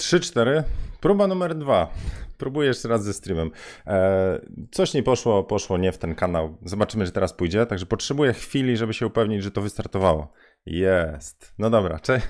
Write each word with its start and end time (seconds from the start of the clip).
3-4. 0.00 0.62
Próba 1.00 1.26
numer 1.26 1.54
dwa. 1.54 1.90
Próbuję 2.38 2.68
jeszcze 2.68 2.88
raz 2.88 3.04
ze 3.04 3.12
streamem. 3.12 3.50
E, 3.86 4.40
coś 4.70 4.94
nie 4.94 5.02
poszło, 5.02 5.44
poszło 5.44 5.78
nie 5.78 5.92
w 5.92 5.98
ten 5.98 6.14
kanał. 6.14 6.56
Zobaczymy, 6.64 7.06
że 7.06 7.12
teraz 7.12 7.32
pójdzie. 7.32 7.66
Także 7.66 7.86
potrzebuję 7.86 8.32
chwili, 8.32 8.76
żeby 8.76 8.94
się 8.94 9.06
upewnić, 9.06 9.42
że 9.42 9.50
to 9.50 9.60
wystartowało. 9.60 10.32
Jest. 10.66 11.54
No 11.58 11.70
dobra, 11.70 11.98
Cze 12.06 12.20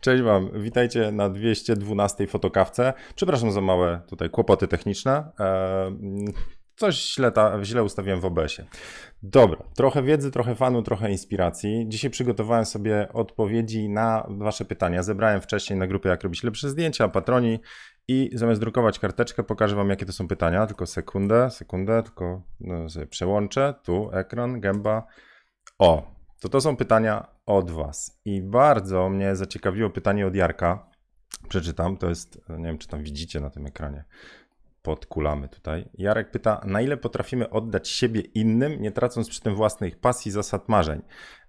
cześć 0.00 0.22
Wam. 0.22 0.62
Witajcie 0.62 1.12
na 1.12 1.28
212 1.28 2.26
fotokawce. 2.26 2.92
Przepraszam 3.14 3.52
za 3.52 3.60
małe 3.60 4.00
tutaj 4.08 4.30
kłopoty 4.30 4.68
techniczne. 4.68 5.30
E, 5.40 5.96
coś 6.76 7.14
źle, 7.14 7.32
ta, 7.32 7.64
źle 7.64 7.82
ustawiłem 7.82 8.20
w 8.20 8.24
OBS-ie. 8.24 8.68
Dobra, 9.22 9.64
trochę 9.74 10.02
wiedzy, 10.02 10.30
trochę 10.30 10.54
fanu, 10.54 10.82
trochę 10.82 11.10
inspiracji. 11.10 11.84
Dzisiaj 11.88 12.10
przygotowałem 12.10 12.64
sobie 12.64 13.08
odpowiedzi 13.12 13.88
na 13.88 14.26
Wasze 14.28 14.64
pytania. 14.64 15.02
Zebrałem 15.02 15.40
wcześniej 15.40 15.78
na 15.78 15.86
grupie 15.86 16.08
Jak 16.08 16.22
robić 16.22 16.42
lepsze 16.42 16.70
zdjęcia, 16.70 17.08
patroni 17.08 17.58
i 18.08 18.30
zamiast 18.32 18.60
drukować 18.60 18.98
karteczkę, 18.98 19.42
pokażę 19.42 19.76
Wam, 19.76 19.90
jakie 19.90 20.06
to 20.06 20.12
są 20.12 20.28
pytania. 20.28 20.66
Tylko 20.66 20.86
sekundę, 20.86 21.50
sekundę, 21.50 22.02
tylko 22.02 22.42
no, 22.60 22.88
sobie 22.88 23.06
przełączę. 23.06 23.74
Tu 23.82 24.10
ekran, 24.12 24.60
gęba. 24.60 25.06
O, 25.78 26.14
to 26.40 26.48
to 26.48 26.60
są 26.60 26.76
pytania 26.76 27.26
od 27.46 27.70
Was. 27.70 28.20
I 28.24 28.42
bardzo 28.42 29.08
mnie 29.08 29.36
zaciekawiło 29.36 29.90
pytanie 29.90 30.26
od 30.26 30.34
Jarka. 30.34 30.90
Przeczytam, 31.48 31.96
to 31.96 32.08
jest, 32.08 32.40
nie 32.48 32.64
wiem, 32.64 32.78
czy 32.78 32.88
tam 32.88 33.02
widzicie 33.02 33.40
na 33.40 33.50
tym 33.50 33.66
ekranie 33.66 34.04
podkulamy 34.84 35.48
tutaj. 35.48 35.88
Jarek 35.94 36.30
pyta, 36.30 36.60
na 36.64 36.80
ile 36.80 36.96
potrafimy 36.96 37.50
oddać 37.50 37.88
siebie 37.88 38.20
innym, 38.20 38.82
nie 38.82 38.92
tracąc 38.92 39.28
przy 39.28 39.40
tym 39.40 39.54
własnych 39.54 40.00
pasji, 40.00 40.30
zasad, 40.30 40.68
marzeń. 40.68 41.02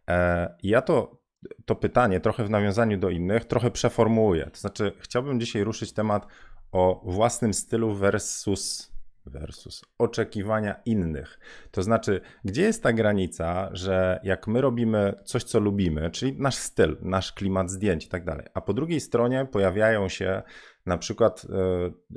E, 0.09 0.55
ja 0.63 0.81
to, 0.81 1.21
to 1.66 1.76
pytanie 1.76 2.20
trochę 2.20 2.43
w 2.43 2.49
nawiązaniu 2.49 2.98
do 2.98 3.09
innych, 3.09 3.45
trochę 3.45 3.71
przeformułuję. 3.71 4.49
To 4.53 4.59
znaczy, 4.59 4.91
chciałbym 4.99 5.40
dzisiaj 5.40 5.63
ruszyć 5.63 5.93
temat 5.93 6.27
o 6.71 7.02
własnym 7.05 7.53
stylu 7.53 7.93
versus 7.93 8.96
versus 9.26 9.81
oczekiwania 9.98 10.81
innych. 10.85 11.40
To 11.71 11.84
znaczy, 11.84 12.21
gdzie 12.43 12.62
jest 12.62 12.84
ta 12.84 12.93
granica, 12.93 13.70
że 13.74 14.20
jak 14.24 14.48
my 14.48 14.62
robimy 14.62 15.13
coś, 15.26 15.43
co 15.43 15.59
lubimy, 15.59 16.12
czyli 16.12 16.40
nasz 16.40 16.55
styl, 16.55 16.98
nasz 17.02 17.34
klimat 17.34 17.71
zdjęć 17.71 18.05
i 18.05 18.09
tak 18.09 18.26
dalej, 18.26 18.46
a 18.54 18.62
po 18.62 18.74
drugiej 18.74 18.99
stronie 18.99 19.48
pojawiają 19.52 20.09
się 20.09 20.43
na 20.85 20.97
przykład 20.97 21.45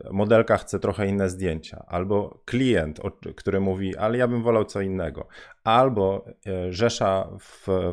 e, 0.09 0.13
modelka 0.13 0.57
chce 0.57 0.79
trochę 0.79 1.07
inne 1.07 1.31
zdjęcia, 1.31 1.85
albo 1.87 2.43
klient, 2.45 3.01
który 3.37 3.61
mówi, 3.61 3.97
ale 3.97 4.19
ja 4.19 4.29
bym 4.29 4.43
wolał 4.43 4.65
co 4.65 4.81
innego, 4.81 5.29
albo 5.65 6.25
e, 6.47 6.73
rzesza 6.73 7.29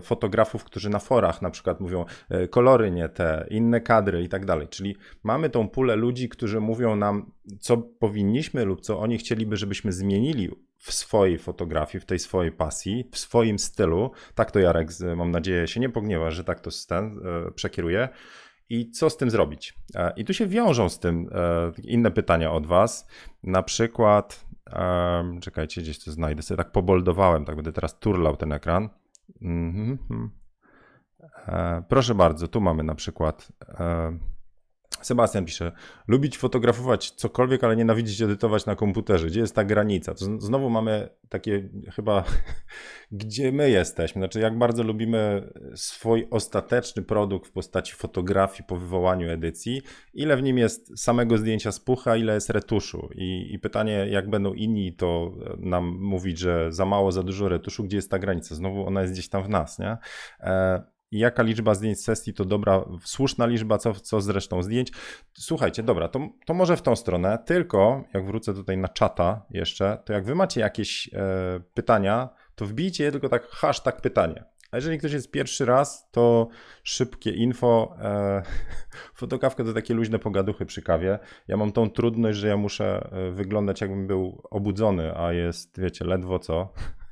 fotografów, 0.01 0.63
którzy 0.63 0.89
na 0.89 0.99
forach 0.99 1.41
na 1.41 1.49
przykład 1.49 1.79
mówią 1.79 2.05
e, 2.29 2.47
kolory 2.47 2.91
nie 2.91 3.09
te, 3.09 3.47
inne 3.49 3.81
kadry 3.81 4.23
i 4.23 4.29
tak 4.29 4.45
dalej. 4.45 4.67
Czyli 4.67 4.95
mamy 5.23 5.49
tą 5.49 5.69
pulę 5.69 5.95
ludzi, 5.95 6.29
którzy 6.29 6.59
mówią 6.59 6.95
nam, 6.95 7.31
co 7.59 7.77
powinniśmy 7.77 8.65
lub 8.65 8.81
co 8.81 8.99
oni 8.99 9.17
chcieliby, 9.17 9.57
żebyśmy 9.57 9.91
zmienili 9.91 10.49
w 10.77 10.93
swojej 10.93 11.37
fotografii, 11.37 12.01
w 12.01 12.05
tej 12.05 12.19
swojej 12.19 12.51
pasji, 12.51 13.09
w 13.11 13.17
swoim 13.17 13.59
stylu. 13.59 14.11
Tak 14.35 14.51
to 14.51 14.59
Jarek, 14.59 14.89
mam 15.15 15.31
nadzieję, 15.31 15.67
się 15.67 15.79
nie 15.79 15.89
pogniewa, 15.89 16.31
że 16.31 16.43
tak 16.43 16.59
to 16.59 16.69
ten, 16.87 17.19
przekieruje 17.55 18.09
i 18.69 18.91
co 18.91 19.09
z 19.09 19.17
tym 19.17 19.29
zrobić. 19.29 19.73
E, 19.95 20.13
I 20.15 20.25
tu 20.25 20.33
się 20.33 20.47
wiążą 20.47 20.89
z 20.89 20.99
tym 20.99 21.29
e, 21.31 21.71
inne 21.81 22.11
pytania 22.11 22.51
od 22.51 22.65
Was. 22.67 23.07
Na 23.43 23.63
przykład, 23.63 24.45
czekajcie, 25.41 25.81
gdzieś 25.81 26.03
to 26.03 26.11
znajdę, 26.11 26.41
sobie 26.41 26.57
tak 26.57 26.71
poboldowałem, 26.71 27.45
tak 27.45 27.55
będę 27.55 27.71
teraz 27.71 27.99
turlał 27.99 28.37
ten 28.37 28.51
ekran. 28.51 28.89
Mhm. 29.41 30.29
E, 31.47 31.83
proszę 31.89 32.15
bardzo, 32.15 32.47
tu 32.47 32.61
mamy 32.61 32.83
na 32.83 32.95
przykład 32.95 33.51
Sebastian 35.01 35.45
pisze, 35.45 35.71
lubić 36.07 36.37
fotografować 36.37 37.11
cokolwiek, 37.11 37.63
ale 37.63 37.75
nienawidzić 37.75 38.21
edytować 38.21 38.65
na 38.65 38.75
komputerze. 38.75 39.27
Gdzie 39.27 39.39
jest 39.39 39.55
ta 39.55 39.63
granica? 39.63 40.13
To 40.13 40.25
znowu 40.39 40.69
mamy 40.69 41.09
takie 41.29 41.69
chyba, 41.95 42.23
gdzie 43.11 43.51
my 43.51 43.69
jesteśmy. 43.69 44.19
Znaczy, 44.19 44.39
jak 44.39 44.57
bardzo 44.57 44.83
lubimy 44.83 45.51
swój 45.75 46.27
ostateczny 46.31 47.03
produkt 47.03 47.47
w 47.47 47.51
postaci 47.51 47.93
fotografii 47.93 48.63
po 48.67 48.77
wywołaniu 48.77 49.29
edycji, 49.29 49.81
ile 50.13 50.37
w 50.37 50.43
nim 50.43 50.57
jest 50.57 50.99
samego 50.99 51.37
zdjęcia 51.37 51.71
z 51.71 51.79
pucha, 51.79 52.15
ile 52.15 52.33
jest 52.33 52.49
retuszu. 52.49 53.09
I, 53.15 53.53
i 53.53 53.59
pytanie, 53.59 54.07
jak 54.09 54.29
będą 54.29 54.53
inni 54.53 54.93
to 54.93 55.31
nam 55.57 55.97
mówić, 55.99 56.39
że 56.39 56.71
za 56.71 56.85
mało, 56.85 57.11
za 57.11 57.23
dużo 57.23 57.49
retuszu, 57.49 57.83
gdzie 57.83 57.97
jest 57.97 58.11
ta 58.11 58.19
granica? 58.19 58.55
Znowu 58.55 58.87
ona 58.87 59.01
jest 59.01 59.13
gdzieś 59.13 59.29
tam 59.29 59.43
w 59.43 59.49
nas, 59.49 59.79
nie? 59.79 59.97
E 60.39 60.94
jaka 61.19 61.43
liczba 61.43 61.75
zdjęć 61.75 62.01
sesji 62.01 62.33
to 62.33 62.45
dobra, 62.45 62.85
słuszna 63.03 63.45
liczba, 63.45 63.77
co, 63.77 63.93
co 63.93 64.21
z 64.21 64.29
resztą 64.29 64.63
zdjęć. 64.63 64.91
Słuchajcie, 65.33 65.83
dobra, 65.83 66.07
to, 66.07 66.29
to 66.45 66.53
może 66.53 66.77
w 66.77 66.81
tą 66.81 66.95
stronę, 66.95 67.39
tylko 67.45 68.03
jak 68.13 68.25
wrócę 68.25 68.53
tutaj 68.53 68.77
na 68.77 68.87
czata 68.87 69.45
jeszcze, 69.49 70.01
to 70.05 70.13
jak 70.13 70.25
wy 70.25 70.35
macie 70.35 70.61
jakieś 70.61 71.09
e, 71.13 71.59
pytania, 71.73 72.29
to 72.55 72.65
wbijcie 72.65 73.03
je 73.03 73.11
tylko 73.11 73.29
tak 73.29 73.47
hashtag 73.47 74.01
pytanie. 74.01 74.43
A 74.71 74.77
jeżeli 74.77 74.97
ktoś 74.97 75.11
jest 75.11 75.31
pierwszy 75.31 75.65
raz, 75.65 76.09
to 76.11 76.47
szybkie 76.83 77.31
info. 77.31 77.95
E, 78.01 78.41
fotokawka 79.19 79.63
to 79.63 79.73
takie 79.73 79.93
luźne 79.93 80.19
pogaduchy 80.19 80.65
przy 80.65 80.81
kawie. 80.81 81.19
Ja 81.47 81.57
mam 81.57 81.71
tą 81.71 81.89
trudność, 81.89 82.39
że 82.39 82.47
ja 82.47 82.57
muszę 82.57 83.09
e, 83.11 83.31
wyglądać 83.31 83.81
jakbym 83.81 84.07
był 84.07 84.41
obudzony, 84.51 85.17
a 85.17 85.33
jest, 85.33 85.79
wiecie, 85.79 86.05
ledwo 86.05 86.39
co. 86.39 86.73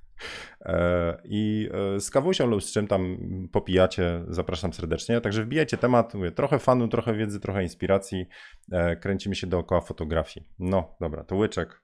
E, 0.61 1.17
I 1.23 1.69
e, 1.95 2.00
z 2.00 2.09
kawusią 2.09 2.47
lub 2.47 2.63
z 2.63 2.73
czym 2.73 2.88
tam 2.88 3.17
popijacie, 3.51 4.23
zapraszam 4.28 4.73
serdecznie. 4.73 5.22
Także 5.22 5.44
wbijajcie 5.44 5.78
temat, 5.78 6.13
mówię, 6.13 6.31
trochę 6.31 6.59
fanu, 6.59 6.88
trochę 6.88 7.13
wiedzy, 7.13 7.39
trochę 7.39 7.63
inspiracji. 7.63 8.25
E, 8.72 8.95
kręcimy 8.95 9.35
się 9.35 9.47
dookoła 9.47 9.81
fotografii. 9.81 10.45
No, 10.59 10.95
dobra, 11.01 11.23
to 11.23 11.35
łyczek. 11.35 11.81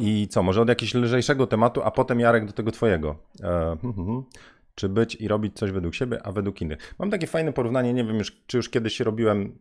I 0.00 0.28
co, 0.28 0.42
może 0.42 0.60
od 0.60 0.68
jakiegoś 0.68 0.94
lżejszego 0.94 1.46
tematu, 1.46 1.82
a 1.84 1.90
potem 1.90 2.20
Jarek 2.20 2.44
do 2.44 2.52
tego 2.52 2.72
twojego. 2.72 3.18
Hmm, 3.42 3.78
hmm, 3.78 4.06
hmm. 4.06 4.22
Czy 4.74 4.88
być 4.88 5.14
i 5.14 5.28
robić 5.28 5.56
coś 5.56 5.70
według 5.70 5.94
siebie, 5.94 6.26
a 6.26 6.32
według 6.32 6.60
innych. 6.62 6.94
Mam 6.98 7.10
takie 7.10 7.26
fajne 7.26 7.52
porównanie, 7.52 7.92
nie 7.92 8.04
wiem 8.04 8.16
już, 8.16 8.42
czy 8.46 8.56
już 8.56 8.68
kiedyś 8.68 9.00
robiłem 9.00 9.58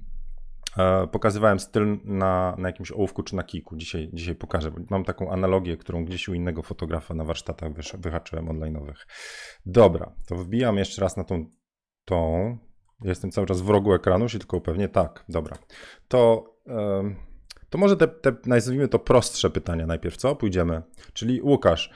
pokazywałem 1.12 1.59
styl 1.59 1.98
na, 2.03 2.56
na 2.58 2.70
jakimś 2.70 2.92
ołówku 2.92 3.24
czy 3.24 3.36
na 3.36 3.44
kiku. 3.44 3.76
Dzisiaj, 3.76 4.09
dzisiaj 4.14 4.36
pokażę. 4.36 4.72
Mam 4.90 5.03
taką 5.03 5.31
analogię, 5.31 5.78
którą 5.78 6.06
gdzieś 6.06 6.28
u 6.28 6.34
innego 6.34 6.62
fotografa 6.62 7.14
na 7.14 7.24
warsztatach 7.24 7.72
wyhaczyłem 7.98 8.46
online'owych. 8.46 9.06
Dobra, 9.66 10.12
to 10.28 10.36
wbijam 10.36 10.78
jeszcze 10.78 11.02
raz 11.02 11.18
na 11.18 11.24
tą, 11.24 11.46
tą. 12.06 12.58
Jestem 13.02 13.31
cały 13.31 13.48
czas 13.48 13.62
w 13.62 13.70
rogu 13.70 13.94
ekranu, 13.94 14.30
się 14.30 14.40
tylko 14.40 14.62
pewnie 14.62 14.90
tak. 14.90 15.26
Dobra. 15.30 15.58
To, 16.08 16.53
to 17.70 17.78
może 17.78 17.97
te, 17.97 18.08
te, 18.08 18.36
nazwijmy 18.46 18.88
to 18.88 19.00
prostsze 19.00 19.50
pytania 19.50 19.88
najpierw, 19.88 20.18
co? 20.18 20.36
Pójdziemy. 20.36 20.82
Czyli 21.14 21.42
Łukasz, 21.42 21.90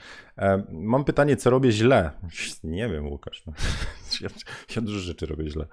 mam 0.72 1.04
pytanie, 1.04 1.36
co 1.36 1.50
robię 1.50 1.72
źle? 1.72 2.10
Nie 2.64 2.88
wiem, 2.88 3.06
Łukasz. 3.08 3.42
Ja, 4.20 4.28
ja 4.76 4.82
dużo 4.82 4.98
rzeczy 4.98 5.26
robię 5.26 5.50
źle. 5.50 5.66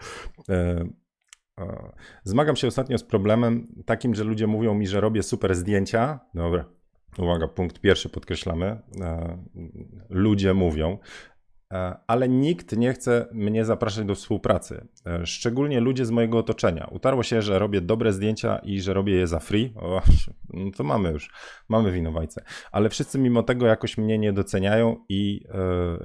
Zmagam 2.23 2.55
się 2.55 2.67
ostatnio 2.67 2.97
z 2.97 3.03
problemem 3.03 3.67
takim, 3.85 4.15
że 4.15 4.23
ludzie 4.23 4.47
mówią 4.47 4.73
mi, 4.73 4.87
że 4.87 5.01
robię 5.01 5.23
super 5.23 5.55
zdjęcia. 5.55 6.19
Dobra, 6.33 6.65
uwaga, 7.17 7.47
punkt 7.47 7.79
pierwszy 7.79 8.09
podkreślamy. 8.09 8.81
E, 9.01 9.37
ludzie 10.09 10.53
mówią, 10.53 10.97
ale 12.07 12.29
nikt 12.29 12.77
nie 12.77 12.93
chce 12.93 13.27
mnie 13.31 13.65
zapraszać 13.65 14.05
do 14.05 14.15
współpracy. 14.15 14.87
E, 15.05 15.25
szczególnie 15.25 15.79
ludzie 15.79 16.05
z 16.05 16.11
mojego 16.11 16.37
otoczenia. 16.37 16.87
Utarło 16.91 17.23
się, 17.23 17.41
że 17.41 17.59
robię 17.59 17.81
dobre 17.81 18.13
zdjęcia 18.13 18.57
i 18.57 18.81
że 18.81 18.93
robię 18.93 19.13
je 19.13 19.27
za 19.27 19.39
free. 19.39 19.73
O, 19.75 20.01
no 20.53 20.71
to 20.71 20.83
mamy 20.83 21.11
już, 21.11 21.31
mamy 21.69 21.91
winowajcę. 21.91 22.43
Ale 22.71 22.89
wszyscy 22.89 23.19
mimo 23.19 23.43
tego 23.43 23.65
jakoś 23.65 23.97
mnie 23.97 24.17
nie 24.17 24.33
doceniają 24.33 25.05
i 25.09 25.45
e, 25.49 25.57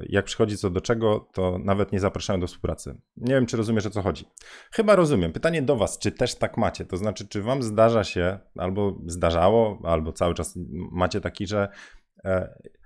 jak 0.09 0.25
przychodzi 0.25 0.57
co 0.57 0.71
do 0.71 0.81
czego, 0.81 1.29
to 1.33 1.59
nawet 1.65 1.93
nie 1.93 2.01
zapraszają 2.01 2.41
do 2.41 2.47
współpracy. 2.47 3.01
Nie 3.17 3.35
wiem, 3.35 3.47
czy 3.47 3.57
rozumiesz 3.57 3.87
o 3.87 3.91
co 3.91 4.03
chodzi. 4.03 4.25
Chyba 4.73 4.97
rozumiem. 4.97 5.33
Pytanie 5.33 5.63
do 5.63 5.77
Was, 5.77 5.99
czy 5.99 6.13
też 6.13 6.35
tak 6.35 6.57
macie? 6.57 6.85
To 6.85 6.97
znaczy, 6.97 7.29
czy 7.29 7.43
Wam 7.43 7.63
zdarza 7.63 8.05
się, 8.05 8.39
albo 8.59 8.99
zdarzało, 9.07 9.79
albo 9.85 10.13
cały 10.13 10.35
czas 10.35 10.59
macie 10.93 11.21
taki, 11.21 11.47
że 11.47 11.69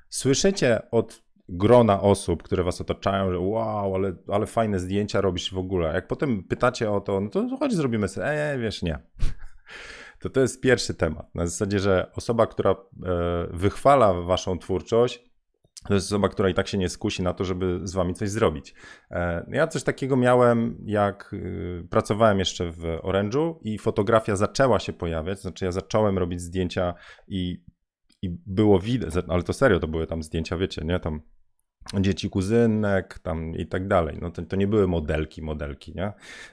słyszycie 0.09 0.91
od 0.91 1.26
grona 1.49 2.01
osób, 2.01 2.43
które 2.43 2.65
was 2.65 2.81
otaczają, 2.81 3.33
że 3.33 3.39
wow, 3.39 3.95
ale, 3.95 4.13
ale 4.29 4.47
fajne 4.47 4.81
zdjęcia 4.81 5.21
robisz 5.21 5.55
w 5.55 5.59
ogóle. 5.59 5.95
Jak 5.95 6.07
potem 6.07 6.45
pytacie 6.45 6.91
o 6.91 7.01
to, 7.01 7.21
no 7.21 7.31
to 7.31 7.57
chodź 7.57 7.75
zrobimy 7.75 8.09
sobie, 8.09 8.27
eee, 8.27 8.59
wiesz, 8.61 8.83
nie. 8.83 8.99
To 10.21 10.31
to 10.31 10.41
jest 10.41 10.61
pierwszy 10.61 10.95
temat. 10.95 11.35
Na 11.35 11.47
zasadzie, 11.47 11.79
że 11.79 12.11
osoba, 12.15 12.47
która 12.47 12.71
e, 12.71 12.77
wychwala 13.51 14.13
waszą 14.13 14.59
twórczość, 14.59 15.25
to 15.89 15.95
jest 15.95 16.07
osoba, 16.07 16.29
która 16.29 16.49
i 16.49 16.55
tak 16.55 16.69
się 16.69 16.79
nie 16.79 16.89
skusi 16.89 17.23
na 17.23 17.35
to, 17.35 17.45
żeby 17.45 17.81
z 17.85 17.95
wami 17.95 18.15
coś 18.15 18.31
zrobić. 18.31 18.75
E, 19.11 19.47
ja 19.51 19.67
coś 19.67 19.83
takiego 19.83 20.17
miałem, 20.17 20.79
jak 20.87 21.33
y, 21.33 21.87
pracowałem 21.91 22.39
jeszcze 22.39 22.71
w 22.71 22.83
Orange'u 23.03 23.55
i 23.63 23.79
fotografia 23.79 24.37
zaczęła 24.37 24.79
się 24.79 24.93
pojawiać, 24.93 25.41
znaczy 25.41 25.65
ja 25.65 25.73
zacząłem 25.73 26.19
robić 26.19 26.41
zdjęcia 26.41 26.95
i, 27.29 27.65
i 28.23 28.31
było 28.47 28.79
widać, 28.79 29.15
ale 29.29 29.43
to 29.43 29.53
serio, 29.53 29.81
to 29.81 29.89
były 29.89 30.07
tam 30.07 30.23
zdjęcia, 30.23 30.57
wiecie, 30.57 30.83
nie, 30.85 31.01
tam 31.01 31.21
dzieci 32.01 32.31
kuzynek 32.31 33.19
tam 33.19 33.55
i 33.55 33.67
tak 33.67 33.89
dalej. 33.89 34.19
No 34.21 34.31
to, 34.31 34.43
to 34.43 34.57
nie 34.57 34.67
były 34.67 34.89
modelki, 34.89 35.43
modelki, 35.43 35.93
nie? 35.95 36.13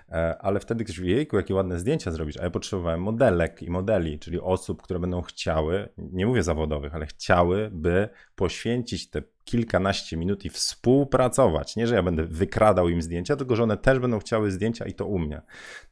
E, 0.10 0.38
ale 0.42 0.60
wtedy 0.60 0.84
ktoś 0.84 1.00
mówi, 1.00 1.12
jejku, 1.12 1.38
jakie 1.38 1.56
ładne 1.56 1.80
zdjęcia 1.80 2.12
zrobić, 2.12 2.38
a 2.38 2.44
ja 2.44 2.50
potrzebowałem 2.50 3.02
modelek 3.02 3.64
i 3.64 3.70
modeli, 3.70 4.20
czyli 4.20 4.40
osób, 4.40 4.82
które 4.82 5.00
będą 5.00 5.22
chciały, 5.22 5.90
nie 5.98 6.26
mówię 6.26 6.44
zawodowych, 6.44 6.96
ale 6.96 7.06
chciały, 7.06 7.70
by 7.74 8.10
poświęcić 8.36 9.10
te 9.10 9.22
kilkanaście 9.46 10.18
minut 10.18 10.46
i 10.46 10.50
współpracować. 10.50 11.76
Nie, 11.76 11.88
że 11.88 11.96
ja 11.96 12.04
będę 12.04 12.24
wykradał 12.24 12.90
im 12.90 13.02
zdjęcia, 13.02 13.36
tylko 13.36 13.56
że 13.56 13.64
one 13.64 13.78
też 13.78 14.00
będą 14.00 14.20
chciały 14.20 14.52
zdjęcia 14.52 14.86
i 14.86 14.94
to 14.94 15.06
u 15.06 15.20
mnie. 15.20 15.42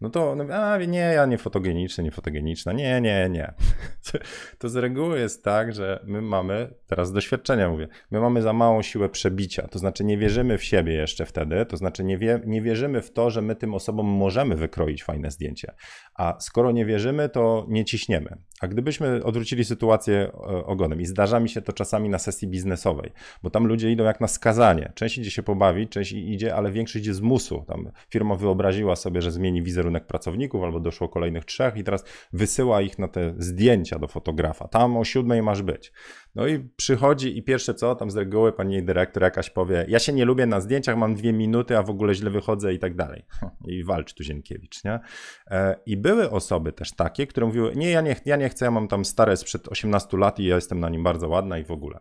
No 0.01 0.09
to, 0.09 0.36
no, 0.36 0.56
a 0.56 0.77
nie, 0.77 1.00
ja 1.00 1.25
nie 1.25 1.38
fotogeniczny, 1.38 2.03
nie 2.03 2.12
fotogeniczna, 2.12 2.74
nie, 2.74 3.01
nie, 3.01 3.30
nie. 3.30 3.53
To 4.59 4.69
z 4.69 4.75
reguły 4.75 5.19
jest 5.19 5.44
tak, 5.44 5.74
że 5.74 6.03
my 6.03 6.21
mamy, 6.21 6.74
teraz 6.88 7.07
z 7.07 7.12
doświadczenia 7.12 7.69
mówię, 7.69 7.88
my 8.12 8.19
mamy 8.19 8.42
za 8.42 8.53
małą 8.53 8.81
siłę 8.81 9.09
przebicia, 9.09 9.68
to 9.68 9.80
znaczy 9.80 10.04
nie 10.04 10.18
wierzymy 10.18 10.57
w 10.57 10.63
siebie 10.63 10.94
jeszcze 10.94 11.25
wtedy, 11.25 11.65
to 11.65 11.77
znaczy 11.77 12.04
nie, 12.04 12.18
wie, 12.18 12.42
nie 12.45 12.62
wierzymy 12.62 13.01
w 13.01 13.13
to, 13.13 13.30
że 13.30 13.42
my 13.42 13.56
tym 13.56 13.74
osobom 13.74 14.06
możemy 14.06 14.56
wykroić 14.56 15.04
fajne 15.04 15.31
zdjęcie. 15.31 15.74
A 16.15 16.39
skoro 16.39 16.71
nie 16.71 16.86
wierzymy, 16.86 17.30
to 17.30 17.65
nie 17.69 17.86
ciśniemy. 17.86 18.38
A 18.62 18.68
gdybyśmy 18.68 19.24
odwrócili 19.24 19.65
sytuację 19.65 20.15
e, 20.15 20.31
ogonem 20.65 21.01
i 21.01 21.06
zdarza 21.06 21.39
mi 21.39 21.50
się 21.50 21.62
to 21.62 21.74
czasami 21.74 22.09
na 22.09 22.19
sesji 22.19 22.47
biznesowej, 22.47 23.12
bo 23.44 23.50
tam 23.50 23.68
ludzie 23.68 23.92
idą 23.92 24.04
jak 24.04 24.22
na 24.22 24.28
skazanie. 24.28 24.92
Część 24.96 25.18
idzie 25.18 25.32
się 25.32 25.44
pobawić, 25.44 25.92
część 25.92 26.12
idzie, 26.12 26.56
ale 26.56 26.72
większość 26.72 27.06
idzie 27.06 27.14
z 27.14 27.22
musu. 27.22 27.64
Tam 27.68 27.92
firma 28.10 28.36
wyobraziła 28.36 28.96
sobie, 28.96 29.22
że 29.22 29.32
zmieni 29.32 29.64
wizerunek 29.64 30.08
pracowników, 30.08 30.64
albo 30.64 30.80
doszło 30.80 31.10
kolejnych 31.10 31.46
trzech 31.46 31.78
i 31.78 31.84
teraz 31.84 32.06
wysyła 32.34 32.82
ich 32.82 33.00
na 33.00 33.08
te 33.08 33.34
zdjęcia 33.38 34.00
do 34.00 34.08
fotografa. 34.08 34.68
Tam 34.68 34.98
o 34.98 35.04
siódmej 35.04 35.42
masz 35.42 35.62
być. 35.62 35.92
No 36.36 36.48
i 36.48 36.60
przychodzi 36.60 37.38
i 37.38 37.44
pierwsze 37.44 37.74
co, 37.74 37.96
tam 37.96 38.12
z 38.12 38.16
reguły 38.16 38.54
pani 38.54 38.84
dyrektor 38.84 39.24
jakaś 39.24 39.50
powie, 39.50 39.86
ja 39.88 40.00
się 40.00 40.14
nie 40.14 40.26
lubię 40.26 40.46
na 40.46 40.62
zdjęciach, 40.62 40.98
mam 40.98 41.16
dwie 41.16 41.34
minuty, 41.34 41.78
a 41.78 41.84
w 41.84 41.90
ogóle 41.90 42.16
źle 42.16 42.30
wychodzę 42.30 42.74
i 42.74 42.80
tak 42.80 42.96
dalej. 42.96 43.26
I 43.68 43.84
walcz 43.84 44.14
tu 44.14 44.24
Zienkiewicz, 44.24 44.84
nie? 44.84 45.00
E, 45.48 45.76
I 45.86 45.98
były 45.98 46.32
osoby 46.32 46.74
też 46.74 46.92
takie, 46.92 47.28
które 47.28 47.46
mówiły, 47.46 47.76
nie, 47.76 47.90
ja 47.90 48.02
nie, 48.02 48.16
ja 48.26 48.36
nie 48.36 48.50
chcę, 48.50 48.66
ja 48.66 48.72
mam 48.72 48.88
tam 48.88 49.06
stare 49.06 49.38
sprzed 49.38 49.68
18 49.68 50.18
lat 50.18 50.40
i 50.40 50.46
ja 50.46 50.56
jestem 50.56 50.80
na 50.80 50.90
nim 50.90 51.04
bardzo 51.04 51.30
ładna 51.30 51.58
i 51.58 51.64
w 51.64 51.72
ogóle. 51.72 52.00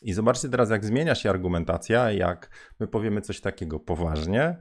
I 0.00 0.12
zobaczcie 0.12 0.48
teraz, 0.48 0.70
jak 0.70 0.84
zmienia 0.84 1.14
się 1.14 1.30
argumentacja, 1.30 2.12
jak 2.12 2.50
my 2.80 2.86
powiemy 2.86 3.20
coś 3.20 3.40
takiego 3.40 3.80
poważnie. 3.80 4.56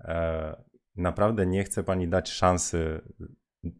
E, 0.00 0.62
naprawdę 0.96 1.46
nie 1.46 1.64
chcę 1.64 1.84
pani 1.84 2.08
dać 2.08 2.30
szansy 2.30 3.00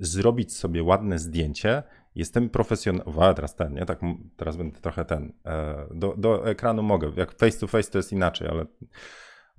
zrobić 0.00 0.56
sobie 0.56 0.82
ładne 0.82 1.18
zdjęcie. 1.18 1.82
Jestem 2.14 2.50
profesjonalny. 2.50 3.34
Teraz 3.34 3.56
ten, 3.56 3.74
nie? 3.74 3.86
Tak, 3.86 4.00
teraz 4.36 4.56
będę 4.56 4.80
trochę 4.80 5.04
ten. 5.04 5.32
E, 5.44 5.86
do, 5.94 6.14
do 6.16 6.50
ekranu 6.50 6.82
mogę. 6.82 7.12
Jak 7.16 7.32
face 7.32 7.58
to 7.58 7.66
face 7.66 7.90
to 7.90 7.98
jest 7.98 8.12
inaczej, 8.12 8.48
ale 8.48 8.66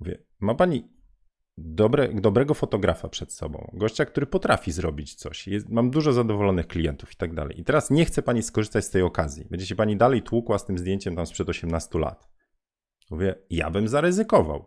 mówię, 0.00 0.18
ma 0.40 0.54
pani 0.54 0.95
dobre, 1.58 2.08
dobrego 2.08 2.54
fotografa 2.54 3.08
przed 3.08 3.32
sobą, 3.32 3.70
gościa, 3.72 4.04
który 4.04 4.26
potrafi 4.26 4.72
zrobić 4.72 5.14
coś. 5.14 5.46
Jest, 5.46 5.68
mam 5.68 5.90
dużo 5.90 6.12
zadowolonych 6.12 6.66
klientów 6.66 7.12
i 7.12 7.16
tak 7.16 7.34
dalej. 7.34 7.60
I 7.60 7.64
teraz 7.64 7.90
nie 7.90 8.04
chce 8.04 8.22
pani 8.22 8.42
skorzystać 8.42 8.84
z 8.84 8.90
tej 8.90 9.02
okazji. 9.02 9.44
Będzie 9.50 9.66
się 9.66 9.76
pani 9.76 9.96
dalej 9.96 10.22
tłukła 10.22 10.58
z 10.58 10.64
tym 10.66 10.78
zdjęciem 10.78 11.16
tam 11.16 11.26
sprzed 11.26 11.48
18 11.48 11.98
lat. 11.98 12.28
Mówię, 13.10 13.34
ja 13.50 13.70
bym 13.70 13.88
zaryzykował. 13.88 14.64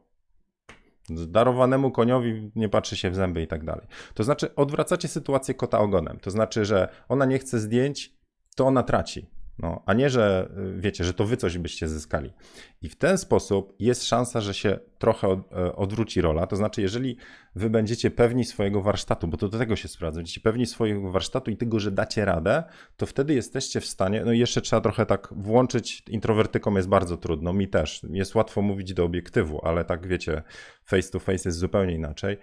Darowanemu 1.09 1.91
koniowi 1.91 2.51
nie 2.55 2.69
patrzy 2.69 2.97
się 2.97 3.09
w 3.09 3.15
zęby 3.15 3.41
i 3.41 3.47
tak 3.47 3.65
dalej. 3.65 3.87
To 4.13 4.23
znaczy, 4.23 4.55
odwracacie 4.55 5.07
sytuację 5.07 5.53
kota 5.53 5.79
ogonem. 5.79 6.19
To 6.19 6.31
znaczy, 6.31 6.65
że 6.65 6.89
ona 7.07 7.25
nie 7.25 7.39
chce 7.39 7.59
zdjęć, 7.59 8.13
to 8.55 8.65
ona 8.65 8.83
traci. 8.83 9.29
No, 9.59 9.83
a 9.85 9.93
nie, 9.93 10.09
że 10.09 10.49
y, 10.77 10.81
wiecie, 10.81 11.03
że 11.03 11.13
to 11.13 11.25
wy 11.25 11.37
coś 11.37 11.57
byście 11.57 11.87
zyskali. 11.87 12.33
I 12.81 12.89
w 12.89 12.95
ten 12.95 13.17
sposób 13.17 13.75
jest 13.79 14.05
szansa, 14.05 14.41
że 14.41 14.53
się 14.53 14.79
trochę 14.97 15.27
e, 15.27 15.75
odwróci 15.75 16.21
rola. 16.21 16.47
To 16.47 16.55
znaczy, 16.55 16.81
jeżeli 16.81 17.17
wy 17.55 17.69
będziecie 17.69 18.11
pewni 18.11 18.45
swojego 18.45 18.81
warsztatu, 18.81 19.27
bo 19.27 19.37
to 19.37 19.49
do 19.49 19.57
tego 19.57 19.75
się 19.75 19.87
sprawdza, 19.87 20.17
będziecie 20.17 20.41
pewni 20.41 20.65
swojego 20.65 21.11
warsztatu 21.11 21.51
i 21.51 21.57
tego, 21.57 21.79
że 21.79 21.91
dacie 21.91 22.25
radę, 22.25 22.63
to 22.97 23.05
wtedy 23.05 23.33
jesteście 23.33 23.81
w 23.81 23.85
stanie, 23.85 24.21
no 24.25 24.31
i 24.31 24.39
jeszcze 24.39 24.61
trzeba 24.61 24.81
trochę 24.81 25.05
tak 25.05 25.29
włączyć, 25.31 26.03
introwertykom 26.09 26.75
jest 26.75 26.89
bardzo 26.89 27.17
trudno, 27.17 27.53
mi 27.53 27.67
też. 27.67 28.01
Jest 28.09 28.35
łatwo 28.35 28.61
mówić 28.61 28.93
do 28.93 29.03
obiektywu, 29.03 29.65
ale 29.65 29.85
tak 29.85 30.07
wiecie, 30.07 30.41
face 30.83 31.11
to 31.11 31.19
face 31.19 31.49
jest 31.49 31.57
zupełnie 31.57 31.95
inaczej 31.95 32.37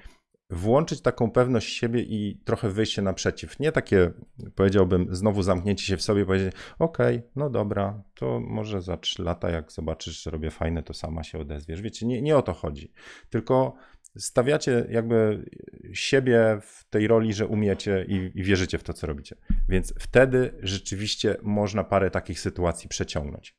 włączyć 0.50 1.00
taką 1.00 1.30
pewność 1.30 1.72
siebie 1.74 2.02
i 2.02 2.40
trochę 2.44 2.70
wyjście 2.70 3.02
naprzeciw. 3.02 3.60
Nie 3.60 3.72
takie, 3.72 4.10
powiedziałbym, 4.54 5.14
znowu 5.14 5.42
zamknięcie 5.42 5.86
się 5.86 5.96
w 5.96 6.02
sobie 6.02 6.26
powiedzieć, 6.26 6.54
okej, 6.78 7.16
okay, 7.16 7.30
no 7.36 7.50
dobra, 7.50 8.02
to 8.14 8.40
może 8.40 8.82
za 8.82 8.96
trzy 8.96 9.22
lata, 9.22 9.50
jak 9.50 9.72
zobaczysz, 9.72 10.22
że 10.22 10.30
robię 10.30 10.50
fajne, 10.50 10.82
to 10.82 10.94
sama 10.94 11.22
się 11.22 11.38
odezwiesz. 11.38 11.82
Wiecie, 11.82 12.06
nie, 12.06 12.22
nie 12.22 12.36
o 12.36 12.42
to 12.42 12.52
chodzi. 12.52 12.92
Tylko 13.30 13.74
stawiacie 14.16 14.86
jakby 14.90 15.44
siebie 15.92 16.58
w 16.62 16.84
tej 16.90 17.06
roli, 17.06 17.32
że 17.32 17.46
umiecie 17.46 18.04
i, 18.08 18.30
i 18.34 18.42
wierzycie 18.42 18.78
w 18.78 18.82
to, 18.82 18.92
co 18.92 19.06
robicie. 19.06 19.36
Więc 19.68 19.94
wtedy 19.98 20.58
rzeczywiście 20.62 21.36
można 21.42 21.84
parę 21.84 22.10
takich 22.10 22.40
sytuacji 22.40 22.88
przeciągnąć. 22.88 23.56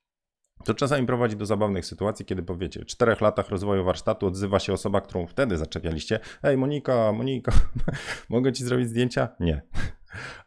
To 0.67 0.73
czasami 0.73 1.07
prowadzi 1.07 1.35
do 1.35 1.45
zabawnych 1.45 1.85
sytuacji, 1.85 2.25
kiedy 2.25 2.43
w 2.81 2.85
czterech 2.85 3.21
latach 3.21 3.49
rozwoju 3.49 3.83
warsztatu 3.83 4.27
odzywa 4.27 4.59
się 4.59 4.73
osoba, 4.73 5.01
którą 5.01 5.27
wtedy 5.27 5.57
zaczepialiście. 5.57 6.19
Ej, 6.43 6.57
Monika, 6.57 7.11
Monika, 7.11 7.51
mogę 8.29 8.53
ci 8.53 8.63
zrobić 8.63 8.89
zdjęcia? 8.89 9.29
Nie. 9.39 9.61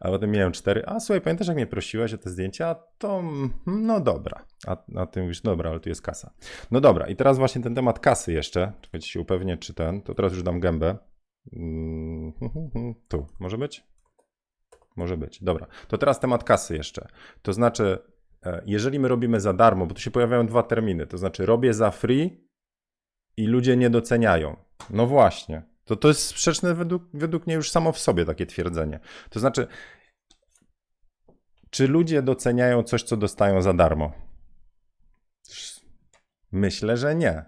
A 0.00 0.08
potem 0.08 0.30
miałem 0.30 0.52
cztery. 0.52 0.82
A 0.86 1.00
słuchaj, 1.00 1.20
pamiętasz, 1.20 1.46
jak 1.48 1.56
mnie 1.56 1.66
prosiłeś 1.66 2.14
o 2.14 2.18
te 2.18 2.30
zdjęcia? 2.30 2.76
To 2.98 3.18
mm, 3.18 3.50
no 3.66 4.00
dobra. 4.00 4.44
A, 4.66 4.76
a 4.96 5.06
ty 5.06 5.22
mówisz, 5.22 5.40
dobra, 5.40 5.70
ale 5.70 5.80
tu 5.80 5.88
jest 5.88 6.02
kasa. 6.02 6.32
No 6.70 6.80
dobra, 6.80 7.06
i 7.06 7.16
teraz 7.16 7.38
właśnie 7.38 7.62
ten 7.62 7.74
temat 7.74 7.98
kasy 7.98 8.32
jeszcze. 8.32 8.72
Czekajcie 8.80 9.08
się 9.08 9.20
upewnię, 9.20 9.56
czy 9.56 9.74
ten. 9.74 10.02
To 10.02 10.14
teraz 10.14 10.32
już 10.32 10.42
dam 10.42 10.60
gębę. 10.60 10.98
Mm, 11.52 12.32
tu, 13.08 13.26
może 13.38 13.58
być? 13.58 13.84
Może 14.96 15.16
być. 15.16 15.44
Dobra. 15.44 15.66
To 15.88 15.98
teraz 15.98 16.20
temat 16.20 16.44
kasy 16.44 16.76
jeszcze. 16.76 17.08
To 17.42 17.52
znaczy, 17.52 17.98
jeżeli 18.66 18.98
my 18.98 19.08
robimy 19.08 19.40
za 19.40 19.52
darmo, 19.52 19.86
bo 19.86 19.94
tu 19.94 20.00
się 20.00 20.10
pojawiają 20.10 20.46
dwa 20.46 20.62
terminy, 20.62 21.06
to 21.06 21.18
znaczy 21.18 21.46
robię 21.46 21.74
za 21.74 21.90
free 21.90 22.46
i 23.36 23.46
ludzie 23.46 23.76
nie 23.76 23.90
doceniają. 23.90 24.56
No 24.90 25.06
właśnie. 25.06 25.62
To, 25.84 25.96
to 25.96 26.08
jest 26.08 26.26
sprzeczne 26.26 26.74
według, 26.74 27.02
według 27.14 27.46
mnie 27.46 27.54
już 27.56 27.70
samo 27.70 27.92
w 27.92 27.98
sobie 27.98 28.24
takie 28.24 28.46
twierdzenie. 28.46 29.00
To 29.30 29.40
znaczy, 29.40 29.66
czy 31.70 31.88
ludzie 31.88 32.22
doceniają 32.22 32.82
coś, 32.82 33.02
co 33.02 33.16
dostają 33.16 33.62
za 33.62 33.72
darmo? 33.72 34.12
Myślę, 36.52 36.96
że 36.96 37.14
nie. 37.14 37.44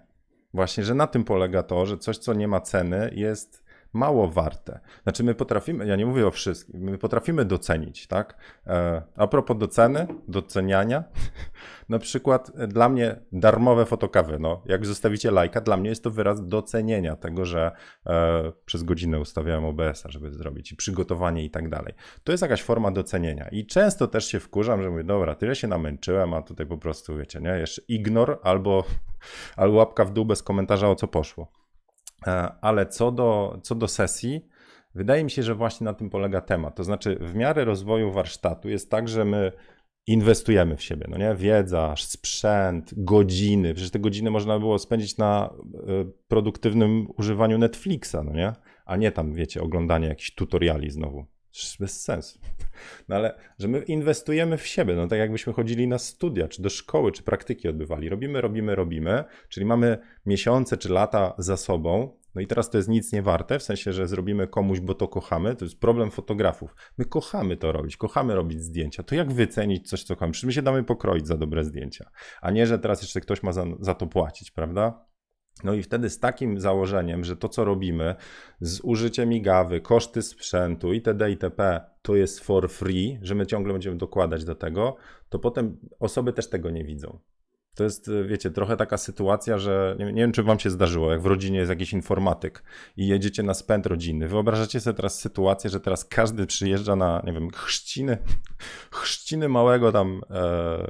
Właśnie, 0.53 0.83
że 0.83 0.95
na 0.95 1.07
tym 1.07 1.23
polega 1.23 1.63
to, 1.63 1.85
że 1.85 1.97
coś, 1.97 2.17
co 2.17 2.33
nie 2.33 2.47
ma 2.47 2.61
ceny, 2.61 3.11
jest 3.15 3.62
mało 3.93 4.27
warte. 4.27 4.79
Znaczy 5.03 5.23
my 5.23 5.35
potrafimy, 5.35 5.87
ja 5.87 5.95
nie 5.95 6.05
mówię 6.05 6.27
o 6.27 6.31
wszystkim, 6.31 6.81
my 6.81 6.97
potrafimy 6.97 7.45
docenić, 7.45 8.07
tak? 8.07 8.37
E, 8.67 9.01
a 9.15 9.27
propos 9.27 9.57
doceny, 9.57 10.07
doceniania, 10.27 11.03
na 11.89 11.99
przykład 11.99 12.51
dla 12.67 12.89
mnie 12.89 13.19
darmowe 13.31 13.85
fotokawy, 13.85 14.39
no 14.39 14.61
jak 14.65 14.85
zostawicie 14.85 15.31
lajka, 15.31 15.61
dla 15.61 15.77
mnie 15.77 15.89
jest 15.89 16.03
to 16.03 16.11
wyraz 16.11 16.47
docenienia 16.47 17.15
tego, 17.15 17.45
że 17.45 17.71
e, 18.05 18.51
przez 18.65 18.83
godzinę 18.83 19.19
ustawiałem 19.19 19.65
OBS-a, 19.65 20.09
żeby 20.09 20.31
zrobić 20.31 20.71
i 20.71 20.75
przygotowanie 20.75 21.45
i 21.45 21.49
tak 21.49 21.69
dalej. 21.69 21.93
To 22.23 22.31
jest 22.31 22.41
jakaś 22.41 22.63
forma 22.63 22.91
docenienia 22.91 23.47
i 23.47 23.65
często 23.65 24.07
też 24.07 24.25
się 24.25 24.39
wkurzam, 24.39 24.83
że 24.83 24.89
mówię, 24.89 25.03
dobra, 25.03 25.35
tyle 25.35 25.55
się 25.55 25.67
namęczyłem, 25.67 26.33
a 26.33 26.41
tutaj 26.41 26.65
po 26.65 26.77
prostu, 26.77 27.17
wiecie, 27.17 27.39
nie, 27.41 27.49
jeszcze 27.49 27.81
ignor 27.87 28.39
albo, 28.43 28.83
albo 29.55 29.77
łapka 29.77 30.05
w 30.05 30.13
dół 30.13 30.25
bez 30.25 30.43
komentarza 30.43 30.89
o 30.89 30.95
co 30.95 31.07
poszło. 31.07 31.62
E, 32.27 32.51
ale 32.61 32.85
co 32.85 33.11
do, 33.11 33.59
co 33.63 33.75
do 33.75 33.87
sesji, 33.87 34.47
wydaje 34.95 35.23
mi 35.23 35.31
się, 35.31 35.43
że 35.43 35.55
właśnie 35.55 35.85
na 35.85 35.93
tym 35.93 36.09
polega 36.09 36.41
temat. 36.41 36.75
To 36.75 36.83
znaczy, 36.83 37.17
w 37.21 37.35
miarę 37.35 37.65
rozwoju 37.65 38.11
warsztatu 38.11 38.69
jest 38.69 38.91
tak, 38.91 39.07
że 39.07 39.25
my 39.25 39.51
inwestujemy 40.07 40.77
w 40.77 40.83
siebie, 40.83 41.05
no 41.09 41.17
nie? 41.17 41.35
Wiedza, 41.35 41.93
sprzęt, 41.97 42.93
godziny. 42.97 43.73
Przecież 43.73 43.91
te 43.91 43.99
godziny 43.99 44.31
można 44.31 44.59
było 44.59 44.79
spędzić 44.79 45.17
na 45.17 45.53
e, 45.73 46.05
produktywnym 46.27 47.07
używaniu 47.17 47.57
Netflixa, 47.57 48.15
no 48.25 48.33
nie? 48.33 48.53
A 48.85 48.95
nie 48.95 49.11
tam, 49.11 49.33
wiecie, 49.33 49.61
oglądanie 49.61 50.07
jakichś 50.07 50.35
tutoriali 50.35 50.89
znowu. 50.89 51.25
Bez 51.79 52.01
sensu. 52.01 52.39
No 53.09 53.15
ale, 53.15 53.35
że 53.59 53.67
my 53.67 53.79
inwestujemy 53.79 54.57
w 54.57 54.67
siebie, 54.67 54.95
no 54.95 55.07
tak 55.07 55.19
jakbyśmy 55.19 55.53
chodzili 55.53 55.87
na 55.87 55.97
studia, 55.97 56.47
czy 56.47 56.61
do 56.61 56.69
szkoły, 56.69 57.11
czy 57.11 57.23
praktyki 57.23 57.67
odbywali. 57.67 58.09
Robimy, 58.09 58.41
robimy, 58.41 58.75
robimy, 58.75 59.23
czyli 59.49 59.65
mamy 59.65 59.97
miesiące 60.25 60.77
czy 60.77 60.89
lata 60.89 61.33
za 61.37 61.57
sobą, 61.57 62.17
no 62.35 62.41
i 62.41 62.47
teraz 62.47 62.69
to 62.69 62.77
jest 62.77 62.89
nic 62.89 63.13
nie 63.13 63.21
warte, 63.21 63.59
w 63.59 63.63
sensie, 63.63 63.93
że 63.93 64.07
zrobimy 64.07 64.47
komuś, 64.47 64.79
bo 64.79 64.93
to 64.93 65.07
kochamy. 65.07 65.55
To 65.55 65.65
jest 65.65 65.79
problem 65.79 66.11
fotografów. 66.11 66.75
My 66.97 67.05
kochamy 67.05 67.57
to 67.57 67.71
robić, 67.71 67.97
kochamy 67.97 68.35
robić 68.35 68.61
zdjęcia. 68.61 69.03
To 69.03 69.15
jak 69.15 69.33
wycenić 69.33 69.89
coś, 69.89 70.03
co 70.03 70.15
kochamy? 70.15 70.31
Przecież 70.31 70.45
my 70.45 70.53
się 70.53 70.61
damy 70.61 70.83
pokroić 70.83 71.27
za 71.27 71.37
dobre 71.37 71.63
zdjęcia, 71.63 72.09
a 72.41 72.51
nie, 72.51 72.67
że 72.67 72.79
teraz 72.79 73.01
jeszcze 73.01 73.21
ktoś 73.21 73.43
ma 73.43 73.53
za, 73.53 73.65
za 73.79 73.95
to 73.95 74.07
płacić, 74.07 74.51
prawda? 74.51 75.05
No 75.63 75.73
i 75.73 75.83
wtedy 75.83 76.09
z 76.09 76.19
takim 76.19 76.59
założeniem, 76.59 77.23
że 77.23 77.35
to 77.35 77.49
co 77.49 77.65
robimy 77.65 78.15
z 78.59 78.79
użyciem 78.83 79.33
igawy, 79.33 79.81
koszty 79.81 80.21
sprzętu 80.21 80.93
itd. 80.93 81.29
itp. 81.29 81.81
to 82.01 82.15
jest 82.15 82.39
for 82.39 82.69
free, 82.69 83.19
że 83.21 83.35
my 83.35 83.45
ciągle 83.45 83.73
będziemy 83.73 83.97
dokładać 83.97 84.45
do 84.45 84.55
tego, 84.55 84.95
to 85.29 85.39
potem 85.39 85.77
osoby 85.99 86.33
też 86.33 86.49
tego 86.49 86.69
nie 86.69 86.83
widzą. 86.83 87.19
To 87.75 87.83
jest, 87.83 88.07
y, 88.07 88.25
wiecie, 88.25 88.51
trochę 88.51 88.77
taka 88.77 88.97
sytuacja, 88.97 89.57
że 89.57 89.95
nie, 89.99 90.05
nie 90.05 90.21
wiem, 90.21 90.31
czy 90.31 90.43
wam 90.43 90.59
się 90.59 90.69
zdarzyło, 90.69 91.11
jak 91.11 91.21
w 91.21 91.25
rodzinie 91.25 91.59
jest 91.59 91.69
jakiś 91.69 91.93
informatyk 91.93 92.63
i 92.97 93.07
jedziecie 93.07 93.43
na 93.43 93.53
spęd 93.53 93.85
rodzinny. 93.85 94.27
Wyobrażacie 94.27 94.79
sobie 94.79 94.95
teraz 94.95 95.19
sytuację, 95.19 95.69
że 95.69 95.79
teraz 95.79 96.05
każdy 96.05 96.45
przyjeżdża 96.45 96.95
na, 96.95 97.21
nie 97.25 97.33
wiem, 97.33 97.49
chrzciny, 97.51 98.17
chrzciny 98.91 99.49
małego 99.49 99.91
tam, 99.91 100.21
e, 100.29 100.35
e, 100.35 100.81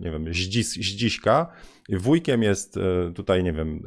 nie 0.00 0.10
wiem, 0.10 0.34
zdzis, 0.34 0.72
zdziśka. 0.72 1.52
Wujkiem 1.88 2.42
jest 2.42 2.76
e, 2.76 3.12
tutaj, 3.12 3.44
nie 3.44 3.52
wiem, 3.52 3.86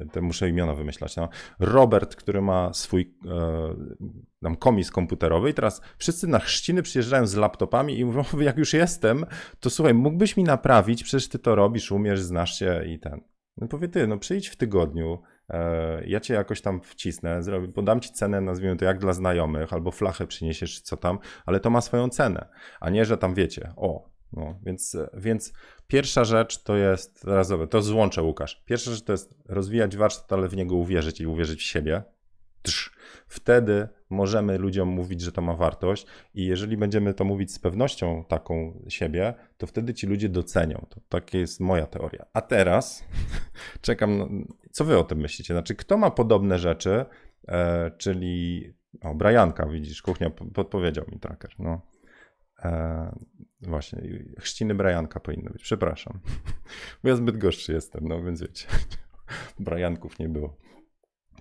e, 0.00 0.06
te 0.06 0.20
muszę 0.20 0.48
imiona 0.48 0.74
wymyślać, 0.74 1.16
no. 1.16 1.28
Robert, 1.58 2.16
który 2.16 2.42
ma 2.42 2.72
swój 2.72 3.14
e, 3.26 3.74
tam 4.42 4.56
komis 4.56 4.90
komputerowy 4.90 5.50
i 5.50 5.54
teraz 5.54 5.82
wszyscy 5.98 6.26
na 6.26 6.38
chrzciny 6.38 6.82
przyjeżdżają 6.82 7.26
z 7.26 7.34
laptopami 7.34 7.98
i 7.98 8.04
mówią, 8.04 8.24
jak 8.40 8.58
już 8.58 8.72
jestem, 8.72 9.26
to 9.60 9.70
słuchaj, 9.70 9.94
mógłbyś 9.94 10.36
mi 10.36 10.44
naprawić, 10.44 11.04
przecież 11.04 11.28
ty 11.28 11.38
to 11.38 11.54
robisz, 11.54 11.92
umiesz, 11.92 12.20
znasz 12.20 12.58
się 12.58 12.84
i 12.86 12.98
ten. 12.98 13.20
No 13.56 13.68
powie 13.68 13.88
ty, 13.88 14.06
no 14.06 14.18
przyjdź 14.18 14.48
w 14.48 14.56
tygodniu, 14.56 15.22
ja 16.06 16.20
cię 16.20 16.34
jakoś 16.34 16.60
tam 16.60 16.80
wcisnę, 16.80 17.42
zrobię, 17.42 17.68
podam 17.68 18.00
ci 18.00 18.12
cenę, 18.12 18.40
nazwijmy 18.40 18.76
to 18.76 18.84
jak 18.84 18.98
dla 18.98 19.12
znajomych, 19.12 19.72
albo 19.72 19.90
flachę 19.90 20.26
przyniesiesz, 20.26 20.80
co 20.80 20.96
tam, 20.96 21.18
ale 21.46 21.60
to 21.60 21.70
ma 21.70 21.80
swoją 21.80 22.08
cenę, 22.08 22.48
a 22.80 22.90
nie, 22.90 23.04
że 23.04 23.18
tam 23.18 23.34
wiecie, 23.34 23.72
o, 23.76 24.10
no, 24.32 24.58
więc, 24.62 24.96
więc 25.14 25.52
pierwsza 25.92 26.24
rzecz 26.24 26.62
to 26.62 26.76
jest, 26.76 27.22
teraz 27.22 27.52
to 27.70 27.82
złączę 27.82 28.22
Łukasz, 28.22 28.62
pierwsza 28.66 28.90
rzecz 28.90 29.04
to 29.04 29.12
jest 29.12 29.34
rozwijać 29.48 29.96
warsztat, 29.96 30.32
ale 30.32 30.48
w 30.48 30.56
niego 30.56 30.76
uwierzyć 30.76 31.20
i 31.20 31.26
uwierzyć 31.26 31.60
w 31.60 31.64
siebie, 31.64 32.02
Trz. 32.62 32.90
Wtedy 33.28 33.88
możemy 34.10 34.58
ludziom 34.58 34.88
mówić, 34.88 35.20
że 35.20 35.32
to 35.32 35.42
ma 35.42 35.54
wartość, 35.54 36.06
i 36.34 36.46
jeżeli 36.46 36.76
będziemy 36.76 37.14
to 37.14 37.24
mówić 37.24 37.52
z 37.52 37.58
pewnością 37.58 38.24
taką 38.28 38.82
siebie, 38.88 39.34
to 39.58 39.66
wtedy 39.66 39.94
ci 39.94 40.06
ludzie 40.06 40.28
docenią. 40.28 40.86
To 40.90 41.00
taka 41.08 41.38
jest 41.38 41.60
moja 41.60 41.86
teoria. 41.86 42.26
A 42.32 42.40
teraz 42.40 43.04
czekam, 43.80 44.44
co 44.70 44.84
wy 44.84 44.98
o 44.98 45.04
tym 45.04 45.18
myślicie? 45.18 45.54
Znaczy, 45.54 45.74
kto 45.74 45.96
ma 45.96 46.10
podobne 46.10 46.58
rzeczy, 46.58 47.04
e, 47.48 47.90
czyli. 47.98 48.72
O, 49.02 49.14
Brajanka, 49.14 49.66
widzisz, 49.66 50.02
kuchnia 50.02 50.30
podpowiedział 50.30 51.04
mi 51.12 51.18
tracker. 51.18 51.50
No. 51.58 51.80
E, 52.64 53.12
właśnie, 53.60 54.02
chrzciny 54.38 54.74
Brajanka 54.74 55.20
powinny 55.20 55.50
być. 55.50 55.62
Przepraszam, 55.62 56.20
bo 57.02 57.08
ja 57.08 57.16
zbyt 57.16 57.36
gorzszy 57.38 57.72
jestem, 57.72 58.08
no 58.08 58.22
więc 58.22 58.42
wiecie. 58.42 58.66
Brajanków 59.58 60.18
nie 60.18 60.28
było. 60.28 60.56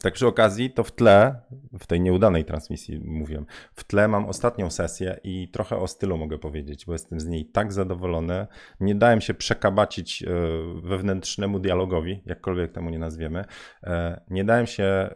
Tak 0.02 0.14
przy 0.14 0.28
okazji, 0.28 0.72
to 0.72 0.84
w 0.84 0.92
tle, 0.92 1.42
w 1.80 1.88
tej 1.88 2.02
nieudanej 2.02 2.46
transmisji 2.46 3.00
mówiłem, 3.00 3.46
w 3.74 3.84
tle 3.84 4.08
mam 4.08 4.26
ostatnią 4.26 4.70
sesję 4.70 5.20
i 5.24 5.50
trochę 5.52 5.78
o 5.78 5.88
stylu 5.88 6.18
mogę 6.18 6.38
powiedzieć, 6.38 6.86
bo 6.86 6.94
jestem 6.94 7.20
z 7.20 7.28
niej 7.28 7.46
tak 7.46 7.74
zadowolony. 7.74 8.48
Nie 8.80 8.96
dałem 8.96 9.22
się 9.22 9.34
przekabacić 9.34 10.24
e, 10.24 10.28
wewnętrznemu 10.84 11.60
dialogowi, 11.60 12.22
jakkolwiek 12.26 12.72
temu 12.72 12.90
nie 12.90 13.00
nazwiemy. 13.00 13.46
E, 13.84 14.22
nie 14.30 14.44
dałem 14.44 14.68
się 14.68 15.16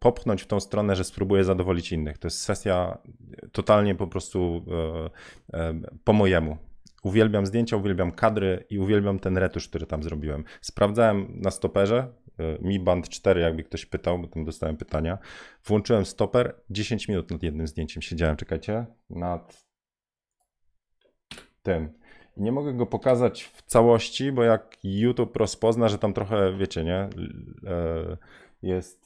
popchnąć 0.00 0.42
w 0.42 0.46
tą 0.46 0.60
stronę, 0.60 0.96
że 0.96 1.04
spróbuję 1.04 1.44
zadowolić 1.44 1.92
innych. 1.92 2.18
To 2.18 2.26
jest 2.26 2.42
sesja 2.42 2.98
totalnie 3.52 3.94
po 3.94 4.06
prostu 4.06 4.64
e, 5.52 5.80
po 6.04 6.12
mojemu. 6.12 6.56
Uwielbiam 7.02 7.46
zdjęcia, 7.46 7.76
uwielbiam 7.76 8.12
kadry 8.12 8.64
i 8.70 8.78
uwielbiam 8.78 9.18
ten 9.18 9.38
retusz, 9.38 9.68
który 9.68 9.86
tam 9.86 10.02
zrobiłem. 10.02 10.44
Sprawdzałem 10.60 11.40
na 11.40 11.50
stoperze, 11.50 12.08
E, 12.38 12.58
Mi 12.60 12.80
Band 12.80 13.08
4, 13.08 13.40
jakby 13.40 13.64
ktoś 13.64 13.86
pytał, 13.86 14.18
bo 14.18 14.28
tam 14.28 14.44
dostałem 14.44 14.76
pytania. 14.76 15.18
Włączyłem 15.64 16.06
stoper, 16.06 16.54
10 16.70 17.08
minut 17.08 17.30
nad 17.30 17.42
jednym 17.42 17.66
zdjęciem 17.66 18.02
siedziałem, 18.02 18.36
czekajcie, 18.36 18.86
nad 19.10 19.66
tym. 21.62 21.92
I 22.36 22.42
nie 22.42 22.52
mogę 22.52 22.72
go 22.72 22.86
pokazać 22.86 23.42
w 23.42 23.62
całości, 23.62 24.32
bo 24.32 24.42
jak 24.42 24.76
YouTube 24.84 25.36
rozpozna, 25.36 25.88
że 25.88 25.98
tam 25.98 26.12
trochę, 26.12 26.56
wiecie, 26.56 26.84
nie, 26.84 27.08
e, 27.66 28.16
jest 28.62 29.05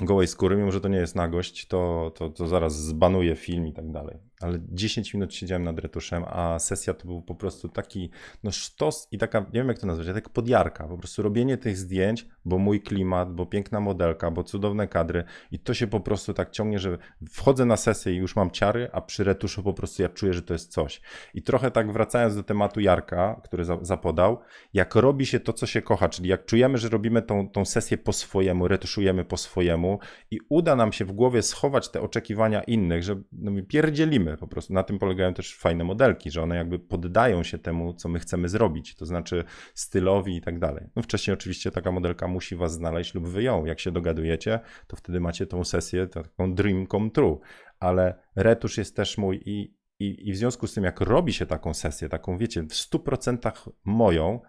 gołej 0.00 0.26
skóry, 0.26 0.56
mimo 0.56 0.72
że 0.72 0.80
to 0.80 0.88
nie 0.88 0.98
jest 0.98 1.14
nagość, 1.14 1.66
to, 1.66 2.12
to, 2.14 2.30
to 2.30 2.46
zaraz 2.46 2.76
zbanuje 2.76 3.36
film 3.36 3.66
i 3.66 3.72
tak 3.72 3.90
dalej. 3.90 4.18
Ale 4.40 4.58
10 4.68 5.14
minut 5.14 5.34
siedziałem 5.34 5.64
nad 5.64 5.78
retuszem, 5.78 6.24
a 6.26 6.58
sesja 6.58 6.94
to 6.94 7.06
był 7.06 7.22
po 7.22 7.34
prostu 7.34 7.68
taki 7.68 8.10
no 8.44 8.50
sztos 8.50 9.08
i 9.10 9.18
taka, 9.18 9.40
nie 9.40 9.46
wiem 9.52 9.68
jak 9.68 9.78
to 9.78 9.86
nazwać, 9.86 10.06
tak 10.14 10.28
podjarka, 10.28 10.88
po 10.88 10.98
prostu 10.98 11.22
robienie 11.22 11.56
tych 11.56 11.78
zdjęć, 11.78 12.26
bo 12.44 12.58
mój 12.58 12.80
klimat, 12.80 13.34
bo 13.34 13.46
piękna 13.46 13.80
modelka, 13.80 14.30
bo 14.30 14.44
cudowne 14.44 14.88
kadry 14.88 15.24
i 15.52 15.58
to 15.58 15.74
się 15.74 15.86
po 15.86 16.00
prostu 16.00 16.34
tak 16.34 16.50
ciągnie, 16.50 16.78
że 16.78 16.98
wchodzę 17.30 17.64
na 17.64 17.76
sesję 17.76 18.12
i 18.12 18.16
już 18.16 18.36
mam 18.36 18.50
ciary, 18.50 18.88
a 18.92 19.00
przy 19.00 19.24
retuszu 19.24 19.62
po 19.62 19.72
prostu 19.72 20.02
ja 20.02 20.08
czuję, 20.08 20.32
że 20.32 20.42
to 20.42 20.52
jest 20.52 20.72
coś. 20.72 21.00
I 21.34 21.42
trochę 21.42 21.70
tak 21.70 21.92
wracając 21.92 22.36
do 22.36 22.42
tematu 22.42 22.80
Jarka, 22.80 23.40
który 23.44 23.64
za, 23.64 23.78
zapodał, 23.82 24.38
jak 24.74 24.94
robi 24.94 25.26
się 25.26 25.40
to, 25.40 25.52
co 25.52 25.66
się 25.66 25.82
kocha, 25.82 26.08
czyli 26.08 26.28
jak 26.28 26.44
czujemy, 26.44 26.78
że 26.78 26.88
robimy 26.88 27.22
tą, 27.22 27.48
tą 27.48 27.64
sesję 27.64 27.98
po 27.98 28.12
swojemu, 28.12 28.68
retuszujemy 28.68 29.24
po 29.24 29.36
swojemu 29.36 29.98
i 30.30 30.40
uda 30.48 30.76
nam 30.76 30.92
się 30.92 31.04
w 31.04 31.12
głowie 31.12 31.42
schować 31.42 31.88
te 31.88 32.00
oczekiwania 32.00 32.62
innych, 32.62 33.02
że 33.02 33.20
no, 33.32 33.52
pierdzielimy 33.68 34.25
po 34.36 34.46
prostu. 34.46 34.72
Na 34.72 34.82
tym 34.82 34.98
polegają 34.98 35.34
też 35.34 35.56
fajne 35.56 35.84
modelki, 35.84 36.30
że 36.30 36.42
one 36.42 36.56
jakby 36.56 36.78
poddają 36.78 37.42
się 37.42 37.58
temu, 37.58 37.94
co 37.94 38.08
my 38.08 38.18
chcemy 38.18 38.48
zrobić, 38.48 38.94
to 38.94 39.06
znaczy 39.06 39.44
stylowi 39.74 40.36
i 40.36 40.40
tak 40.40 40.58
dalej. 40.58 40.86
No 40.96 41.02
wcześniej 41.02 41.34
oczywiście 41.34 41.70
taka 41.70 41.92
modelka 41.92 42.28
musi 42.28 42.56
was 42.56 42.72
znaleźć 42.72 43.14
lub 43.14 43.28
wy 43.28 43.42
ją. 43.42 43.64
Jak 43.64 43.80
się 43.80 43.90
dogadujecie, 43.90 44.60
to 44.86 44.96
wtedy 44.96 45.20
macie 45.20 45.46
tą 45.46 45.64
sesję, 45.64 46.06
taką 46.06 46.54
dream 46.54 46.86
come 46.86 47.10
true. 47.10 47.40
Ale 47.80 48.14
retusz 48.36 48.78
jest 48.78 48.96
też 48.96 49.18
mój 49.18 49.42
i, 49.44 49.76
i, 49.98 50.28
i 50.28 50.32
w 50.32 50.36
związku 50.36 50.66
z 50.66 50.74
tym, 50.74 50.84
jak 50.84 51.00
robi 51.00 51.32
się 51.32 51.46
taką 51.46 51.74
sesję, 51.74 52.08
taką 52.08 52.38
wiecie, 52.38 52.62
w 52.62 52.68
100% 52.68 53.70
moją, 53.84 54.40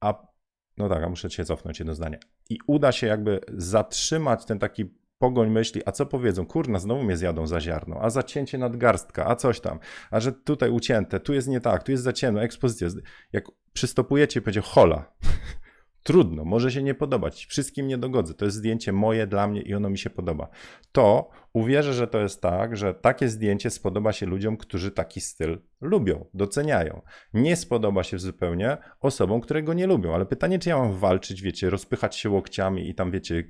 a 0.00 0.30
no 0.76 0.88
tak, 0.88 1.04
a 1.04 1.08
muszę 1.08 1.30
cię 1.30 1.44
cofnąć 1.44 1.78
jedno 1.78 1.94
zdanie. 1.94 2.18
I 2.50 2.58
uda 2.66 2.92
się 2.92 3.06
jakby 3.06 3.40
zatrzymać 3.48 4.44
ten 4.44 4.58
taki 4.58 4.99
pogoń 5.20 5.50
myśli, 5.50 5.82
a 5.86 5.92
co 5.92 6.06
powiedzą? 6.06 6.46
Kurna, 6.46 6.78
znowu 6.78 7.02
mnie 7.02 7.16
zjadą 7.16 7.46
za 7.46 7.60
ziarno, 7.60 7.96
a 8.02 8.10
zacięcie 8.10 8.58
nadgarstka, 8.58 9.26
a 9.26 9.36
coś 9.36 9.60
tam, 9.60 9.78
a 10.10 10.20
że 10.20 10.32
tutaj 10.32 10.70
ucięte, 10.70 11.20
tu 11.20 11.34
jest 11.34 11.48
nie 11.48 11.60
tak, 11.60 11.82
tu 11.82 11.92
jest 11.92 12.04
za 12.04 12.12
ciemno, 12.12 12.42
ekspozycja. 12.42 12.88
Jak 13.32 13.44
przystopujecie, 13.72 14.40
będzie 14.40 14.60
hola. 14.60 15.12
Trudno, 16.02 16.44
może 16.44 16.70
się 16.72 16.82
nie 16.82 16.94
podobać, 16.94 17.46
wszystkim 17.46 17.86
nie 17.86 17.98
dogodzę. 17.98 18.34
To 18.34 18.44
jest 18.44 18.56
zdjęcie 18.56 18.92
moje 18.92 19.26
dla 19.26 19.48
mnie 19.48 19.62
i 19.62 19.74
ono 19.74 19.90
mi 19.90 19.98
się 19.98 20.10
podoba. 20.10 20.48
To 20.92 21.30
uwierzę, 21.52 21.92
że 21.92 22.06
to 22.06 22.20
jest 22.20 22.42
tak, 22.42 22.76
że 22.76 22.94
takie 22.94 23.28
zdjęcie 23.28 23.70
spodoba 23.70 24.12
się 24.12 24.26
ludziom, 24.26 24.56
którzy 24.56 24.90
taki 24.90 25.20
styl 25.20 25.58
lubią, 25.80 26.24
doceniają. 26.34 27.02
Nie 27.34 27.56
spodoba 27.56 28.02
się 28.02 28.18
zupełnie 28.18 28.76
osobom, 29.00 29.40
które 29.40 29.62
go 29.62 29.74
nie 29.74 29.86
lubią. 29.86 30.14
Ale 30.14 30.26
pytanie, 30.26 30.58
czy 30.58 30.68
ja 30.68 30.78
mam 30.78 30.92
walczyć, 30.92 31.42
wiecie, 31.42 31.70
rozpychać 31.70 32.16
się 32.16 32.30
łokciami 32.30 32.88
i 32.88 32.94
tam, 32.94 33.10
wiecie, 33.10 33.44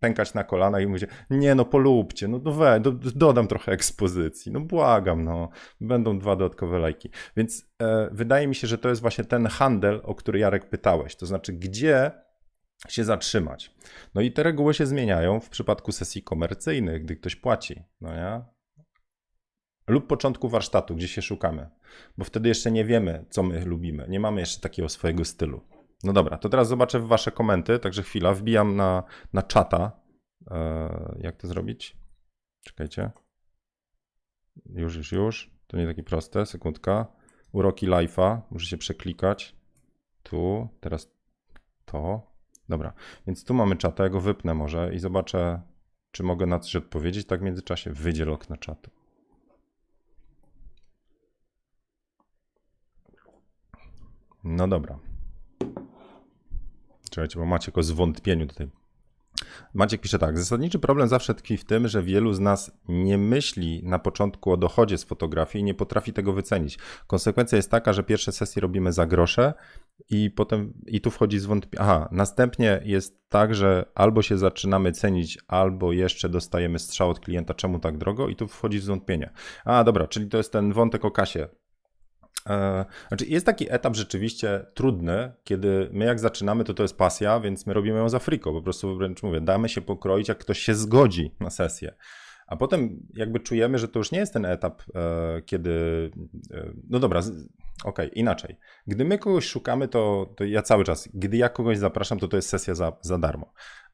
pękać 0.00 0.34
na 0.34 0.44
kolana 0.44 0.80
i 0.80 0.86
mówić, 0.86 1.04
nie 1.30 1.54
no, 1.54 1.64
polubcie, 1.64 2.28
no, 2.28 2.38
we, 2.38 2.80
do, 2.80 2.92
dodam 2.92 3.46
trochę 3.46 3.72
ekspozycji, 3.72 4.52
no 4.52 4.60
błagam, 4.60 5.24
no, 5.24 5.48
będą 5.80 6.18
dwa 6.18 6.36
dodatkowe 6.36 6.78
lajki. 6.78 7.10
Więc 7.36 7.66
e, 7.82 8.08
wydaje 8.12 8.46
mi 8.46 8.54
się, 8.54 8.66
że 8.66 8.78
to 8.78 8.88
jest 8.88 9.00
właśnie 9.00 9.24
ten 9.24 9.46
handel, 9.46 10.00
o 10.04 10.14
który 10.14 10.38
Jarek 10.38 10.68
pytałeś. 10.68 11.16
To 11.16 11.26
znaczy, 11.26 11.52
gdzie 11.52 12.23
się 12.88 13.04
zatrzymać. 13.04 13.74
No 14.14 14.20
i 14.20 14.32
te 14.32 14.42
reguły 14.42 14.74
się 14.74 14.86
zmieniają 14.86 15.40
w 15.40 15.48
przypadku 15.48 15.92
sesji 15.92 16.22
komercyjnych, 16.22 17.04
gdy 17.04 17.16
ktoś 17.16 17.36
płaci, 17.36 17.82
no 18.00 18.12
ja? 18.12 18.44
Lub 19.86 20.06
początku 20.06 20.48
warsztatu, 20.48 20.94
gdzie 20.94 21.08
się 21.08 21.22
szukamy, 21.22 21.70
bo 22.18 22.24
wtedy 22.24 22.48
jeszcze 22.48 22.70
nie 22.70 22.84
wiemy, 22.84 23.24
co 23.30 23.42
my 23.42 23.64
lubimy, 23.64 24.06
nie 24.08 24.20
mamy 24.20 24.40
jeszcze 24.40 24.60
takiego 24.60 24.88
swojego 24.88 25.24
stylu. 25.24 25.60
No 26.04 26.12
dobra, 26.12 26.38
to 26.38 26.48
teraz 26.48 26.68
zobaczę 26.68 27.00
wasze 27.00 27.30
komenty, 27.30 27.78
także 27.78 28.02
chwila, 28.02 28.34
wbijam 28.34 28.76
na, 28.76 29.02
na 29.32 29.42
czata. 29.42 29.92
Eee, 30.50 30.90
jak 31.18 31.36
to 31.36 31.48
zrobić? 31.48 31.96
Czekajcie. 32.64 33.10
Już, 34.66 34.96
już, 34.96 35.12
już. 35.12 35.50
To 35.66 35.76
nie 35.76 35.86
takie 35.86 36.02
proste, 36.02 36.46
sekundka. 36.46 37.06
Uroki 37.52 37.88
live'a, 37.88 38.40
muszę 38.50 38.66
się 38.66 38.76
przeklikać. 38.76 39.56
Tu, 40.22 40.68
teraz 40.80 41.10
to. 41.84 42.33
Dobra, 42.68 42.92
więc 43.26 43.44
tu 43.44 43.54
mamy 43.54 43.76
czata, 43.76 44.04
ja 44.04 44.10
go 44.10 44.20
wypnę 44.20 44.54
może 44.54 44.94
i 44.94 44.98
zobaczę, 44.98 45.62
czy 46.10 46.22
mogę 46.22 46.46
na 46.46 46.58
coś 46.58 46.76
odpowiedzieć. 46.76 47.26
Tak 47.26 47.40
w 47.40 47.42
międzyczasie 47.42 47.92
wyjdzie 47.92 48.24
lok 48.24 48.48
na 48.48 48.56
czatu. 48.56 48.90
No 54.44 54.68
dobra. 54.68 54.98
Czekajcie, 57.10 57.38
bo 57.38 57.46
macie 57.46 57.72
go 57.72 57.82
zwątpieniu 57.82 58.46
tutaj. 58.46 58.70
Maciek 59.74 60.00
pisze 60.00 60.18
tak. 60.18 60.38
Zasadniczy 60.38 60.78
problem 60.78 61.08
zawsze 61.08 61.34
tkwi 61.34 61.56
w 61.56 61.64
tym, 61.64 61.88
że 61.88 62.02
wielu 62.02 62.32
z 62.32 62.40
nas 62.40 62.70
nie 62.88 63.18
myśli 63.18 63.80
na 63.84 63.98
początku 63.98 64.52
o 64.52 64.56
dochodzie 64.56 64.98
z 64.98 65.04
fotografii 65.04 65.62
i 65.62 65.64
nie 65.64 65.74
potrafi 65.74 66.12
tego 66.12 66.32
wycenić. 66.32 66.78
Konsekwencja 67.06 67.56
jest 67.56 67.70
taka, 67.70 67.92
że 67.92 68.02
pierwsze 68.02 68.32
sesje 68.32 68.62
robimy 68.62 68.92
za 68.92 69.06
grosze 69.06 69.54
i 70.10 70.30
potem, 70.30 70.72
i 70.86 71.00
tu 71.00 71.10
wchodzi 71.10 71.38
zwątpienie. 71.38 71.82
Aha, 71.82 72.08
następnie 72.12 72.80
jest 72.84 73.28
tak, 73.28 73.54
że 73.54 73.84
albo 73.94 74.22
się 74.22 74.38
zaczynamy 74.38 74.92
cenić, 74.92 75.38
albo 75.48 75.92
jeszcze 75.92 76.28
dostajemy 76.28 76.78
strzał 76.78 77.10
od 77.10 77.20
klienta, 77.20 77.54
czemu 77.54 77.78
tak 77.78 77.98
drogo, 77.98 78.28
i 78.28 78.36
tu 78.36 78.48
wchodzi 78.48 78.80
zwątpienie. 78.80 79.30
A, 79.64 79.84
dobra, 79.84 80.06
czyli 80.06 80.28
to 80.28 80.36
jest 80.36 80.52
ten 80.52 80.72
wątek 80.72 81.04
o 81.04 81.10
kasie 81.10 81.48
znaczy 83.08 83.26
jest 83.26 83.46
taki 83.46 83.72
etap 83.72 83.96
rzeczywiście 83.96 84.66
trudny, 84.74 85.32
kiedy 85.44 85.88
my 85.92 86.04
jak 86.04 86.20
zaczynamy, 86.20 86.64
to 86.64 86.74
to 86.74 86.82
jest 86.82 86.98
pasja, 86.98 87.40
więc 87.40 87.66
my 87.66 87.74
robimy 87.74 87.98
ją 87.98 88.08
za 88.08 88.18
friko. 88.18 88.52
Po 88.52 88.62
prostu 88.62 88.96
wręcz 88.96 89.22
mówię, 89.22 89.40
damy 89.40 89.68
się 89.68 89.80
pokroić, 89.80 90.28
jak 90.28 90.38
ktoś 90.38 90.58
się 90.58 90.74
zgodzi 90.74 91.34
na 91.40 91.50
sesję. 91.50 91.94
A 92.46 92.56
potem 92.56 93.06
jakby 93.14 93.40
czujemy, 93.40 93.78
że 93.78 93.88
to 93.88 93.98
już 93.98 94.12
nie 94.12 94.18
jest 94.18 94.32
ten 94.32 94.44
etap, 94.44 94.82
e, 94.94 95.42
kiedy. 95.42 96.10
E, 96.54 96.72
no 96.90 96.98
dobra, 96.98 97.20
okej, 97.20 97.34
okay, 97.84 98.06
inaczej. 98.06 98.56
Gdy 98.86 99.04
my 99.04 99.18
kogoś 99.18 99.46
szukamy, 99.46 99.88
to, 99.88 100.32
to 100.36 100.44
ja 100.44 100.62
cały 100.62 100.84
czas, 100.84 101.08
gdy 101.14 101.36
ja 101.36 101.48
kogoś 101.48 101.78
zapraszam, 101.78 102.18
to 102.18 102.28
to 102.28 102.36
jest 102.36 102.48
sesja 102.48 102.74
za, 102.74 102.92
za 103.00 103.18
darmo. 103.18 103.52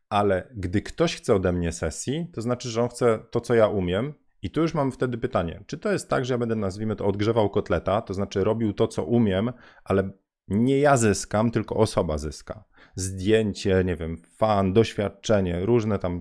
Ale 0.08 0.48
gdy 0.56 0.82
ktoś 0.82 1.16
chce 1.16 1.34
ode 1.34 1.52
mnie 1.52 1.72
sesji, 1.72 2.26
to 2.32 2.42
znaczy, 2.42 2.68
że 2.68 2.82
on 2.82 2.88
chce 2.88 3.18
to, 3.30 3.40
co 3.40 3.54
ja 3.54 3.68
umiem, 3.68 4.14
i 4.42 4.50
tu 4.50 4.60
już 4.62 4.74
mam 4.74 4.92
wtedy 4.92 5.18
pytanie, 5.18 5.64
czy 5.66 5.78
to 5.78 5.92
jest 5.92 6.08
tak, 6.08 6.24
że 6.24 6.34
ja 6.34 6.38
będę, 6.38 6.56
nazwijmy 6.56 6.96
to, 6.96 7.06
odgrzewał 7.06 7.50
kotleta, 7.50 8.02
to 8.02 8.14
znaczy 8.14 8.44
robił 8.44 8.72
to, 8.72 8.88
co 8.88 9.04
umiem, 9.04 9.52
ale 9.84 10.10
nie 10.48 10.78
ja 10.78 10.96
zyskam, 10.96 11.50
tylko 11.50 11.76
osoba 11.76 12.18
zyska. 12.18 12.64
Zdjęcie, 12.94 13.82
nie 13.84 13.96
wiem, 13.96 14.16
fan, 14.38 14.72
doświadczenie, 14.72 15.66
różne 15.66 15.98
tam 15.98 16.20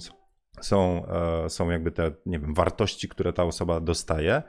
są, 0.62 1.06
e, 1.08 1.50
są 1.50 1.70
jakby 1.70 1.92
te, 1.92 2.12
nie 2.26 2.40
wiem, 2.40 2.54
wartości, 2.54 3.10
które 3.10 3.34
ta 3.34 3.44
osoba 3.44 3.80
dostaje 3.80 4.44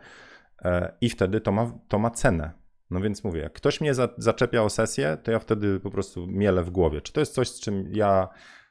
e, 0.62 0.93
i 1.00 1.11
wtedy 1.11 1.41
to 1.41 1.53
ma, 1.53 1.73
to 1.89 1.99
ma 1.99 2.11
cenę. 2.11 2.53
No 2.91 3.00
więc 3.00 3.25
mówię, 3.25 3.41
jak 3.41 3.53
ktoś 3.53 3.81
mnie 3.81 3.95
za, 3.95 4.09
zaczepia 4.19 4.62
o 4.62 4.71
sesję, 4.71 5.19
to 5.23 5.31
ja 5.31 5.39
wtedy 5.39 5.81
po 5.81 5.91
prostu 5.91 6.27
mielę 6.27 6.65
w 6.65 6.71
głowie. 6.71 7.00
Czy 7.00 7.12
to 7.12 7.21
jest 7.21 7.35
coś, 7.35 7.49
z 7.49 7.61
czym 7.61 7.89
ja 7.93 8.29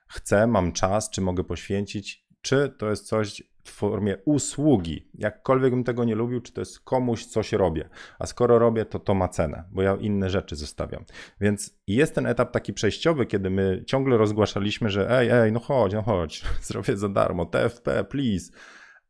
chcę, 0.08 0.48
mam 0.48 0.72
czas, 0.72 1.10
czy 1.10 1.22
mogę 1.22 1.44
poświęcić, 1.44 2.27
czy 2.41 2.75
to 2.77 2.89
jest 2.89 3.08
coś 3.08 3.44
w 3.69 3.73
formie 3.73 4.17
usługi. 4.25 5.09
Jakkolwiek 5.13 5.71
bym 5.71 5.83
tego 5.83 6.03
nie 6.03 6.15
lubił, 6.15 6.41
czy 6.41 6.53
to 6.53 6.61
jest 6.61 6.79
komuś 6.79 7.25
coś 7.25 7.53
robię. 7.53 7.89
A 8.19 8.25
skoro 8.25 8.59
robię, 8.59 8.85
to 8.85 8.99
to 8.99 9.13
ma 9.13 9.27
cenę, 9.27 9.63
bo 9.71 9.81
ja 9.81 9.95
inne 9.95 10.29
rzeczy 10.29 10.55
zostawiam. 10.55 11.05
Więc 11.41 11.79
jest 11.88 12.15
ten 12.15 12.25
etap 12.25 12.51
taki 12.51 12.73
przejściowy, 12.73 13.25
kiedy 13.25 13.49
my 13.49 13.83
ciągle 13.88 14.17
rozgłaszaliśmy, 14.17 14.89
że 14.89 15.19
ej, 15.19 15.29
ej, 15.29 15.51
no 15.51 15.59
chodź, 15.59 15.93
no 15.93 16.01
chodź, 16.01 16.43
zrobię 16.61 16.97
za 16.97 17.09
darmo, 17.09 17.45
TFP, 17.45 18.03
please. 18.03 18.51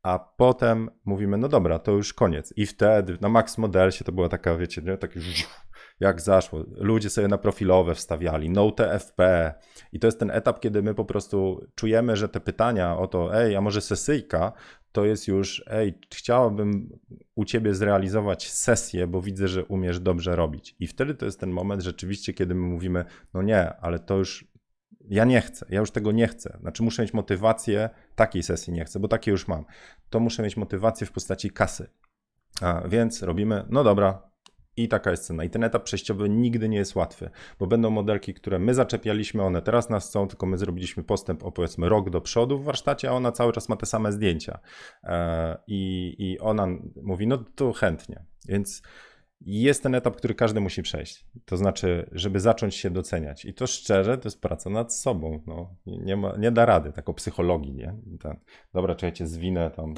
A 0.03 0.19
potem 0.19 0.89
mówimy, 1.05 1.37
no 1.37 1.47
dobra, 1.47 1.79
to 1.79 1.91
już 1.91 2.13
koniec. 2.13 2.53
I 2.55 2.65
wtedy 2.65 3.17
na 3.21 3.29
Max 3.29 3.57
Modelsie 3.57 4.05
to 4.05 4.11
była 4.11 4.29
taka, 4.29 4.55
wiecie, 4.55 4.81
nie? 4.81 4.97
taki 4.97 5.19
jak 5.99 6.21
zaszło. 6.21 6.63
Ludzie 6.71 7.09
sobie 7.09 7.27
na 7.27 7.37
profilowe 7.37 7.95
wstawiali, 7.95 8.49
no 8.49 8.71
TFP. 8.71 9.53
I 9.91 9.99
to 9.99 10.07
jest 10.07 10.19
ten 10.19 10.31
etap, 10.31 10.59
kiedy 10.59 10.83
my 10.83 10.93
po 10.93 11.05
prostu 11.05 11.65
czujemy, 11.75 12.15
że 12.15 12.29
te 12.29 12.39
pytania 12.39 12.97
o 12.97 13.07
to, 13.07 13.41
ej, 13.41 13.55
a 13.55 13.61
może 13.61 13.81
sesyjka, 13.81 14.53
to 14.91 15.05
jest 15.05 15.27
już, 15.27 15.63
ej, 15.67 15.99
chciałabym 16.13 16.99
u 17.35 17.45
ciebie 17.45 17.73
zrealizować 17.73 18.51
sesję, 18.51 19.07
bo 19.07 19.21
widzę, 19.21 19.47
że 19.47 19.65
umiesz 19.65 19.99
dobrze 19.99 20.35
robić. 20.35 20.75
I 20.79 20.87
wtedy 20.87 21.15
to 21.15 21.25
jest 21.25 21.39
ten 21.39 21.49
moment 21.49 21.81
rzeczywiście, 21.81 22.33
kiedy 22.33 22.55
my 22.55 22.67
mówimy, 22.67 23.05
no 23.33 23.41
nie, 23.41 23.73
ale 23.75 23.99
to 23.99 24.17
już 24.17 24.47
ja 25.09 25.25
nie 25.25 25.41
chcę, 25.41 25.65
ja 25.69 25.79
już 25.79 25.91
tego 25.91 26.11
nie 26.11 26.27
chcę. 26.27 26.57
Znaczy, 26.61 26.83
muszę 26.83 27.01
mieć 27.01 27.13
motywację, 27.13 27.89
takiej 28.15 28.43
sesji 28.43 28.73
nie 28.73 28.85
chcę, 28.85 28.99
bo 28.99 29.07
takie 29.07 29.31
już 29.31 29.47
mam. 29.47 29.65
To 30.09 30.19
muszę 30.19 30.43
mieć 30.43 30.57
motywację 30.57 31.07
w 31.07 31.11
postaci 31.11 31.51
kasy. 31.51 31.89
A 32.61 32.87
więc 32.87 33.23
robimy, 33.23 33.65
no 33.69 33.83
dobra, 33.83 34.28
i 34.83 34.87
taka 34.87 35.11
jest 35.11 35.25
cena. 35.25 35.43
I 35.43 35.49
ten 35.49 35.63
etap 35.63 35.83
przejściowy 35.83 36.29
nigdy 36.29 36.69
nie 36.69 36.77
jest 36.77 36.95
łatwy, 36.95 37.29
bo 37.59 37.67
będą 37.67 37.89
modelki, 37.89 38.33
które 38.33 38.59
my 38.59 38.73
zaczepialiśmy, 38.73 39.43
one 39.43 39.61
teraz 39.61 39.89
nas 39.89 40.11
są, 40.11 40.27
tylko 40.27 40.45
my 40.45 40.57
zrobiliśmy 40.57 41.03
postęp 41.03 41.43
o 41.43 41.51
powiedzmy 41.51 41.89
rok 41.89 42.09
do 42.09 42.21
przodu 42.21 42.59
w 42.59 42.63
warsztacie, 42.63 43.09
a 43.09 43.11
ona 43.11 43.31
cały 43.31 43.53
czas 43.53 43.69
ma 43.69 43.75
te 43.75 43.85
same 43.85 44.11
zdjęcia. 44.11 44.59
E, 45.03 45.57
I, 45.67 46.15
i 46.17 46.39
ona 46.39 46.67
mówi, 47.03 47.27
no 47.27 47.37
to 47.55 47.73
chętnie. 47.73 48.25
Więc 48.47 48.81
jest 49.41 49.83
ten 49.83 49.95
etap, 49.95 50.15
który 50.15 50.35
każdy 50.35 50.59
musi 50.59 50.81
przejść. 50.81 51.25
To 51.45 51.57
znaczy, 51.57 52.09
żeby 52.11 52.39
zacząć 52.39 52.75
się 52.75 52.89
doceniać. 52.89 53.45
I 53.45 53.53
to 53.53 53.67
szczerze, 53.67 54.17
to 54.17 54.27
jest 54.27 54.41
praca 54.41 54.69
nad 54.69 54.93
sobą. 54.95 55.43
No, 55.47 55.75
nie, 55.85 56.15
ma, 56.15 56.37
nie 56.37 56.51
da 56.51 56.65
rady, 56.65 56.91
tak 56.91 57.09
o 57.09 57.13
psychologii, 57.13 57.73
nie? 57.73 57.95
Ten, 58.19 58.39
dobra, 58.73 58.95
czekajcie, 58.95 59.27
zwinę 59.27 59.71
tam. 59.71 59.93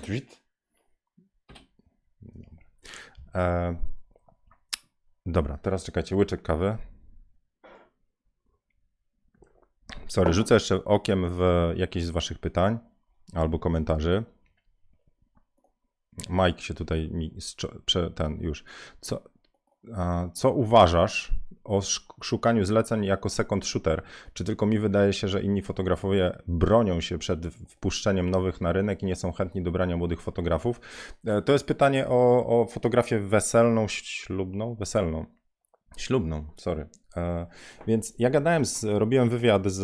Dobra. 2.22 2.50
E, 3.35 3.75
Dobra, 5.25 5.57
teraz 5.57 5.84
czekajcie, 5.84 6.16
łyczek 6.16 6.42
kawy. 6.42 6.77
Sorry, 10.07 10.34
rzucę 10.34 10.53
jeszcze 10.53 10.86
okiem 10.86 11.29
w 11.29 11.42
jakieś 11.75 12.05
z 12.05 12.10
waszych 12.10 12.40
pytań 12.40 12.79
albo 13.34 13.60
komentarzy. 13.60 14.24
Mike 16.29 16.60
się 16.60 16.74
tutaj 16.74 17.10
mi 17.12 17.31
ten 18.16 18.42
już. 18.42 18.64
Co, 19.01 19.24
co 20.34 20.51
uważasz 20.51 21.31
o 21.72 21.81
szukaniu 22.24 22.66
zleceń 22.66 23.05
jako 23.05 23.29
second 23.29 23.66
shooter? 23.66 24.01
Czy 24.34 24.44
tylko 24.44 24.66
mi 24.66 24.79
wydaje 24.79 25.14
się, 25.14 25.27
że 25.27 25.42
inni 25.42 25.62
fotografowie 25.62 26.38
bronią 26.48 27.01
się 27.01 27.18
przed 27.18 27.46
wpuszczeniem 27.48 28.29
nowych 28.29 28.62
na 28.62 28.74
rynek 28.74 29.03
i 29.03 29.05
nie 29.05 29.16
są 29.16 29.31
chętni 29.31 29.62
do 29.62 29.72
brania 29.72 29.98
młodych 29.98 30.22
fotografów? 30.22 30.81
E, 31.25 31.42
to 31.42 31.53
jest 31.53 31.66
pytanie 31.66 32.07
o, 32.07 32.46
o 32.62 32.66
fotografię 32.66 33.20
weselną, 33.20 33.88
ślubną, 33.88 34.75
weselną. 34.75 35.40
Ślubną, 35.97 36.43
sorry. 36.55 36.89
E, 37.17 37.47
więc 37.87 38.13
ja 38.19 38.29
gadałem, 38.29 38.65
z, 38.65 38.83
robiłem 38.83 39.29
wywiad 39.29 39.67
z 39.67 39.83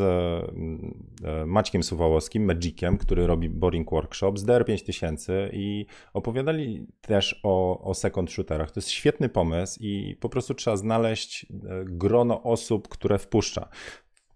e, 1.24 1.46
Maćkiem 1.46 1.84
Suwałowskim, 1.84 2.46
Magiciem, 2.46 2.98
który 2.98 3.28
robi 3.28 3.50
Boring 3.50 3.92
Workshop 3.92 4.34
z 4.38 4.46
DR5000 4.46 5.32
i 5.54 5.86
opowiadali 6.14 6.88
też 7.02 7.40
o, 7.44 7.82
o 7.82 7.94
second 7.94 8.32
shooterach. 8.32 8.72
To 8.72 8.80
jest 8.80 8.90
świetny 8.90 9.30
pomysł 9.30 9.80
i 9.82 10.18
po 10.20 10.30
prostu 10.30 10.54
trzeba 10.54 10.78
znaleźć 10.78 11.46
e, 11.46 11.48
grono 11.86 12.44
osób, 12.44 12.88
które 12.88 13.20
wpuszcza 13.20 13.70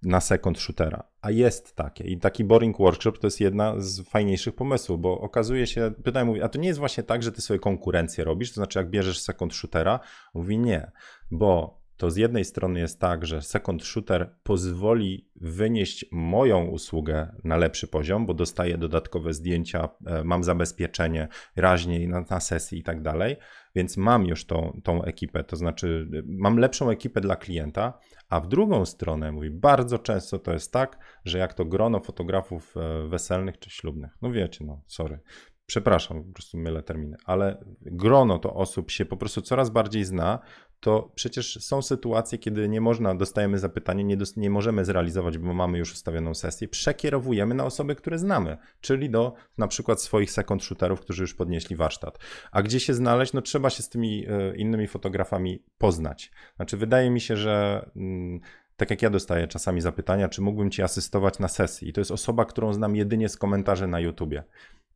na 0.03 0.21
second 0.21 0.59
shootera. 0.59 1.03
A 1.21 1.31
jest 1.31 1.75
takie. 1.75 2.03
I 2.03 2.17
taki 2.17 2.43
Boring 2.43 2.77
Workshop 2.77 3.11
to 3.11 3.27
jest 3.27 3.39
jedna 3.39 3.73
z 3.77 4.01
fajniejszych 4.09 4.55
pomysłów, 4.55 5.01
bo 5.01 5.21
okazuje 5.21 5.67
się, 5.67 5.91
pytałem, 6.03 6.27
mówi, 6.27 6.41
a 6.41 6.49
to 6.49 6.59
nie 6.59 6.67
jest 6.67 6.79
właśnie 6.79 7.03
tak, 7.03 7.23
że 7.23 7.31
ty 7.31 7.41
sobie 7.41 7.59
konkurencję 7.59 8.23
robisz? 8.23 8.49
To 8.49 8.55
znaczy, 8.55 8.79
jak 8.79 8.89
bierzesz 8.89 9.19
second 9.19 9.53
shootera? 9.53 9.99
Mówi 10.33 10.59
nie, 10.59 10.91
bo 11.31 11.80
to 12.01 12.11
z 12.11 12.17
jednej 12.17 12.45
strony 12.45 12.79
jest 12.79 12.99
tak, 12.99 13.25
że 13.25 13.41
second 13.41 13.83
shooter 13.83 14.35
pozwoli 14.43 15.29
wynieść 15.35 16.05
moją 16.11 16.65
usługę 16.65 17.35
na 17.43 17.57
lepszy 17.57 17.87
poziom, 17.87 18.25
bo 18.25 18.33
dostaję 18.33 18.77
dodatkowe 18.77 19.33
zdjęcia, 19.33 19.89
e, 20.05 20.23
mam 20.23 20.43
zabezpieczenie 20.43 21.27
raźniej 21.55 22.07
na, 22.07 22.25
na 22.29 22.39
sesji 22.39 22.79
i 22.79 22.83
tak 22.83 23.01
dalej, 23.01 23.35
więc 23.75 23.97
mam 23.97 24.25
już 24.25 24.45
tą, 24.45 24.81
tą 24.83 25.03
ekipę, 25.03 25.43
to 25.43 25.55
znaczy 25.55 26.07
mam 26.25 26.57
lepszą 26.57 26.89
ekipę 26.89 27.21
dla 27.21 27.35
klienta, 27.35 27.99
a 28.29 28.39
w 28.39 28.47
drugą 28.47 28.85
stronę, 28.85 29.31
mówi, 29.31 29.49
bardzo 29.49 29.99
często 29.99 30.39
to 30.39 30.53
jest 30.53 30.73
tak, 30.73 30.97
że 31.25 31.37
jak 31.37 31.53
to 31.53 31.65
grono 31.65 31.99
fotografów 31.99 32.75
e, 32.77 33.07
weselnych 33.07 33.59
czy 33.59 33.69
ślubnych, 33.69 34.17
no 34.21 34.31
wiecie, 34.31 34.65
no 34.65 34.81
sorry, 34.87 35.19
przepraszam, 35.65 36.23
po 36.23 36.33
prostu 36.33 36.57
mylę 36.57 36.83
terminy, 36.83 37.17
ale 37.25 37.63
grono 37.81 38.39
to 38.39 38.53
osób 38.53 38.91
się 38.91 39.05
po 39.05 39.17
prostu 39.17 39.41
coraz 39.41 39.69
bardziej 39.69 40.03
zna, 40.03 40.39
to 40.81 41.11
przecież 41.15 41.63
są 41.63 41.81
sytuacje, 41.81 42.37
kiedy 42.37 42.69
nie 42.69 42.81
można, 42.81 43.15
dostajemy 43.15 43.59
zapytanie, 43.59 44.03
nie, 44.03 44.17
nie 44.37 44.49
możemy 44.49 44.85
zrealizować, 44.85 45.37
bo 45.37 45.53
mamy 45.53 45.77
już 45.77 45.93
ustawioną 45.93 46.33
sesję, 46.33 46.67
przekierowujemy 46.67 47.55
na 47.55 47.65
osoby, 47.65 47.95
które 47.95 48.17
znamy, 48.17 48.57
czyli 48.81 49.09
do 49.09 49.33
na 49.57 49.67
przykład 49.67 50.01
swoich 50.01 50.31
second 50.31 50.63
shooterów, 50.63 51.01
którzy 51.01 51.23
już 51.23 51.33
podnieśli 51.33 51.75
warsztat. 51.75 52.19
A 52.51 52.61
gdzie 52.61 52.79
się 52.79 52.93
znaleźć? 52.93 53.33
No 53.33 53.41
trzeba 53.41 53.69
się 53.69 53.83
z 53.83 53.89
tymi 53.89 54.25
e, 54.27 54.55
innymi 54.55 54.87
fotografami 54.87 55.63
poznać. 55.77 56.31
Znaczy 56.55 56.77
wydaje 56.77 57.09
mi 57.09 57.21
się, 57.21 57.37
że 57.37 57.85
mm, 57.95 58.39
tak 58.77 58.89
jak 58.89 59.01
ja 59.01 59.09
dostaję 59.09 59.47
czasami 59.47 59.81
zapytania, 59.81 60.29
czy 60.29 60.41
mógłbym 60.41 60.71
ci 60.71 60.81
asystować 60.81 61.39
na 61.39 61.47
sesji. 61.47 61.89
I 61.89 61.93
to 61.93 62.01
jest 62.01 62.11
osoba, 62.11 62.45
którą 62.45 62.73
znam 62.73 62.95
jedynie 62.95 63.29
z 63.29 63.37
komentarzy 63.37 63.87
na 63.87 63.99
YouTubie 63.99 64.43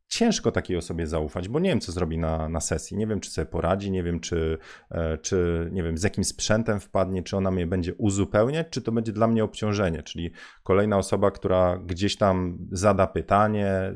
ciężko 0.08 0.52
takiej 0.52 0.76
osobie 0.76 1.06
zaufać, 1.06 1.48
bo 1.48 1.60
nie 1.60 1.70
wiem, 1.70 1.80
co 1.80 1.92
zrobi 1.92 2.18
na, 2.18 2.48
na 2.48 2.60
sesji. 2.60 2.96
Nie 2.96 3.06
wiem, 3.06 3.20
czy 3.20 3.30
sobie 3.30 3.46
poradzi, 3.46 3.90
nie 3.90 4.02
wiem, 4.02 4.20
czy, 4.20 4.58
e, 4.90 5.18
czy 5.18 5.68
nie 5.72 5.82
wiem, 5.82 5.98
z 5.98 6.02
jakim 6.02 6.24
sprzętem 6.24 6.80
wpadnie, 6.80 7.22
czy 7.22 7.36
ona 7.36 7.50
mnie 7.50 7.66
będzie 7.66 7.94
uzupełniać, 7.94 8.66
czy 8.70 8.82
to 8.82 8.92
będzie 8.92 9.12
dla 9.12 9.26
mnie 9.26 9.44
obciążenie, 9.44 10.02
czyli 10.02 10.30
kolejna 10.62 10.98
osoba, 10.98 11.30
która 11.30 11.78
gdzieś 11.78 12.16
tam 12.16 12.58
zada 12.72 13.06
pytanie, 13.06 13.66
e, 13.66 13.94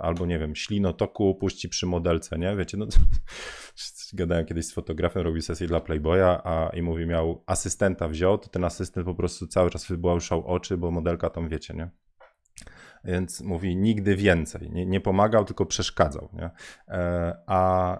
albo 0.00 0.26
nie 0.26 0.38
wiem, 0.38 0.56
ślinotoku 0.56 1.34
puści 1.34 1.68
przy 1.68 1.86
modelce, 1.86 2.38
nie? 2.38 2.56
Wiecie, 2.56 2.76
no 2.76 2.86
gadałem 4.12 4.46
kiedyś 4.46 4.66
z 4.66 4.72
fotografem, 4.72 5.22
robił 5.22 5.42
sesję 5.42 5.66
dla 5.66 5.80
Playboya, 5.80 6.40
a 6.44 6.70
i 6.74 6.82
mówi, 6.82 7.06
miał 7.06 7.42
asystenta 7.46 8.08
wziął, 8.08 8.38
to 8.38 8.48
ten 8.48 8.64
asystent 8.64 9.06
po 9.06 9.14
prostu 9.14 9.46
cały 9.46 9.70
czas 9.70 9.86
wybłaszczał 9.86 10.46
oczy, 10.46 10.76
bo 10.76 10.90
modelka 10.90 11.30
tam, 11.30 11.48
wiecie, 11.48 11.74
nie? 11.74 12.05
Więc 13.06 13.40
mówi 13.40 13.76
nigdy 13.76 14.16
więcej. 14.16 14.70
Nie, 14.70 14.86
nie 14.86 15.00
pomagał, 15.00 15.44
tylko 15.44 15.66
przeszkadzał. 15.66 16.28
Nie? 16.32 16.50
E, 16.88 17.36
a 17.46 17.98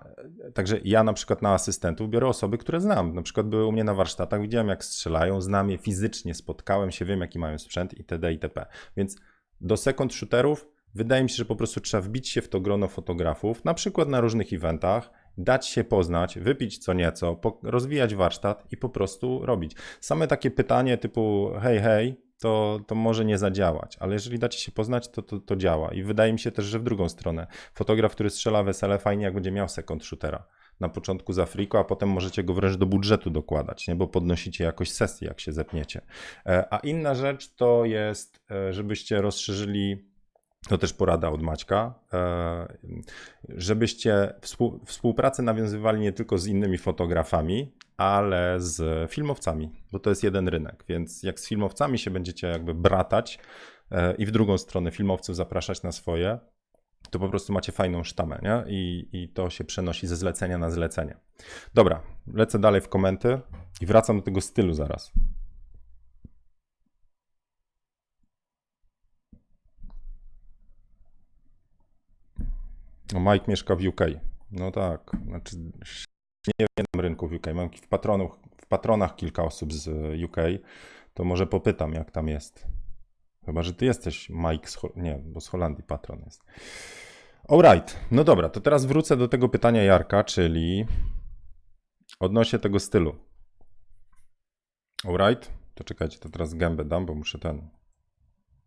także 0.54 0.80
ja 0.84 1.04
na 1.04 1.12
przykład 1.12 1.42
na 1.42 1.52
asystentów 1.52 2.10
biorę 2.10 2.26
osoby, 2.26 2.58
które 2.58 2.80
znam. 2.80 3.14
Na 3.14 3.22
przykład 3.22 3.48
były 3.48 3.66
u 3.66 3.72
mnie 3.72 3.84
na 3.84 3.94
warsztatach, 3.94 4.40
widziałem 4.40 4.68
jak 4.68 4.84
strzelają, 4.84 5.40
znam 5.40 5.70
je 5.70 5.78
fizycznie, 5.78 6.34
spotkałem 6.34 6.90
się, 6.90 7.04
wiem 7.04 7.20
jaki 7.20 7.38
mają 7.38 7.58
sprzęt 7.58 7.98
itd. 7.98 8.32
itp. 8.32 8.66
Więc 8.96 9.16
do 9.60 9.76
second 9.76 10.14
shooterów 10.14 10.68
wydaje 10.94 11.22
mi 11.22 11.30
się, 11.30 11.36
że 11.36 11.44
po 11.44 11.56
prostu 11.56 11.80
trzeba 11.80 12.02
wbić 12.02 12.28
się 12.28 12.42
w 12.42 12.48
to 12.48 12.60
grono 12.60 12.88
fotografów, 12.88 13.64
na 13.64 13.74
przykład 13.74 14.08
na 14.08 14.20
różnych 14.20 14.52
eventach 14.52 15.10
dać 15.38 15.66
się 15.66 15.84
poznać, 15.84 16.38
wypić 16.38 16.78
co 16.78 16.92
nieco, 16.92 17.40
rozwijać 17.62 18.14
warsztat 18.14 18.66
i 18.72 18.76
po 18.76 18.88
prostu 18.88 19.46
robić. 19.46 19.76
Same 20.00 20.26
takie 20.26 20.50
pytanie 20.50 20.98
typu 20.98 21.50
hej, 21.62 21.80
hej, 21.80 22.25
to, 22.40 22.80
to 22.86 22.94
może 22.94 23.24
nie 23.24 23.38
zadziałać, 23.38 23.96
ale 24.00 24.12
jeżeli 24.12 24.38
dacie 24.38 24.58
się 24.58 24.72
poznać, 24.72 25.08
to, 25.08 25.22
to, 25.22 25.40
to 25.40 25.56
działa. 25.56 25.94
I 25.94 26.02
wydaje 26.02 26.32
mi 26.32 26.38
się 26.38 26.50
też, 26.50 26.64
że 26.64 26.78
w 26.78 26.82
drugą 26.82 27.08
stronę. 27.08 27.46
Fotograf, 27.74 28.12
który 28.12 28.30
strzela 28.30 28.62
wesele, 28.62 28.98
fajnie 28.98 29.24
jak 29.24 29.34
będzie 29.34 29.50
miał 29.52 29.68
second 29.68 30.04
shootera 30.04 30.46
na 30.80 30.88
początku 30.88 31.32
z 31.32 31.38
Afriko, 31.38 31.78
a 31.78 31.84
potem 31.84 32.08
możecie 32.08 32.44
go 32.44 32.54
wręcz 32.54 32.76
do 32.76 32.86
budżetu 32.86 33.30
dokładać, 33.30 33.88
nie? 33.88 33.94
bo 33.94 34.06
podnosicie 34.06 34.64
jakoś 34.64 34.90
sesję, 34.90 35.28
jak 35.28 35.40
się 35.40 35.52
zepniecie. 35.52 36.00
E, 36.46 36.74
a 36.74 36.78
inna 36.78 37.14
rzecz 37.14 37.54
to 37.54 37.84
jest, 37.84 38.40
e, 38.50 38.72
żebyście 38.72 39.20
rozszerzyli 39.20 40.15
to 40.68 40.78
też 40.78 40.92
porada 40.92 41.28
od 41.28 41.42
Maćka, 41.42 41.94
e, 42.12 42.76
żebyście 43.48 44.34
współpracę 44.84 45.42
nawiązywali 45.42 46.00
nie 46.00 46.12
tylko 46.12 46.38
z 46.38 46.46
innymi 46.46 46.78
fotografami, 46.78 47.72
ale 47.96 48.60
z 48.60 49.10
filmowcami, 49.10 49.70
bo 49.92 49.98
to 49.98 50.10
jest 50.10 50.24
jeden 50.24 50.48
rynek. 50.48 50.84
Więc 50.88 51.22
jak 51.22 51.40
z 51.40 51.48
filmowcami 51.48 51.98
się 51.98 52.10
będziecie 52.10 52.46
jakby 52.46 52.74
bratać 52.74 53.38
i 54.18 54.26
w 54.26 54.30
drugą 54.30 54.58
stronę 54.58 54.90
filmowców 54.90 55.36
zapraszać 55.36 55.82
na 55.82 55.92
swoje, 55.92 56.38
to 57.10 57.18
po 57.18 57.28
prostu 57.28 57.52
macie 57.52 57.72
fajną 57.72 58.04
sztamę, 58.04 58.38
nie? 58.42 58.64
I, 58.68 59.08
I 59.12 59.28
to 59.28 59.50
się 59.50 59.64
przenosi 59.64 60.06
ze 60.06 60.16
zlecenia 60.16 60.58
na 60.58 60.70
zlecenie. 60.70 61.16
Dobra, 61.74 62.02
lecę 62.34 62.58
dalej 62.58 62.80
w 62.80 62.88
komenty 62.88 63.40
i 63.80 63.86
wracam 63.86 64.16
do 64.16 64.22
tego 64.22 64.40
stylu 64.40 64.74
zaraz. 64.74 65.12
Mike 73.14 73.44
mieszka 73.48 73.76
w 73.76 73.86
UK. 73.86 74.00
No 74.50 74.70
tak, 74.70 75.10
znaczy 75.26 75.56
nie 76.58 76.66
wiem 76.78 76.86
rynku 77.00 77.28
w 77.28 77.32
UK. 77.32 77.46
Mam 77.54 77.70
w, 77.70 77.80
w 78.62 78.66
patronach 78.66 79.16
kilka 79.16 79.44
osób 79.44 79.72
z 79.72 79.88
UK, 80.24 80.36
to 81.14 81.24
może 81.24 81.46
popytam, 81.46 81.92
jak 81.92 82.10
tam 82.10 82.28
jest. 82.28 82.66
Chyba, 83.44 83.62
że 83.62 83.74
ty 83.74 83.84
jesteś 83.84 84.30
Mike 84.30 84.68
z 84.68 84.76
Hol- 84.76 84.96
Nie, 84.96 85.18
bo 85.24 85.40
z 85.40 85.48
Holandii 85.48 85.84
patron 85.84 86.22
jest. 86.24 86.42
Alright, 87.48 87.96
no 88.10 88.24
dobra, 88.24 88.48
to 88.48 88.60
teraz 88.60 88.86
wrócę 88.86 89.16
do 89.16 89.28
tego 89.28 89.48
pytania 89.48 89.82
Jarka, 89.82 90.24
czyli 90.24 90.86
odnośnie 92.20 92.58
tego 92.58 92.80
stylu. 92.80 93.16
Alright, 95.04 95.52
to 95.74 95.84
czekajcie, 95.84 96.18
to 96.18 96.28
teraz 96.28 96.54
gębę 96.54 96.84
dam, 96.84 97.06
bo 97.06 97.14
muszę 97.14 97.38
ten. 97.38 97.68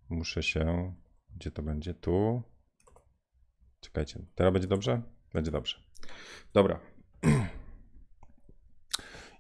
Muszę 0.10 0.44
się. 0.44 0.94
Gdzie 1.36 1.52
to 1.52 1.64
będzie? 1.64 1.94
Tu. 1.94 2.42
Czekajcie, 3.80 4.20
teraz 4.36 4.54
będzie 4.54 4.68
dobrze? 4.68 5.02
Będzie 5.34 5.52
dobrze. 5.52 5.78
Dobra. 6.54 6.80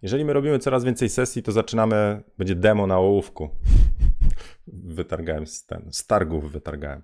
Jeżeli 0.02 0.26
my 0.26 0.34
robimy 0.34 0.60
coraz 0.60 0.84
więcej 0.84 1.10
sesji, 1.10 1.44
to 1.44 1.52
zaczynamy. 1.52 2.24
Będzie 2.38 2.56
demo 2.56 2.88
na 2.88 2.98
ołówku. 2.98 3.50
Wytargałem 4.68 5.48
z 5.48 5.66
ten. 5.66 5.88
Z 5.92 6.08
targów 6.08 6.52
wytargałem. 6.52 7.04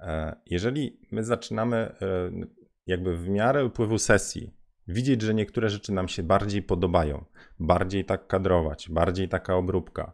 E, 0.00 0.36
jeżeli 0.46 1.00
my 1.10 1.24
zaczynamy 1.24 1.76
e, 1.76 1.96
jakby 2.86 3.16
w 3.16 3.28
miarę 3.28 3.64
upływu 3.64 3.98
sesji 3.98 4.54
widzieć, 4.88 5.22
że 5.22 5.34
niektóre 5.34 5.70
rzeczy 5.70 5.92
nam 5.92 6.08
się 6.08 6.22
bardziej 6.22 6.62
podobają, 6.62 7.24
bardziej 7.58 8.04
tak 8.04 8.26
kadrować, 8.26 8.90
bardziej 8.90 9.28
taka 9.28 9.56
obróbka, 9.56 10.12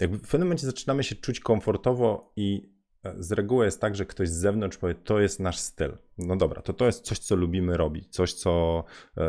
jakby 0.00 0.18
w 0.18 0.22
pewnym 0.22 0.42
momencie 0.48 0.66
zaczynamy 0.66 1.04
się 1.04 1.14
czuć 1.14 1.40
komfortowo 1.40 2.32
i 2.36 2.72
z 3.18 3.32
reguły 3.32 3.64
jest 3.64 3.80
tak, 3.80 3.96
że 3.96 4.06
ktoś 4.06 4.28
z 4.28 4.40
zewnątrz 4.40 4.78
powie, 4.78 4.94
to 4.94 5.20
jest 5.20 5.40
nasz 5.40 5.58
styl. 5.58 5.96
No 6.18 6.36
dobra, 6.36 6.62
to 6.62 6.72
to 6.72 6.86
jest 6.86 7.04
coś, 7.04 7.18
co 7.18 7.36
lubimy 7.36 7.76
robić, 7.76 8.08
coś, 8.08 8.32
co, 8.32 8.84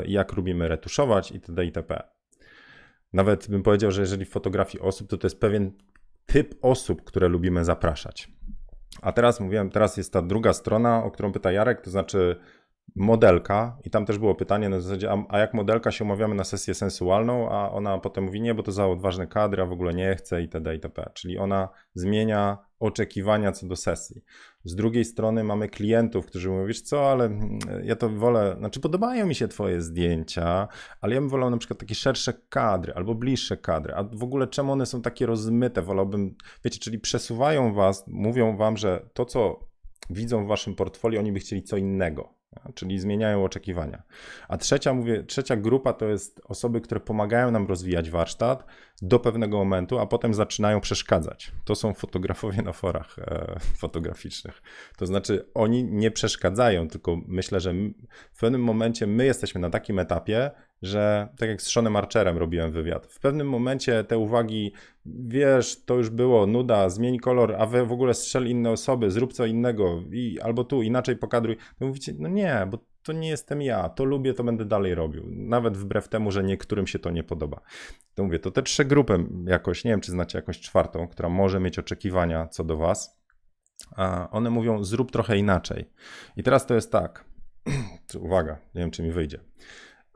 jak 0.06 0.34
lubimy 0.34 0.68
retuszować 0.68 1.32
itd. 1.32 1.66
itp. 1.66 2.04
Nawet 3.14 3.48
bym 3.50 3.64
powiedział, 3.64 3.92
że 3.92 4.02
jeżeli 4.02 4.26
w 4.26 4.30
fotografii 4.30 4.84
osób, 4.84 5.10
to 5.10 5.18
to 5.18 5.28
jest 5.28 5.40
pewien 5.40 5.72
typ 6.26 6.56
osób, 6.62 7.04
które 7.04 7.28
lubimy 7.28 7.66
zapraszać. 7.66 8.32
A 9.02 9.12
teraz 9.12 9.40
mówiłem, 9.40 9.70
teraz 9.70 9.98
jest 9.98 10.14
ta 10.14 10.22
druga 10.22 10.54
strona, 10.54 11.04
o 11.04 11.12
którą 11.12 11.32
pyta 11.32 11.52
Jarek, 11.52 11.82
to 11.82 11.92
znaczy 11.92 12.36
modelka 12.96 13.78
i 13.84 13.90
tam 13.90 14.06
też 14.06 14.18
było 14.18 14.36
pytanie 14.36 14.70
na 14.70 14.80
zasadzie, 14.80 15.12
a, 15.12 15.26
a, 15.30 15.40
jak 15.40 15.54
modelka 15.54 15.92
się 15.92 16.04
umawiamy 16.04 16.36
na 16.36 16.44
sesję 16.44 16.74
sensualną, 16.74 17.50
a 17.50 17.72
ona 17.72 17.98
potem 17.98 18.24
mówi 18.24 18.42
nie, 18.42 18.54
bo 18.54 18.64
to 18.64 18.72
za 18.72 18.88
odważne 18.88 19.28
kadry, 19.28 19.64
a 19.64 19.66
w 19.66 19.72
ogóle 19.72 19.94
nie 19.94 20.16
chce 20.16 20.42
itd. 20.42 20.76
itp. 20.76 21.10
Czyli 21.14 21.38
ona 21.38 21.70
zmienia 21.94 22.58
oczekiwania 22.80 23.52
co 23.52 23.68
do 23.68 23.76
sesji. 23.76 24.22
Z 24.64 24.76
drugiej 24.76 25.06
strony 25.06 25.44
mamy 25.44 25.70
klientów, 25.70 26.26
którzy 26.26 26.50
mówią, 26.50 26.66
wiesz 26.66 26.82
co, 26.82 27.12
ale 27.12 27.26
mm, 27.26 27.60
ja 27.84 27.96
to 27.96 28.10
wolę, 28.10 28.56
znaczy 28.58 28.80
podobają 28.80 29.28
mi 29.28 29.36
się 29.36 29.48
twoje 29.48 29.82
zdjęcia, 29.82 30.68
ale 31.02 31.16
ja 31.16 31.22
bym 31.22 31.30
wolał 31.30 31.50
na 31.50 31.58
przykład 31.58 31.80
takie 31.80 31.96
szersze 31.96 32.34
kadry 32.50 32.94
albo 32.94 33.16
bliższe 33.16 33.58
kadry, 33.58 33.94
a 33.94 34.04
w 34.04 34.24
ogóle 34.24 34.48
czemu 34.48 34.72
one 34.72 34.86
są 34.86 35.02
takie 35.02 35.26
rozmyte, 35.26 35.82
wolałbym, 35.82 36.36
wiecie, 36.64 36.80
czyli 36.80 37.00
przesuwają 37.00 37.74
was, 37.74 38.04
mówią 38.08 38.58
wam, 38.58 38.78
że 38.78 39.10
to 39.14 39.26
co 39.26 39.60
widzą 40.10 40.46
w 40.46 40.48
waszym 40.48 40.76
portfolio, 40.76 41.20
oni 41.20 41.32
by 41.32 41.40
chcieli 41.40 41.64
co 41.64 41.78
innego 41.78 42.41
czyli 42.76 43.00
zmieniają 43.00 43.44
oczekiwania. 43.44 44.04
A 44.48 44.58
trzecia, 44.58 44.94
mówię, 44.94 45.24
trzecia 45.24 45.56
grupa 45.56 45.94
to 45.94 46.06
jest 46.06 46.42
osoby, 46.46 46.82
które 46.82 47.00
pomagają 47.00 47.52
nam 47.52 47.68
rozwijać 47.68 48.10
warsztat 48.10 48.66
do 49.02 49.20
pewnego 49.20 49.58
momentu, 49.58 50.00
a 50.00 50.06
potem 50.06 50.34
zaczynają 50.34 50.82
przeszkadzać. 50.82 51.52
To 51.66 51.76
są 51.76 51.94
fotografowie 51.94 52.62
na 52.62 52.74
forach 52.74 53.20
e, 53.20 53.60
fotograficznych. 53.78 54.62
To 54.98 55.06
znaczy, 55.06 55.46
oni 55.54 55.84
nie 55.84 56.12
przeszkadzają, 56.12 56.88
tylko 56.88 57.18
myślę, 57.28 57.60
że 57.60 57.74
w 58.32 58.40
pewnym 58.40 58.64
momencie 58.64 59.08
my 59.08 59.26
jesteśmy 59.26 59.62
na 59.62 59.70
takim 59.70 60.00
etapie, 60.00 60.52
że 60.82 61.28
tak 61.38 61.50
jak 61.50 61.62
z 61.62 61.72
Seanem 61.72 61.96
Archerem 61.96 62.38
robiłem 62.38 62.72
wywiad, 62.72 63.08
w 63.08 63.20
pewnym 63.20 63.50
momencie 63.50 64.04
te 64.04 64.18
uwagi, 64.18 64.74
wiesz, 65.06 65.86
to 65.86 65.96
już 65.96 66.10
było, 66.10 66.48
nuda, 66.48 66.90
zmień 66.90 67.20
kolor, 67.20 67.56
a 67.60 67.66
wy 67.66 67.86
w 67.86 67.92
ogóle 67.92 68.14
strzel 68.14 68.48
inne 68.48 68.72
osoby, 68.72 69.12
zrób 69.12 69.34
co 69.34 69.46
innego, 69.46 70.04
i, 70.12 70.40
albo 70.40 70.64
tu, 70.64 70.82
inaczej 70.82 71.16
pokadruj. 71.16 71.58
To 71.80 71.88
mówicie, 71.88 72.14
no 72.20 72.30
nie, 72.30 72.68
bo 72.72 72.78
to 73.04 73.14
nie 73.14 73.30
jestem 73.30 73.62
ja, 73.62 73.90
to 73.90 74.04
lubię, 74.04 74.34
to 74.34 74.44
będę 74.44 74.66
dalej 74.66 74.96
robił. 74.96 75.24
Nawet 75.30 75.78
wbrew 75.78 76.08
temu, 76.08 76.32
że 76.32 76.44
niektórym 76.44 76.88
się 76.88 77.00
to 77.00 77.12
nie 77.12 77.24
podoba. 77.24 77.62
To 78.14 78.24
mówię, 78.24 78.40
to 78.40 78.52
te 78.52 78.64
trzy 78.64 78.86
grupy 78.86 79.26
jakoś, 79.46 79.84
nie 79.84 79.92
wiem, 79.92 80.02
czy 80.02 80.12
znacie 80.12 80.38
jakąś 80.38 80.60
czwartą, 80.60 81.08
która 81.08 81.30
może 81.30 81.60
mieć 81.60 81.80
oczekiwania 81.80 82.48
co 82.48 82.64
do 82.64 82.78
was, 82.78 83.22
a 83.96 84.30
one 84.32 84.50
mówią, 84.50 84.84
zrób 84.84 85.12
trochę 85.12 85.38
inaczej. 85.38 85.86
I 86.38 86.44
teraz 86.44 86.66
to 86.66 86.76
jest 86.76 86.92
tak, 86.92 87.26
uwaga, 88.20 88.58
nie 88.76 88.82
wiem, 88.82 88.92
czy 88.92 89.04
mi 89.04 89.12
wyjdzie. 89.12 89.40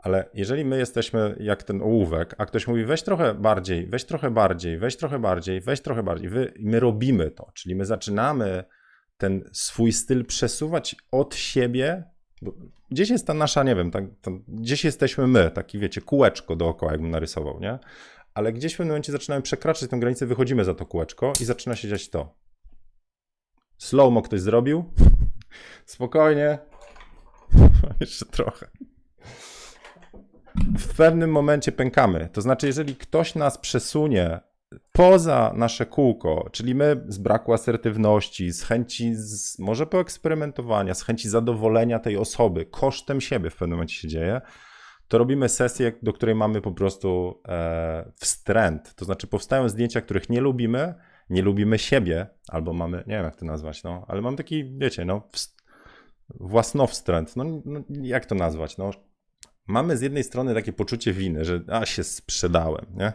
Ale 0.06 0.30
jeżeli 0.34 0.66
my 0.66 0.78
jesteśmy 0.78 1.36
jak 1.40 1.64
ten 1.64 1.82
ołówek, 1.82 2.36
a 2.38 2.46
ktoś 2.46 2.68
mówi 2.68 2.86
weź 2.86 3.04
trochę 3.04 3.34
bardziej, 3.34 3.88
weź 3.88 4.06
trochę 4.06 4.32
bardziej, 4.32 4.78
weź 4.78 4.98
trochę 4.98 5.20
bardziej, 5.20 5.62
weź 5.62 5.82
trochę 5.82 6.04
bardziej, 6.04 6.30
wy, 6.30 6.54
my 6.60 6.80
robimy 6.80 7.32
to, 7.32 7.52
czyli 7.54 7.76
my 7.76 7.86
zaczynamy 7.86 8.64
ten 9.18 9.50
swój 9.52 9.92
styl 9.92 10.26
przesuwać 10.26 10.96
od 11.12 11.36
siebie. 11.36 12.04
gdzieś 12.92 13.10
jest 13.10 13.28
ta 13.28 13.34
nasza, 13.34 13.64
nie 13.64 13.76
wiem, 13.76 13.92
tak, 13.92 14.04
gdzieś 14.48 14.84
jesteśmy 14.84 15.28
my, 15.28 15.52
taki 15.52 15.80
wiecie, 15.80 16.02
kółeczko 16.02 16.56
dookoła, 16.56 16.92
jakbym 16.92 17.12
narysował, 17.12 17.60
nie? 17.60 17.80
Ale 18.34 18.54
gdzieś 18.54 18.74
w 18.74 18.78
pewnym 18.78 18.92
momencie 18.92 19.12
zaczynamy 19.12 19.42
przekraczać 19.42 19.90
tę 19.90 20.00
granicę, 20.00 20.26
wychodzimy 20.26 20.66
za 20.66 20.74
to 20.74 20.86
kółeczko 20.86 21.34
i 21.42 21.46
zaczyna 21.46 21.76
się 21.76 21.88
dziać 21.88 22.10
to. 22.10 22.36
Slow-mo 23.78 24.22
ktoś 24.22 24.42
zrobił. 24.42 24.86
Spokojnie. 25.86 26.60
Jeszcze 28.02 28.26
trochę 28.26 28.68
w 30.78 30.96
pewnym 30.98 31.32
momencie 31.32 31.72
pękamy. 31.72 32.30
To 32.34 32.42
znaczy, 32.42 32.68
jeżeli 32.68 32.96
ktoś 32.96 33.36
nas 33.36 33.58
przesunie 33.58 34.40
poza 34.92 35.54
nasze 35.56 35.86
kółko, 35.86 36.50
czyli 36.52 36.76
my 36.76 37.04
z 37.08 37.18
braku 37.18 37.54
asertywności, 37.54 38.52
z 38.52 38.64
chęci 38.64 39.16
z, 39.16 39.60
może 39.60 39.86
poeksperymentowania, 39.86 40.94
z 40.94 41.04
chęci 41.04 41.30
zadowolenia 41.30 42.00
tej 42.00 42.18
osoby 42.18 42.66
kosztem 42.66 43.22
siebie 43.22 43.50
w 43.50 43.56
pewnym 43.56 43.78
momencie 43.78 43.96
się 43.96 44.08
dzieje, 44.08 44.42
to 45.08 45.18
robimy 45.18 45.50
sesję, 45.50 45.92
do 46.02 46.14
której 46.14 46.36
mamy 46.36 46.62
po 46.62 46.72
prostu 46.72 47.42
e, 47.48 48.12
wstręt. 48.16 48.96
To 48.96 49.06
znaczy 49.06 49.28
powstają 49.28 49.70
zdjęcia, 49.70 50.02
których 50.02 50.30
nie 50.30 50.42
lubimy, 50.42 50.94
nie 51.30 51.42
lubimy 51.42 51.80
siebie, 51.80 52.28
albo 52.48 52.74
mamy, 52.74 52.98
nie 52.98 53.16
wiem 53.16 53.24
jak 53.24 53.36
to 53.36 53.46
nazwać, 53.46 53.84
no, 53.84 54.06
ale 54.08 54.22
mam 54.22 54.36
taki, 54.36 54.78
wiecie, 54.78 55.06
no, 55.06 55.22
własnowstręt, 56.30 57.36
no, 57.36 57.44
no 57.66 57.80
jak 57.90 58.26
to 58.26 58.36
nazwać, 58.36 58.78
no, 58.78 58.92
mamy 59.68 59.98
z 59.98 60.02
jednej 60.02 60.24
strony 60.24 60.54
takie 60.54 60.74
poczucie 60.74 61.14
winy, 61.14 61.46
że 61.46 61.62
a 61.68 61.86
się 61.86 62.04
sprzedałem, 62.04 62.86
nie? 62.96 63.14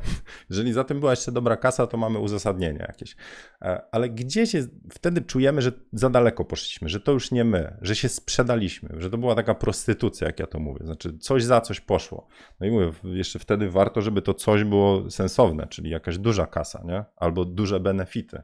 Jeżeli 0.50 0.72
za 0.72 0.84
tym 0.84 1.00
była 1.00 1.12
jeszcze 1.12 1.32
dobra 1.32 1.56
kasa, 1.56 1.86
to 1.86 1.96
mamy 1.96 2.18
uzasadnienie 2.18 2.84
jakieś. 2.88 3.16
E, 3.62 3.82
ale 3.92 4.08
gdzieś 4.08 4.52
wtedy 4.92 5.20
czujemy, 5.20 5.62
że 5.62 5.72
za 5.92 6.10
daleko 6.10 6.44
poszliśmy, 6.44 6.88
że 6.88 7.00
to 7.00 7.12
już 7.12 7.30
nie 7.30 7.44
my, 7.44 7.76
że 7.82 7.96
się 7.96 8.08
sprzedaliśmy, 8.08 8.88
że 8.98 9.10
to 9.10 9.18
była 9.18 9.34
taka 9.34 9.54
prostytucja, 9.54 10.26
jak 10.26 10.40
ja 10.40 10.46
to 10.46 10.60
mówię. 10.60 10.86
Znaczy 10.86 11.18
coś 11.18 11.44
za 11.44 11.60
coś 11.60 11.80
poszło. 11.80 12.28
No 12.60 12.66
i 12.66 12.70
mówię, 12.70 12.92
jeszcze 13.04 13.38
wtedy 13.38 13.70
warto, 13.70 14.02
żeby 14.02 14.22
to 14.22 14.34
coś 14.34 14.64
było 14.64 15.10
sensowne, 15.10 15.66
czyli 15.66 15.90
jakaś 15.90 16.18
duża 16.18 16.46
kasa, 16.46 16.82
nie? 16.84 17.04
Albo 17.16 17.44
duże 17.44 17.80
benefity. 17.80 18.42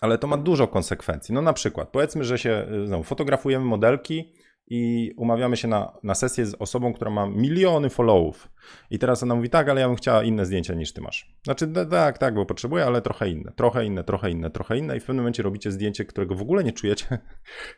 Ale 0.00 0.18
to 0.18 0.26
ma 0.26 0.36
dużo 0.36 0.68
konsekwencji. 0.68 1.34
No 1.34 1.42
na 1.42 1.52
przykład, 1.52 1.88
powiedzmy, 1.88 2.24
że 2.24 2.38
się 2.38 2.66
no, 2.88 3.02
fotografujemy 3.02 3.64
modelki, 3.64 4.32
i 4.70 5.12
umawiamy 5.16 5.56
się 5.56 5.68
na, 5.68 5.98
na 6.02 6.14
sesję 6.14 6.46
z 6.46 6.54
osobą, 6.54 6.92
która 6.92 7.10
ma 7.10 7.26
miliony 7.26 7.90
followów. 7.90 8.48
I 8.90 8.98
teraz 8.98 9.22
ona 9.22 9.34
mówi, 9.34 9.50
tak, 9.50 9.68
ale 9.68 9.80
ja 9.80 9.88
bym 9.88 9.96
chciała 9.96 10.24
inne 10.24 10.46
zdjęcia 10.46 10.74
niż 10.74 10.92
ty 10.92 11.00
masz. 11.00 11.34
Znaczy, 11.44 11.72
tak, 11.90 12.18
tak, 12.18 12.34
bo 12.34 12.46
potrzebuję, 12.46 12.84
ale 12.84 13.02
trochę 13.02 13.30
inne, 13.30 13.52
trochę 13.56 13.84
inne, 13.84 14.04
trochę 14.04 14.30
inne, 14.30 14.50
trochę 14.50 14.78
inne 14.78 14.96
i 14.96 15.00
w 15.00 15.04
pewnym 15.04 15.22
momencie 15.22 15.42
robicie 15.42 15.72
zdjęcie, 15.72 16.04
którego 16.04 16.34
w 16.34 16.42
ogóle 16.42 16.64
nie 16.64 16.72
czujecie 16.72 17.06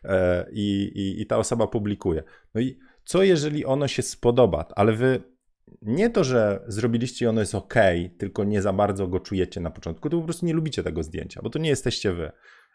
e, 0.05 0.47
i, 0.53 0.93
i, 0.95 1.23
i 1.23 1.27
ta 1.27 1.37
osoba 1.37 1.67
publikuje. 1.67 2.23
No 2.55 2.61
i 2.61 2.79
co 3.05 3.23
jeżeli 3.23 3.65
ono 3.65 3.89
się 3.89 4.03
spodoba, 4.03 4.65
ale 4.77 4.93
wy 4.93 5.23
nie 5.83 6.11
to, 6.11 6.25
że 6.25 6.65
zrobiliście 6.67 7.25
i 7.25 7.29
ono 7.29 7.41
jest 7.41 7.55
ok, 7.55 7.75
tylko 8.19 8.45
nie 8.45 8.63
za 8.63 8.73
bardzo 8.73 9.09
go 9.09 9.21
czujecie 9.21 9.61
na 9.61 9.71
początku, 9.71 10.11
to 10.11 10.19
po 10.19 10.25
prostu 10.25 10.47
nie 10.47 10.55
lubicie 10.55 10.83
tego 10.83 11.03
zdjęcia, 11.03 11.41
bo 11.43 11.51
to 11.51 11.59
nie 11.59 11.71
jesteście 11.71 12.13
wy. 12.13 12.33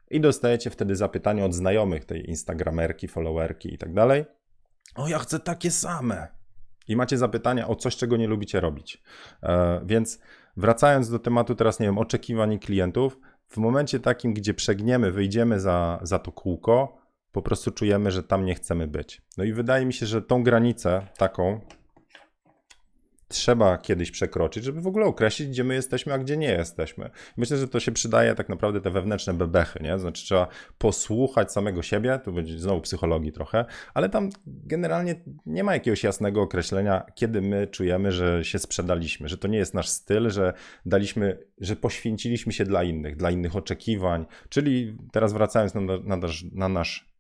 I 0.10 0.20
dostajecie 0.22 0.70
wtedy 0.70 0.96
zapytanie 0.96 1.46
od 1.46 1.54
znajomych 1.54 2.06
tej 2.06 2.30
instagramerki, 2.30 3.08
followerki 3.08 3.74
i 3.74 3.78
tak 3.78 3.94
dalej. 3.94 4.26
O, 4.96 5.08
ja 5.08 5.20
chcę 5.20 5.40
takie 5.40 5.72
same. 5.72 6.28
I 6.88 6.96
macie 6.96 7.18
zapytania 7.18 7.68
o 7.68 7.76
coś, 7.76 7.96
czego 7.96 8.18
nie 8.18 8.28
lubicie 8.28 8.60
robić. 8.60 9.04
E, 9.44 9.82
więc 9.86 10.20
wracając 10.58 11.10
do 11.10 11.20
tematu 11.20 11.56
teraz, 11.56 11.80
nie 11.80 11.86
wiem, 11.86 11.98
oczekiwań 11.98 12.60
klientów, 12.60 13.20
w 13.48 13.58
momencie 13.58 14.00
takim, 14.00 14.34
gdzie 14.34 14.54
przegniemy, 14.54 15.12
wyjdziemy 15.12 15.60
za, 15.60 16.00
za 16.04 16.20
to 16.20 16.32
kółko, 16.32 16.98
po 17.32 17.42
prostu 17.42 17.72
czujemy, 17.72 18.12
że 18.12 18.24
tam 18.24 18.46
nie 18.46 18.56
chcemy 18.56 18.88
być. 18.88 19.22
No 19.38 19.44
i 19.44 19.54
wydaje 19.54 19.86
mi 19.86 19.94
się, 19.94 20.06
że 20.06 20.22
tą 20.22 20.44
granicę 20.44 21.08
taką, 21.18 21.60
trzeba 23.36 23.78
kiedyś 23.78 24.12
przekroczyć, 24.12 24.64
żeby 24.64 24.82
w 24.82 24.88
ogóle 24.88 25.06
określić, 25.06 25.50
gdzie 25.50 25.64
my 25.64 25.74
jesteśmy, 25.74 26.14
a 26.14 26.18
gdzie 26.18 26.38
nie 26.38 26.52
jesteśmy. 26.52 27.10
Myślę, 27.38 27.58
że 27.58 27.68
to 27.68 27.80
się 27.80 27.92
przydaje 27.92 28.36
tak 28.36 28.50
naprawdę 28.50 28.82
te 28.82 28.92
wewnętrzne 28.92 29.34
bebechy, 29.34 29.80
nie? 29.84 30.00
Znaczy 30.00 30.26
trzeba 30.26 30.48
posłuchać 30.78 31.52
samego 31.52 31.82
siebie, 31.82 32.20
tu 32.24 32.34
będzie 32.34 32.60
znowu 32.60 32.82
psychologii 32.82 33.32
trochę, 33.32 33.66
ale 33.94 34.10
tam 34.10 34.30
generalnie 34.46 35.16
nie 35.46 35.64
ma 35.64 35.74
jakiegoś 35.74 36.04
jasnego 36.04 36.42
określenia, 36.42 37.06
kiedy 37.16 37.42
my 37.42 37.68
czujemy, 37.68 38.12
że 38.12 38.46
się 38.46 38.60
sprzedaliśmy, 38.60 39.30
że 39.30 39.38
to 39.38 39.48
nie 39.48 39.58
jest 39.58 39.74
nasz 39.74 39.90
styl, 39.90 40.30
że 40.30 40.54
daliśmy, 40.86 41.38
że 41.62 41.76
poświęciliśmy 41.76 42.54
się 42.54 42.66
dla 42.66 42.84
innych, 42.84 43.16
dla 43.16 43.32
innych 43.32 43.56
oczekiwań, 43.56 44.26
czyli 44.50 44.98
teraz 45.12 45.34
wracając 45.34 45.74
na, 45.74 45.82
na, 45.82 46.18
na 46.52 46.70
nasz 46.70 47.16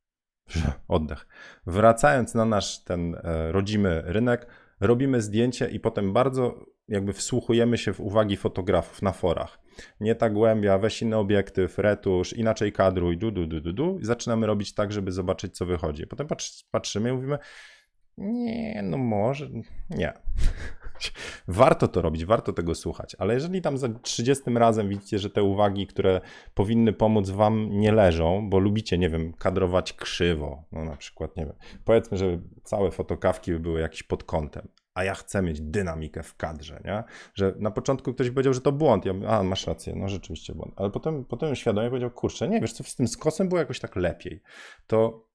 oddech, 0.88 1.28
wracając 1.68 2.34
na 2.34 2.46
nasz 2.46 2.84
ten 2.84 3.16
e, 3.16 3.52
rodzimy 3.52 4.02
rynek, 4.06 4.48
robimy 4.80 5.22
zdjęcie 5.22 5.68
i 5.68 5.80
potem 5.80 6.14
bardzo 6.14 6.66
jakby 6.88 7.14
wsłuchujemy 7.14 7.78
się 7.78 7.94
w 7.94 8.00
uwagi 8.00 8.38
fotografów 8.38 9.02
na 9.02 9.12
forach. 9.12 9.60
Nie 10.00 10.16
ta 10.16 10.30
głębia, 10.30 10.78
weź 10.78 11.02
inny 11.02 11.18
obiektyw, 11.18 11.78
retusz, 11.78 12.34
inaczej 12.34 12.72
kadruj, 12.72 13.18
du, 13.18 13.32
du, 13.32 13.48
du, 13.48 13.62
du, 13.62 13.74
du. 13.74 14.00
I 14.00 14.06
zaczynamy 14.06 14.48
robić 14.48 14.74
tak, 14.74 14.92
żeby 14.92 15.12
zobaczyć, 15.12 15.58
co 15.58 15.66
wychodzi. 15.66 16.08
Potem 16.08 16.28
patrzymy 16.72 17.10
i 17.10 17.14
mówimy, 17.14 17.38
nie, 18.18 18.82
no 18.84 18.98
może, 18.98 19.50
nie. 19.90 20.14
Warto 21.48 21.88
to 21.88 22.02
robić, 22.02 22.26
warto 22.26 22.54
tego 22.54 22.76
słuchać, 22.76 23.16
ale 23.20 23.34
jeżeli 23.34 23.62
tam 23.62 23.78
za 23.78 23.90
30 23.90 24.44
razem 24.56 24.90
widzicie, 24.90 25.20
że 25.20 25.30
te 25.30 25.44
uwagi, 25.44 25.88
które 25.88 26.22
powinny 26.54 26.94
pomóc 26.94 27.30
wam 27.30 27.70
nie 27.80 27.92
leżą, 27.92 28.50
bo 28.50 28.60
lubicie, 28.60 28.98
nie 28.98 29.10
wiem, 29.10 29.34
kadrować 29.34 29.94
krzywo, 29.94 30.64
no 30.72 30.86
na 30.86 30.98
przykład, 30.98 31.38
nie 31.38 31.46
wiem, 31.46 31.56
powiedzmy, 31.86 32.18
że 32.18 32.40
całe 32.64 32.92
fotokawki 32.92 33.52
by 33.52 33.60
były 33.60 33.80
jakieś 33.80 34.04
pod 34.04 34.24
kątem, 34.24 34.68
a 34.94 35.04
ja 35.04 35.16
chcę 35.16 35.42
mieć 35.42 35.62
dynamikę 35.62 36.24
w 36.24 36.36
kadrze, 36.36 36.82
nie? 36.86 37.04
Że 37.34 37.56
na 37.60 37.72
początku 37.72 38.14
ktoś 38.14 38.30
powiedział, 38.30 38.54
że 38.54 38.62
to 38.62 38.72
błąd. 38.72 39.06
Ja 39.06 39.14
a 39.28 39.44
masz 39.44 39.68
rację, 39.68 39.96
no 39.96 40.10
rzeczywiście 40.10 40.54
błąd. 40.54 40.74
Ale 40.76 40.90
potem, 40.90 41.26
potem 41.26 41.56
świadomie 41.56 41.90
powiedział, 41.90 42.12
kurczę, 42.12 42.48
nie, 42.48 42.62
wiesz 42.62 42.74
co, 42.74 42.84
z 42.84 42.96
tym 42.96 43.08
skosem 43.08 43.50
było 43.50 43.60
jakoś 43.60 43.80
tak 43.80 43.96
lepiej. 43.96 44.42
To 44.88 45.26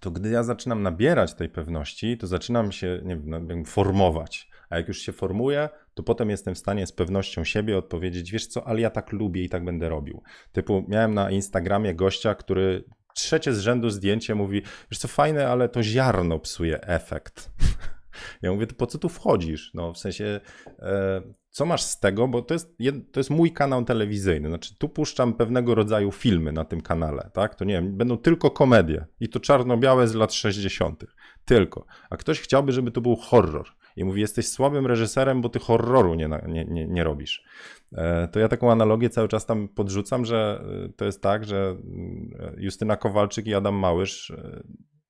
to 0.00 0.10
gdy 0.10 0.30
ja 0.30 0.42
zaczynam 0.42 0.82
nabierać 0.82 1.34
tej 1.34 1.48
pewności, 1.48 2.18
to 2.18 2.26
zaczynam 2.26 2.72
się 2.72 3.00
nie 3.04 3.16
wiem, 3.16 3.64
formować. 3.64 4.50
A 4.70 4.76
jak 4.76 4.88
już 4.88 4.98
się 4.98 5.12
formuję, 5.12 5.68
to 5.94 6.02
potem 6.02 6.30
jestem 6.30 6.54
w 6.54 6.58
stanie 6.58 6.86
z 6.86 6.92
pewnością 6.92 7.44
siebie 7.44 7.78
odpowiedzieć, 7.78 8.32
wiesz 8.32 8.46
co, 8.46 8.66
ale 8.66 8.80
ja 8.80 8.90
tak 8.90 9.12
lubię 9.12 9.44
i 9.44 9.48
tak 9.48 9.64
będę 9.64 9.88
robił. 9.88 10.22
Typu, 10.52 10.84
miałem 10.88 11.14
na 11.14 11.30
Instagramie 11.30 11.94
gościa, 11.94 12.34
który 12.34 12.84
trzecie 13.14 13.52
z 13.52 13.60
rzędu 13.60 13.90
zdjęcie 13.90 14.34
mówi, 14.34 14.62
wiesz 14.90 14.98
co, 14.98 15.08
fajne, 15.08 15.48
ale 15.48 15.68
to 15.68 15.82
ziarno 15.82 16.38
psuje 16.38 16.80
efekt. 16.80 17.50
Ja 18.42 18.52
mówię, 18.52 18.66
to 18.66 18.74
po 18.74 18.86
co 18.86 18.98
tu 18.98 19.08
wchodzisz? 19.08 19.70
No 19.74 19.92
w 19.92 19.98
sensie, 19.98 20.40
e, 20.78 21.22
co 21.50 21.66
masz 21.66 21.82
z 21.82 22.00
tego, 22.00 22.28
bo 22.28 22.42
to 22.42 22.54
jest, 22.54 22.76
to 23.12 23.20
jest 23.20 23.30
mój 23.30 23.52
kanał 23.52 23.84
telewizyjny, 23.84 24.48
znaczy 24.48 24.78
tu 24.78 24.88
puszczam 24.88 25.34
pewnego 25.34 25.74
rodzaju 25.74 26.12
filmy 26.12 26.52
na 26.52 26.64
tym 26.64 26.80
kanale, 26.80 27.30
tak? 27.34 27.54
To 27.54 27.64
nie 27.64 27.74
wiem, 27.74 27.96
będą 27.96 28.18
tylko 28.18 28.50
komedie 28.50 29.06
i 29.20 29.28
to 29.28 29.40
czarno-białe 29.40 30.08
z 30.08 30.14
lat 30.14 30.32
60. 30.32 31.04
Tylko. 31.44 31.86
A 32.10 32.16
ktoś 32.16 32.40
chciałby, 32.40 32.72
żeby 32.72 32.90
to 32.90 33.00
był 33.00 33.16
horror 33.16 33.75
i 33.96 34.04
mówi, 34.04 34.20
jesteś 34.20 34.48
słabym 34.48 34.86
reżyserem, 34.86 35.42
bo 35.42 35.48
ty 35.48 35.58
horroru 35.58 36.14
nie, 36.14 36.28
nie, 36.46 36.64
nie, 36.64 36.86
nie 36.86 37.04
robisz. 37.04 37.44
E, 37.92 38.28
to 38.28 38.40
ja 38.40 38.48
taką 38.48 38.72
analogię 38.72 39.10
cały 39.10 39.28
czas 39.28 39.46
tam 39.46 39.68
podrzucam, 39.68 40.24
że 40.24 40.64
e, 40.84 40.92
to 40.92 41.04
jest 41.04 41.22
tak, 41.22 41.44
że 41.44 41.56
mm, 41.56 42.56
Justyna 42.56 42.96
Kowalczyk 42.96 43.46
i 43.46 43.54
Adam 43.54 43.74
Małysz 43.74 44.32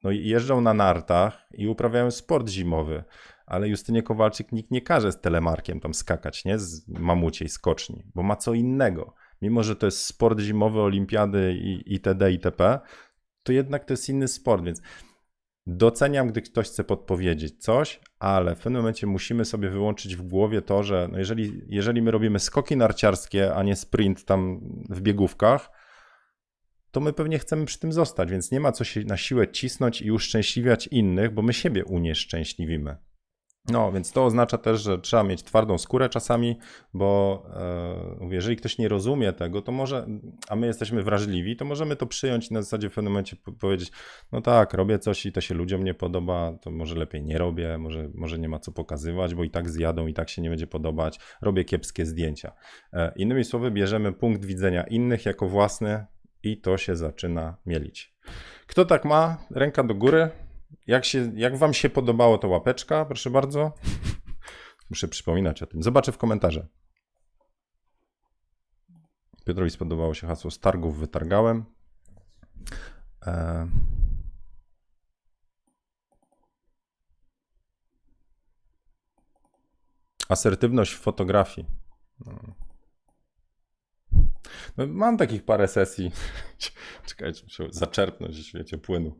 no, 0.04 0.10
jeżdżą 0.10 0.60
na 0.60 0.74
nartach 0.74 1.48
i 1.54 1.68
uprawiają 1.68 2.10
sport 2.10 2.48
zimowy 2.48 3.04
ale 3.46 3.68
Justynie 3.68 4.02
Kowalczyk 4.02 4.52
nikt 4.52 4.70
nie 4.70 4.82
każe 4.82 5.12
z 5.12 5.20
telemarkiem 5.20 5.80
tam 5.80 5.94
skakać, 5.94 6.44
nie? 6.44 6.58
Z 6.58 6.88
mamuciej 6.88 7.48
skoczni, 7.48 8.04
bo 8.14 8.22
ma 8.22 8.36
co 8.36 8.54
innego. 8.54 9.14
Mimo, 9.42 9.62
że 9.62 9.76
to 9.76 9.86
jest 9.86 10.04
sport 10.04 10.40
zimowy, 10.40 10.80
olimpiady 10.80 11.54
i 11.54 11.92
itd., 11.92 12.32
itp., 12.32 12.80
to 13.42 13.52
jednak 13.52 13.84
to 13.84 13.92
jest 13.92 14.08
inny 14.08 14.28
sport, 14.28 14.64
więc 14.64 14.82
doceniam, 15.66 16.28
gdy 16.28 16.42
ktoś 16.42 16.66
chce 16.66 16.84
podpowiedzieć 16.84 17.62
coś, 17.62 18.00
ale 18.18 18.54
w 18.54 18.58
pewnym 18.58 18.82
momencie 18.82 19.06
musimy 19.06 19.44
sobie 19.44 19.70
wyłączyć 19.70 20.16
w 20.16 20.22
głowie 20.22 20.62
to, 20.62 20.82
że 20.82 21.08
no 21.12 21.18
jeżeli, 21.18 21.62
jeżeli 21.66 22.02
my 22.02 22.10
robimy 22.10 22.38
skoki 22.38 22.76
narciarskie, 22.76 23.54
a 23.54 23.62
nie 23.62 23.76
sprint 23.76 24.24
tam 24.24 24.60
w 24.90 25.00
biegówkach, 25.00 25.70
to 26.90 27.00
my 27.00 27.12
pewnie 27.12 27.38
chcemy 27.38 27.64
przy 27.66 27.78
tym 27.78 27.92
zostać, 27.92 28.30
więc 28.30 28.50
nie 28.50 28.60
ma 28.60 28.72
co 28.72 28.84
się 28.84 29.04
na 29.04 29.16
siłę 29.16 29.48
cisnąć 29.48 30.02
i 30.02 30.10
uszczęśliwiać 30.10 30.86
innych, 30.86 31.34
bo 31.34 31.42
my 31.42 31.52
siebie 31.52 31.84
unieszczęśliwimy. 31.84 32.96
No, 33.72 33.92
więc 33.92 34.12
to 34.12 34.24
oznacza 34.24 34.58
też, 34.58 34.82
że 34.82 34.98
trzeba 34.98 35.22
mieć 35.22 35.42
twardą 35.42 35.78
skórę 35.78 36.08
czasami, 36.08 36.58
bo 36.94 37.42
e, 38.20 38.34
jeżeli 38.34 38.56
ktoś 38.56 38.78
nie 38.78 38.88
rozumie 38.88 39.32
tego, 39.32 39.62
to 39.62 39.72
może, 39.72 40.06
a 40.48 40.56
my 40.56 40.66
jesteśmy 40.66 41.02
wrażliwi, 41.02 41.56
to 41.56 41.64
możemy 41.64 41.96
to 41.96 42.06
przyjąć 42.06 42.50
i 42.50 42.54
na 42.54 42.62
zasadzie 42.62 42.90
w 42.90 42.94
pewnym 42.94 43.12
momencie 43.12 43.36
powiedzieć, 43.60 43.92
no 44.32 44.40
tak, 44.40 44.74
robię 44.74 44.98
coś 44.98 45.26
i 45.26 45.32
to 45.32 45.40
się 45.40 45.54
ludziom 45.54 45.84
nie 45.84 45.94
podoba, 45.94 46.52
to 46.60 46.70
może 46.70 46.94
lepiej 46.94 47.22
nie 47.22 47.38
robię, 47.38 47.78
może, 47.78 48.10
może 48.14 48.38
nie 48.38 48.48
ma 48.48 48.58
co 48.58 48.72
pokazywać, 48.72 49.34
bo 49.34 49.44
i 49.44 49.50
tak 49.50 49.70
zjadą, 49.70 50.06
i 50.06 50.14
tak 50.14 50.28
się 50.28 50.42
nie 50.42 50.50
będzie 50.50 50.66
podobać, 50.66 51.20
robię 51.42 51.64
kiepskie 51.64 52.06
zdjęcia. 52.06 52.52
E, 52.92 53.12
innymi 53.16 53.44
słowy, 53.44 53.70
bierzemy 53.70 54.12
punkt 54.12 54.44
widzenia 54.44 54.82
innych 54.82 55.26
jako 55.26 55.48
własny 55.48 56.06
i 56.42 56.60
to 56.60 56.78
się 56.78 56.96
zaczyna 56.96 57.56
mielić. 57.66 58.14
Kto 58.66 58.84
tak 58.84 59.04
ma? 59.04 59.36
Ręka 59.50 59.82
do 59.84 59.94
góry. 59.94 60.45
Jak, 60.86 61.04
się, 61.04 61.32
jak 61.34 61.56
wam 61.56 61.74
się 61.74 61.90
podobało 61.90 62.38
to 62.38 62.48
łapeczka, 62.48 63.04
proszę 63.04 63.30
bardzo. 63.30 63.72
Muszę 64.90 65.08
przypominać 65.08 65.62
o 65.62 65.66
tym. 65.66 65.82
Zobaczę 65.82 66.12
w 66.12 66.18
komentarze. 66.18 66.66
Piotrowi 69.44 69.70
spodobało 69.70 70.14
się 70.14 70.26
hasło 70.26 70.50
z 70.50 70.60
targów 70.60 70.98
wytargałem. 70.98 71.64
E... 73.26 73.68
Asertywność 80.28 80.92
w 80.92 81.00
fotografii. 81.00 81.66
No. 82.26 82.54
No, 84.76 84.86
mam 84.86 85.16
takich 85.16 85.44
parę 85.44 85.68
sesji. 85.68 86.12
Czekajcie, 87.06 87.42
muszę 87.44 87.68
zaczerpnąć, 87.70 88.52
wiecie, 88.52 88.78
płynu. 88.78 89.18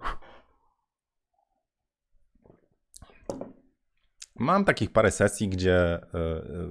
Mam 4.39 4.65
takich 4.65 4.93
parę 4.93 5.11
sesji, 5.11 5.49
gdzie 5.49 5.95
e, 5.95 6.03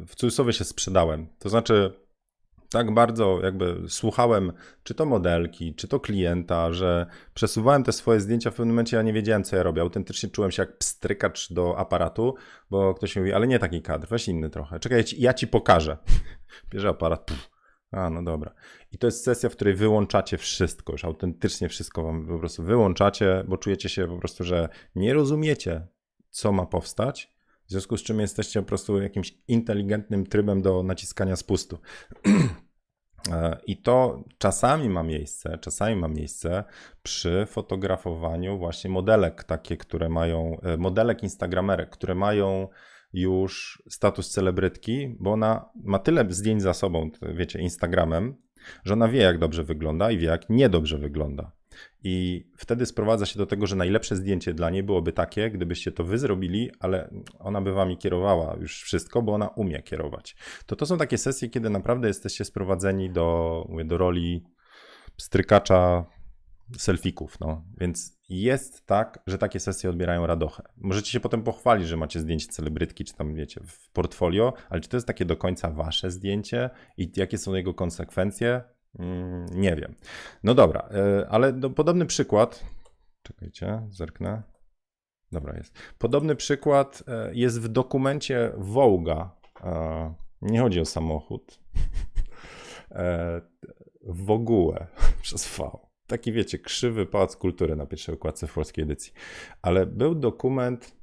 w 0.07 0.15
cudzysłowie 0.15 0.53
się 0.53 0.63
sprzedałem. 0.63 1.27
To 1.39 1.49
znaczy, 1.49 2.05
tak 2.69 2.93
bardzo 2.93 3.39
jakby 3.43 3.81
słuchałem, 3.87 4.51
czy 4.83 4.93
to 4.93 5.05
modelki, 5.05 5.75
czy 5.75 5.87
to 5.87 5.99
klienta, 5.99 6.73
że 6.73 7.05
przesuwałem 7.33 7.83
te 7.83 7.91
swoje 7.91 8.19
zdjęcia 8.19 8.51
w 8.51 8.53
pewnym 8.53 8.75
momencie, 8.75 8.97
ja 8.97 9.03
nie 9.03 9.13
wiedziałem, 9.13 9.43
co 9.43 9.55
ja 9.55 9.63
robię. 9.63 9.81
Autentycznie 9.81 10.29
czułem 10.29 10.51
się 10.51 10.61
jak 10.61 10.77
pstrykacz 10.77 11.53
do 11.53 11.77
aparatu, 11.77 12.35
bo 12.69 12.93
ktoś 12.93 13.15
mi 13.15 13.21
mówi, 13.21 13.33
ale 13.33 13.47
nie 13.47 13.59
taki 13.59 13.81
kadr, 13.81 14.07
weź 14.07 14.27
inny 14.27 14.49
trochę. 14.49 14.79
Czekaj, 14.79 14.97
ja 14.97 15.03
ci, 15.03 15.21
ja 15.21 15.33
ci 15.33 15.47
pokażę. 15.47 15.97
Bierze 16.71 16.89
aparat, 16.89 17.25
puf. 17.25 17.49
A, 17.91 18.09
no 18.09 18.23
dobra. 18.23 18.53
I 18.91 18.97
to 18.97 19.07
jest 19.07 19.23
sesja, 19.23 19.49
w 19.49 19.55
której 19.55 19.73
wyłączacie 19.73 20.37
wszystko, 20.37 20.91
już 20.91 21.05
autentycznie 21.05 21.69
wszystko 21.69 22.03
wam 22.03 22.27
po 22.27 22.39
prostu 22.39 22.63
wyłączacie, 22.63 23.43
bo 23.47 23.57
czujecie 23.57 23.89
się 23.89 24.07
po 24.07 24.17
prostu, 24.17 24.43
że 24.43 24.69
nie 24.95 25.13
rozumiecie, 25.13 25.87
co 26.29 26.51
ma 26.51 26.65
powstać 26.65 27.34
w 27.67 27.71
związku 27.71 27.97
z 27.97 28.03
czym 28.03 28.19
jesteście 28.19 28.61
po 28.61 28.67
prostu 28.67 29.01
jakimś 29.01 29.37
inteligentnym 29.47 30.25
trybem 30.25 30.61
do 30.61 30.83
naciskania 30.83 31.35
spustu. 31.35 31.77
E, 33.31 33.57
I 33.67 33.81
to 33.81 34.23
czasami 34.37 34.89
ma 34.89 35.03
miejsce, 35.03 35.57
czasami 35.61 35.95
ma 35.95 36.07
miejsce 36.07 36.63
przy 37.03 37.45
fotografowaniu 37.45 38.57
właśnie 38.57 38.89
modelek, 38.89 39.43
takie, 39.43 39.77
które 39.77 40.09
mają, 40.09 40.57
e, 40.61 40.77
modelek 40.77 41.23
instagramerek, 41.23 41.89
które 41.89 42.15
mają 42.15 42.67
już 43.13 43.83
status 43.89 44.29
celebrytki, 44.29 45.15
bo 45.19 45.31
ona 45.31 45.69
ma 45.83 45.99
tyle 45.99 46.25
zdjęć 46.29 46.61
za 46.61 46.73
sobą, 46.73 47.09
wiecie, 47.21 47.59
Instagramem, 47.59 48.35
że 48.83 48.93
ona 48.93 49.07
wie, 49.07 49.19
jak 49.19 49.37
dobrze 49.37 49.63
wygląda 49.63 50.11
i 50.11 50.17
wie, 50.17 50.27
jak 50.27 50.49
niedobrze 50.49 50.97
wygląda. 50.97 51.51
I 52.07 52.45
wtedy 52.57 52.85
sprowadza 52.85 53.25
się 53.25 53.39
do 53.39 53.45
tego, 53.45 53.67
że 53.67 53.75
najlepsze 53.75 54.15
zdjęcie 54.15 54.53
dla 54.53 54.69
niej 54.69 54.83
byłoby 54.83 55.13
takie, 55.13 55.51
gdybyście 55.51 55.91
to 55.91 56.03
wy 56.03 56.17
zrobili, 56.17 56.71
ale 56.79 57.09
ona 57.39 57.61
by 57.61 57.71
wami 57.71 57.97
kierowała 57.97 58.55
już 58.59 58.81
wszystko, 58.83 59.21
bo 59.21 59.33
ona 59.33 59.47
umie 59.47 59.83
kierować. 59.83 60.35
To 60.65 60.75
to 60.75 60.85
są 60.85 60.97
takie 60.97 61.17
sesje, 61.17 61.49
kiedy 61.49 61.69
naprawdę 61.69 62.07
jesteście 62.07 62.45
sprowadzeni 62.45 63.09
do, 63.09 63.65
mówię, 63.69 63.85
do 63.85 63.97
roli 63.97 64.43
strykacza 65.17 66.05
selfików, 66.77 67.39
no. 67.39 67.65
Więc 67.77 68.19
jest 68.29 68.85
tak, 68.85 69.19
że 69.27 69.37
takie 69.37 69.59
sesje 69.59 69.89
odbierają 69.89 70.27
radochę. 70.27 70.63
Możecie 70.77 71.11
się 71.11 71.19
potem 71.19 71.43
pochwalić, 71.43 71.87
że 71.87 71.97
macie 71.97 72.19
zdjęcie 72.19 72.47
celebrytki, 72.47 73.05
czy 73.05 73.13
tam 73.13 73.35
wiecie, 73.35 73.61
w 73.67 73.91
portfolio, 73.91 74.53
ale 74.69 74.81
czy 74.81 74.89
to 74.89 74.97
jest 74.97 75.07
takie 75.07 75.25
do 75.25 75.37
końca 75.37 75.71
wasze 75.71 76.11
zdjęcie 76.11 76.69
i 76.97 77.11
jakie 77.15 77.37
są 77.37 77.53
jego 77.53 77.73
konsekwencje? 77.73 78.74
Mm, 78.99 79.45
nie 79.51 79.75
wiem. 79.75 79.95
No 80.43 80.53
dobra, 80.53 80.89
e, 80.91 81.27
ale 81.29 81.53
do, 81.53 81.69
podobny 81.69 82.05
przykład. 82.05 82.65
Czekajcie, 83.21 83.81
zerknę. 83.89 84.43
Dobra, 85.31 85.57
jest. 85.57 85.77
Podobny 85.97 86.35
przykład 86.35 87.03
e, 87.07 87.29
jest 87.33 87.61
w 87.61 87.67
dokumencie 87.67 88.51
Wołga. 88.57 89.35
Nie 90.41 90.59
chodzi 90.59 90.79
o 90.79 90.85
samochód. 90.85 91.59
E, 92.91 93.41
w 94.01 94.31
ogóle 94.31 94.87
przez 95.21 95.57
V. 95.57 95.71
Taki 96.07 96.31
wiecie, 96.31 96.59
krzywy 96.59 97.05
pałac 97.05 97.35
kultury 97.35 97.75
na 97.75 97.85
pierwszej 97.85 98.15
okładce 98.15 98.47
w 98.47 98.53
polskiej 98.53 98.83
edycji. 98.83 99.13
Ale 99.61 99.85
był 99.85 100.15
dokument 100.15 100.95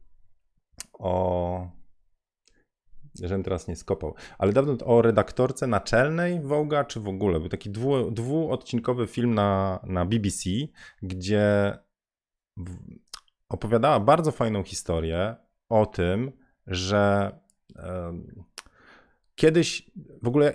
o 0.92 1.81
żebym 3.14 3.42
teraz 3.42 3.68
nie 3.68 3.76
skopał, 3.76 4.14
ale 4.38 4.52
dawno 4.52 4.76
o 4.84 5.02
redaktorce 5.02 5.66
naczelnej 5.66 6.40
Wołga, 6.40 6.84
czy 6.84 7.00
w 7.00 7.08
ogóle, 7.08 7.40
był 7.40 7.48
taki 7.48 7.70
dwu, 7.70 8.10
dwuodcinkowy 8.10 9.06
film 9.06 9.34
na, 9.34 9.80
na 9.86 10.06
BBC, 10.06 10.50
gdzie 11.02 11.78
opowiadała 13.48 14.00
bardzo 14.00 14.32
fajną 14.32 14.62
historię 14.62 15.36
o 15.68 15.86
tym, 15.86 16.32
że 16.66 17.32
kiedyś 19.34 19.90
w 20.22 20.28
ogóle 20.28 20.54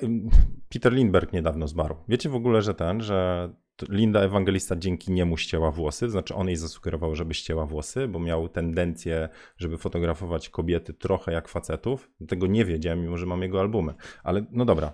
Peter 0.69 0.93
Lindbergh 0.93 1.33
niedawno 1.33 1.67
zmarł. 1.67 1.95
Wiecie 2.07 2.29
w 2.29 2.35
ogóle, 2.35 2.61
że 2.61 2.73
ten, 2.73 3.01
że 3.01 3.49
Linda 3.89 4.21
Ewangelista 4.21 4.75
dzięki 4.75 5.11
niemu 5.11 5.37
ścięła 5.37 5.71
włosy, 5.71 6.05
to 6.05 6.11
znaczy 6.11 6.35
on 6.35 6.47
jej 6.47 6.57
zasugerował, 6.57 7.15
żeby 7.15 7.33
ścięła 7.33 7.65
włosy, 7.65 8.07
bo 8.07 8.19
miał 8.19 8.49
tendencję, 8.49 9.29
żeby 9.57 9.77
fotografować 9.77 10.49
kobiety 10.49 10.93
trochę 10.93 11.31
jak 11.31 11.47
facetów. 11.47 12.11
Tego 12.27 12.47
nie 12.47 12.65
wiedziałem, 12.65 13.01
mimo 13.01 13.17
że 13.17 13.25
mam 13.25 13.41
jego 13.41 13.59
albumy. 13.59 13.93
Ale 14.23 14.45
no 14.51 14.65
dobra, 14.65 14.93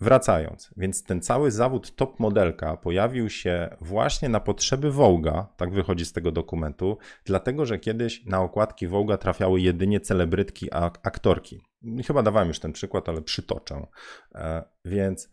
wracając, 0.00 0.70
więc 0.76 1.04
ten 1.04 1.20
cały 1.20 1.50
zawód 1.50 1.96
top 1.96 2.20
modelka 2.20 2.76
pojawił 2.76 3.30
się 3.30 3.76
właśnie 3.80 4.28
na 4.28 4.40
potrzeby 4.40 4.90
Wołga, 4.90 5.46
tak 5.56 5.72
wychodzi 5.72 6.04
z 6.04 6.12
tego 6.12 6.32
dokumentu, 6.32 6.98
dlatego 7.24 7.66
że 7.66 7.78
kiedyś 7.78 8.24
na 8.26 8.40
okładki 8.40 8.88
Wołga 8.88 9.16
trafiały 9.16 9.60
jedynie 9.60 10.00
celebrytki, 10.00 10.68
a 10.72 10.90
aktorki. 11.02 11.60
Chyba 12.06 12.22
dawałem 12.22 12.48
już 12.48 12.58
ten 12.58 12.72
przykład, 12.72 13.08
ale 13.08 13.22
przytoczę. 13.22 13.86
E, 14.34 14.64
więc 14.84 15.30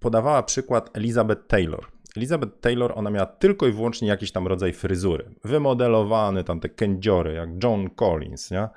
podawała 0.00 0.42
przykład 0.42 0.96
Elizabeth 0.96 1.46
Taylor. 1.46 1.86
Elizabeth 2.16 2.60
Taylor, 2.60 2.92
ona 2.94 3.10
miała 3.10 3.26
tylko 3.26 3.66
i 3.66 3.72
wyłącznie 3.72 4.08
jakiś 4.08 4.32
tam 4.32 4.46
rodzaj 4.46 4.72
fryzury. 4.72 5.34
Wymodelowany 5.44 6.44
tam 6.44 6.60
te 6.60 6.68
kędziory, 6.68 7.34
jak 7.34 7.64
John 7.64 7.90
Collins, 7.90 8.50
nie? 8.50 8.68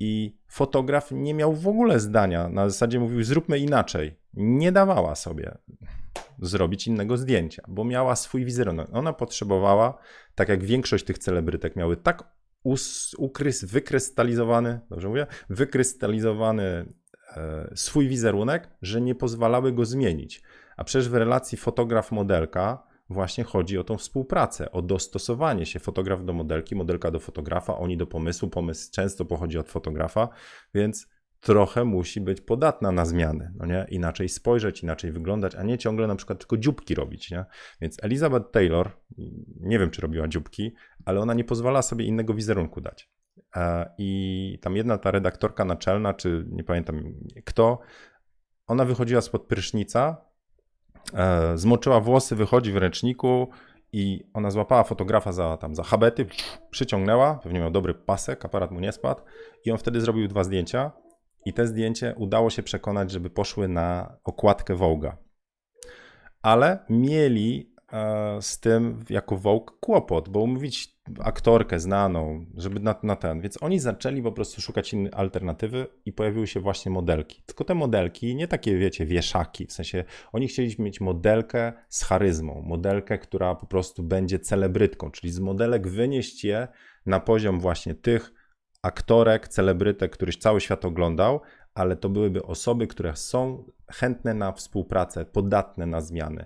I 0.00 0.36
fotograf 0.48 1.10
nie 1.12 1.34
miał 1.34 1.52
w 1.52 1.68
ogóle 1.68 2.00
zdania. 2.00 2.48
Na 2.48 2.68
zasadzie 2.68 3.00
mówił, 3.00 3.22
zróbmy 3.22 3.58
inaczej. 3.58 4.16
Nie 4.34 4.72
dawała 4.72 5.14
sobie 5.14 5.58
zrobić 6.38 6.86
innego 6.86 7.16
zdjęcia, 7.16 7.62
bo 7.68 7.84
miała 7.84 8.16
swój 8.16 8.44
wizerunek. 8.44 8.88
Ona 8.92 9.12
potrzebowała, 9.12 9.98
tak 10.34 10.48
jak 10.48 10.64
większość 10.64 11.04
tych 11.04 11.18
celebrytek 11.18 11.76
miały 11.76 11.96
tak 11.96 12.24
us, 12.62 13.14
ukrys, 13.18 13.64
wykrystalizowany, 13.64 14.80
dobrze 14.90 15.08
mówię, 15.08 15.26
wykrystalizowany 15.50 16.86
swój 17.74 18.08
wizerunek, 18.08 18.68
że 18.82 19.00
nie 19.00 19.14
pozwalały 19.14 19.72
go 19.72 19.84
zmienić. 19.84 20.42
A 20.76 20.84
przecież 20.84 21.08
w 21.08 21.14
relacji 21.14 21.58
fotograf-modelka 21.58 22.78
właśnie 23.10 23.44
chodzi 23.44 23.78
o 23.78 23.84
tą 23.84 23.96
współpracę, 23.96 24.72
o 24.72 24.82
dostosowanie 24.82 25.66
się 25.66 25.78
fotograf 25.78 26.24
do 26.24 26.32
modelki, 26.32 26.76
modelka 26.76 27.10
do 27.10 27.20
fotografa, 27.20 27.78
oni 27.78 27.96
do 27.96 28.06
pomysłu, 28.06 28.48
pomysł 28.48 28.90
często 28.92 29.24
pochodzi 29.24 29.58
od 29.58 29.68
fotografa, 29.68 30.28
więc 30.74 31.08
trochę 31.40 31.84
musi 31.84 32.20
być 32.20 32.40
podatna 32.40 32.92
na 32.92 33.04
zmiany, 33.04 33.52
no 33.56 33.66
nie? 33.66 33.86
Inaczej 33.90 34.28
spojrzeć, 34.28 34.82
inaczej 34.82 35.12
wyglądać, 35.12 35.54
a 35.54 35.62
nie 35.62 35.78
ciągle 35.78 36.06
na 36.06 36.16
przykład 36.16 36.38
tylko 36.38 36.56
dzióbki 36.56 36.94
robić, 36.94 37.30
nie? 37.30 37.44
Więc 37.80 38.04
Elizabeth 38.04 38.50
Taylor, 38.50 38.90
nie 39.60 39.78
wiem 39.78 39.90
czy 39.90 40.00
robiła 40.00 40.28
dzióbki, 40.28 40.72
ale 41.04 41.20
ona 41.20 41.34
nie 41.34 41.44
pozwala 41.44 41.82
sobie 41.82 42.04
innego 42.04 42.34
wizerunku 42.34 42.80
dać. 42.80 43.10
E, 43.56 43.94
I 43.98 44.58
tam 44.62 44.76
jedna 44.76 44.98
ta 44.98 45.10
redaktorka 45.10 45.64
naczelna, 45.64 46.14
czy 46.14 46.44
nie 46.50 46.64
pamiętam 46.64 47.14
kto, 47.44 47.78
ona 48.66 48.84
wychodziła 48.84 49.20
spod 49.20 49.46
prysznica, 49.46 50.16
e, 51.14 51.58
zmoczyła 51.58 52.00
włosy, 52.00 52.36
wychodzi 52.36 52.72
w 52.72 52.76
ręczniku 52.76 53.48
i 53.92 54.24
ona 54.34 54.50
złapała 54.50 54.84
fotografa 54.84 55.32
za, 55.32 55.56
tam, 55.56 55.74
za 55.74 55.82
habety, 55.82 56.26
przyciągnęła, 56.70 57.34
pewnie 57.34 57.60
miał 57.60 57.70
dobry 57.70 57.94
pasek, 57.94 58.44
aparat 58.44 58.70
mu 58.70 58.80
nie 58.80 58.92
spadł 58.92 59.22
i 59.64 59.70
on 59.70 59.78
wtedy 59.78 60.00
zrobił 60.00 60.28
dwa 60.28 60.44
zdjęcia 60.44 60.92
i 61.46 61.52
te 61.52 61.66
zdjęcie 61.66 62.14
udało 62.16 62.50
się 62.50 62.62
przekonać, 62.62 63.10
żeby 63.10 63.30
poszły 63.30 63.68
na 63.68 64.16
okładkę 64.24 64.74
Wołga. 64.74 65.16
Ale 66.42 66.78
mieli 66.90 67.71
z 68.40 68.60
tym 68.60 69.04
jako 69.10 69.36
Vogue 69.36 69.72
kłopot, 69.80 70.28
bo 70.28 70.40
umówić 70.40 70.96
aktorkę 71.18 71.80
znaną, 71.80 72.46
żeby 72.56 72.80
na, 72.80 72.94
na, 73.02 73.16
ten. 73.16 73.40
Więc 73.40 73.62
oni 73.62 73.78
zaczęli 73.78 74.22
po 74.22 74.32
prostu 74.32 74.60
szukać 74.60 74.92
innej 74.92 75.12
alternatywy 75.12 75.86
i 76.04 76.12
pojawiły 76.12 76.46
się 76.46 76.60
właśnie 76.60 76.92
modelki. 76.92 77.42
Tylko 77.46 77.64
te 77.64 77.74
modelki, 77.74 78.36
nie 78.36 78.48
takie, 78.48 78.76
wiecie, 78.76 79.06
wieszaki, 79.06 79.66
w 79.66 79.72
sensie 79.72 80.04
oni 80.32 80.48
chcieli 80.48 80.76
mieć 80.78 81.00
modelkę 81.00 81.72
z 81.88 82.04
charyzmą, 82.04 82.62
modelkę, 82.62 83.18
która 83.18 83.54
po 83.54 83.66
prostu 83.66 84.02
będzie 84.02 84.38
celebrytką, 84.38 85.10
czyli 85.10 85.32
z 85.32 85.40
modelek 85.40 85.88
wynieść 85.88 86.44
je 86.44 86.68
na 87.06 87.20
poziom 87.20 87.60
właśnie 87.60 87.94
tych 87.94 88.32
aktorek, 88.82 89.48
celebrytek, 89.48 90.12
któryś 90.12 90.36
cały 90.36 90.60
świat 90.60 90.84
oglądał, 90.84 91.40
ale 91.74 91.96
to 91.96 92.08
byłyby 92.08 92.42
osoby, 92.42 92.86
które 92.86 93.16
są 93.16 93.64
chętne 93.92 94.34
na 94.34 94.52
współpracę, 94.52 95.24
podatne 95.24 95.86
na 95.86 96.00
zmiany, 96.00 96.44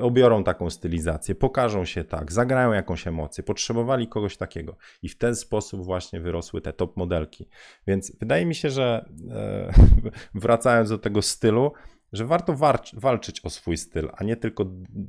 obiorą 0.00 0.44
taką 0.44 0.70
stylizację, 0.70 1.34
pokażą 1.34 1.84
się 1.84 2.04
tak, 2.04 2.32
zagrają 2.32 2.72
jakąś 2.72 3.06
emocję, 3.06 3.44
potrzebowali 3.44 4.08
kogoś 4.08 4.36
takiego 4.36 4.76
i 5.02 5.08
w 5.08 5.18
ten 5.18 5.36
sposób 5.36 5.84
właśnie 5.84 6.20
wyrosły 6.20 6.60
te 6.60 6.72
top 6.72 6.96
modelki. 6.96 7.48
Więc 7.86 8.16
wydaje 8.18 8.46
mi 8.46 8.54
się, 8.54 8.70
że 8.70 9.08
e, 9.30 9.72
wracając 10.34 10.88
do 10.88 10.98
tego 10.98 11.22
stylu, 11.22 11.72
że 12.12 12.24
warto 12.24 12.54
walczyć 12.92 13.44
o 13.44 13.50
swój 13.50 13.76
styl, 13.76 14.10
a 14.16 14.24
nie 14.24 14.36
tylko 14.36 14.66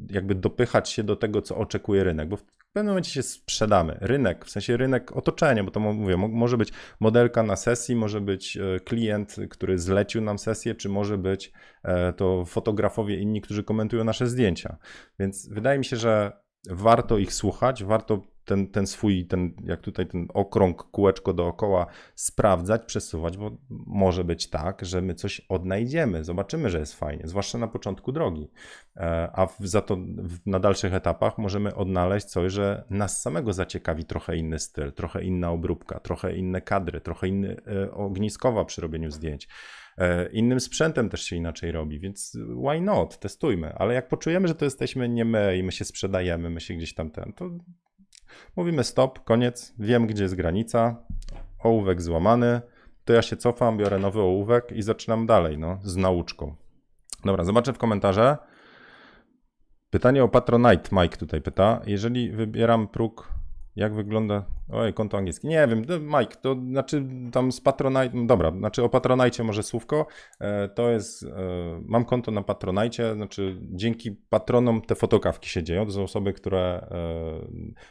jakby 0.09 0.35
dopychać 0.35 0.89
się 0.89 1.03
do 1.03 1.15
tego, 1.15 1.41
co 1.41 1.57
oczekuje 1.57 2.03
rynek, 2.03 2.29
bo 2.29 2.37
pewnym 2.77 2.91
momencie 2.91 3.11
się 3.11 3.23
sprzedamy. 3.23 3.97
Rynek, 4.01 4.45
w 4.45 4.49
sensie 4.49 4.77
rynek 4.77 5.17
otoczenia, 5.17 5.63
bo 5.63 5.71
to 5.71 5.79
mówię, 5.79 6.17
może 6.17 6.57
być 6.57 6.71
modelka 6.99 7.43
na 7.43 7.55
sesji, 7.55 7.95
może 7.95 8.21
być 8.21 8.57
e, 8.57 8.79
klient, 8.79 9.35
który 9.49 9.79
zlecił 9.79 10.21
nam 10.21 10.39
sesję, 10.39 10.75
czy 10.75 10.89
może 10.89 11.17
być 11.17 11.51
e, 11.83 12.13
to 12.13 12.45
fotografowie 12.45 13.15
inni, 13.15 13.41
którzy 13.41 13.63
komentują 13.63 14.03
nasze 14.03 14.27
zdjęcia. 14.27 14.77
Więc 15.19 15.49
wydaje 15.49 15.79
mi 15.79 15.85
się, 15.85 15.97
że 15.97 16.31
warto 16.69 17.17
ich 17.17 17.33
słuchać, 17.33 17.83
warto 17.83 18.21
ten, 18.47 18.67
ten 18.67 18.87
swój, 18.87 19.25
ten, 19.25 19.53
jak 19.63 19.81
tutaj 19.81 20.07
ten 20.07 20.27
okrąg, 20.33 20.83
kółeczko 20.83 21.33
dookoła 21.33 21.87
sprawdzać, 22.15 22.81
przesuwać, 22.85 23.37
bo 23.37 23.51
może 23.69 24.23
być 24.23 24.49
tak, 24.49 24.85
że 24.85 25.01
my 25.01 25.13
coś 25.13 25.41
odnajdziemy, 25.49 26.23
zobaczymy, 26.23 26.69
że 26.69 26.79
jest 26.79 26.95
fajnie, 26.95 27.27
zwłaszcza 27.27 27.57
na 27.57 27.67
początku 27.67 28.11
drogi, 28.11 28.49
e, 28.95 29.29
a 29.33 29.47
za 29.59 29.81
to 29.81 29.97
na 30.45 30.59
dalszych 30.59 30.93
etapach 30.93 31.37
możemy 31.37 31.75
odnaleźć 31.75 32.25
coś, 32.25 32.51
że 32.53 32.83
nas 32.89 33.21
samego 33.21 33.53
zaciekawi 33.53 34.05
trochę 34.05 34.37
inny 34.37 34.59
styl, 34.59 34.91
trochę 34.91 35.23
inna 35.23 35.51
obróbka, 35.51 35.99
trochę 35.99 36.35
inne 36.35 36.61
kadry, 36.61 37.01
trochę 37.01 37.27
inny 37.27 37.57
e, 37.67 37.91
ogniskowa 37.91 38.65
przy 38.65 38.81
robieniu 38.81 39.11
zdjęć. 39.11 39.47
E, 39.97 40.29
innym 40.29 40.59
sprzętem 40.59 41.09
też 41.09 41.23
się 41.23 41.35
inaczej 41.35 41.71
robi, 41.71 41.99
więc 41.99 42.37
why 42.67 42.81
not? 42.81 43.19
Testujmy. 43.19 43.73
Ale 43.73 43.93
jak 43.93 44.07
poczujemy, 44.07 44.47
że 44.47 44.55
to 44.55 44.65
jesteśmy 44.65 45.09
nie 45.09 45.25
my 45.25 45.57
i 45.57 45.63
my 45.63 45.71
się 45.71 45.85
sprzedajemy, 45.85 46.49
my 46.49 46.61
się 46.61 46.73
gdzieś 46.73 46.93
tam 46.93 47.11
ten, 47.11 47.33
to 47.33 47.49
mówimy 48.55 48.83
stop, 48.83 49.23
koniec, 49.23 49.73
wiem 49.79 50.07
gdzie 50.07 50.23
jest 50.23 50.35
granica, 50.35 50.95
ołówek 51.59 52.01
złamany, 52.01 52.61
to 53.05 53.13
ja 53.13 53.21
się 53.21 53.37
cofam, 53.37 53.77
biorę 53.77 53.99
nowy 53.99 54.21
ołówek 54.21 54.71
i 54.71 54.81
zaczynam 54.81 55.25
dalej, 55.25 55.57
no, 55.57 55.79
z 55.83 55.95
nauczką. 55.95 56.55
Dobra, 57.25 57.43
zobaczę 57.43 57.73
w 57.73 57.77
komentarze. 57.77 58.37
Pytanie 59.89 60.23
o 60.23 60.27
Patronite, 60.27 60.89
Mike 60.91 61.17
tutaj 61.17 61.41
pyta. 61.41 61.81
Jeżeli 61.85 62.31
wybieram 62.31 62.87
próg, 62.87 63.33
jak 63.77 63.93
wygląda. 63.95 64.45
Oj, 64.71 64.93
konto 64.93 65.17
angielskie. 65.17 65.47
Nie 65.47 65.67
wiem, 65.67 65.81
Mike, 66.19 66.35
to 66.41 66.55
znaczy 66.55 67.05
tam 67.31 67.51
z 67.51 67.61
Patronite. 67.61 68.09
no 68.13 68.25
Dobra, 68.25 68.51
znaczy 68.51 68.83
o 68.83 68.89
Patronite 68.89 69.43
może 69.43 69.63
słówko. 69.63 70.07
E, 70.39 70.69
To 70.69 70.89
jest. 70.89 71.23
e, 71.23 71.27
Mam 71.85 72.05
konto 72.05 72.31
na 72.31 72.41
Patronite, 72.41 73.15
znaczy 73.15 73.57
dzięki 73.61 74.11
patronom 74.11 74.81
te 74.81 74.95
fotokawki 74.95 75.49
się 75.49 75.63
dzieją. 75.63 75.85
To 75.85 75.91
są 75.91 76.03
osoby, 76.03 76.33
które 76.33 76.59
e, 76.59 76.87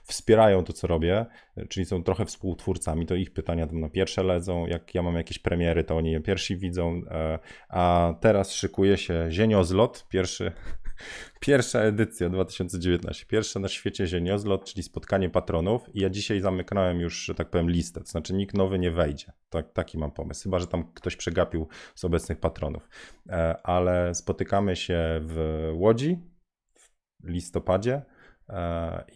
wspierają 0.05 0.65
to, 0.65 0.73
co 0.73 0.87
robię, 0.87 1.27
czyli 1.69 1.87
są 1.87 2.03
trochę 2.03 2.25
współtwórcami. 2.25 3.07
To 3.07 3.15
ich 3.15 3.33
pytania 3.33 3.67
tam 3.67 3.81
na 3.81 3.89
pierwsze 3.89 4.23
ledzą. 4.23 4.67
Jak 4.67 4.95
ja 4.95 5.03
mam 5.03 5.15
jakieś 5.15 5.39
premiery, 5.39 5.85
to 5.85 5.97
oni 5.97 6.13
je 6.13 6.21
pierwsi 6.21 6.57
widzą. 6.57 7.03
A 7.69 8.15
teraz 8.21 8.53
szykuje 8.53 8.97
się 8.97 9.27
Zieniozlot, 9.31 10.07
pierwszy. 10.09 10.53
Pierwsza 11.41 11.81
edycja 11.81 12.29
2019, 12.29 13.27
pierwsza 13.27 13.61
na 13.61 13.69
świecie 13.69 14.07
Zieniozlot, 14.07 14.65
czyli 14.65 14.83
spotkanie 14.83 15.31
patronów. 15.31 15.95
I 15.95 16.01
ja 16.01 16.11
dzisiaj 16.11 16.41
zamyknąłem 16.41 17.01
już, 17.01 17.25
że 17.25 17.35
tak 17.35 17.51
powiem, 17.51 17.71
listę, 17.71 18.01
to 18.01 18.07
znaczy 18.07 18.35
nikt 18.35 18.55
nowy 18.55 18.79
nie 18.79 18.91
wejdzie. 18.91 19.33
Tak, 19.49 19.73
taki 19.73 19.99
mam 19.99 20.11
pomysł, 20.11 20.43
chyba, 20.43 20.59
że 20.59 20.67
tam 20.67 20.93
ktoś 20.95 21.17
przegapił 21.17 21.69
z 21.95 22.05
obecnych 22.05 22.41
patronów. 22.41 22.89
E, 23.29 23.57
Ale 23.63 24.15
spotykamy 24.15 24.77
się 24.77 25.21
w 25.23 25.69
Łodzi 25.75 26.19
w 27.21 27.29
listopadzie 27.29 28.03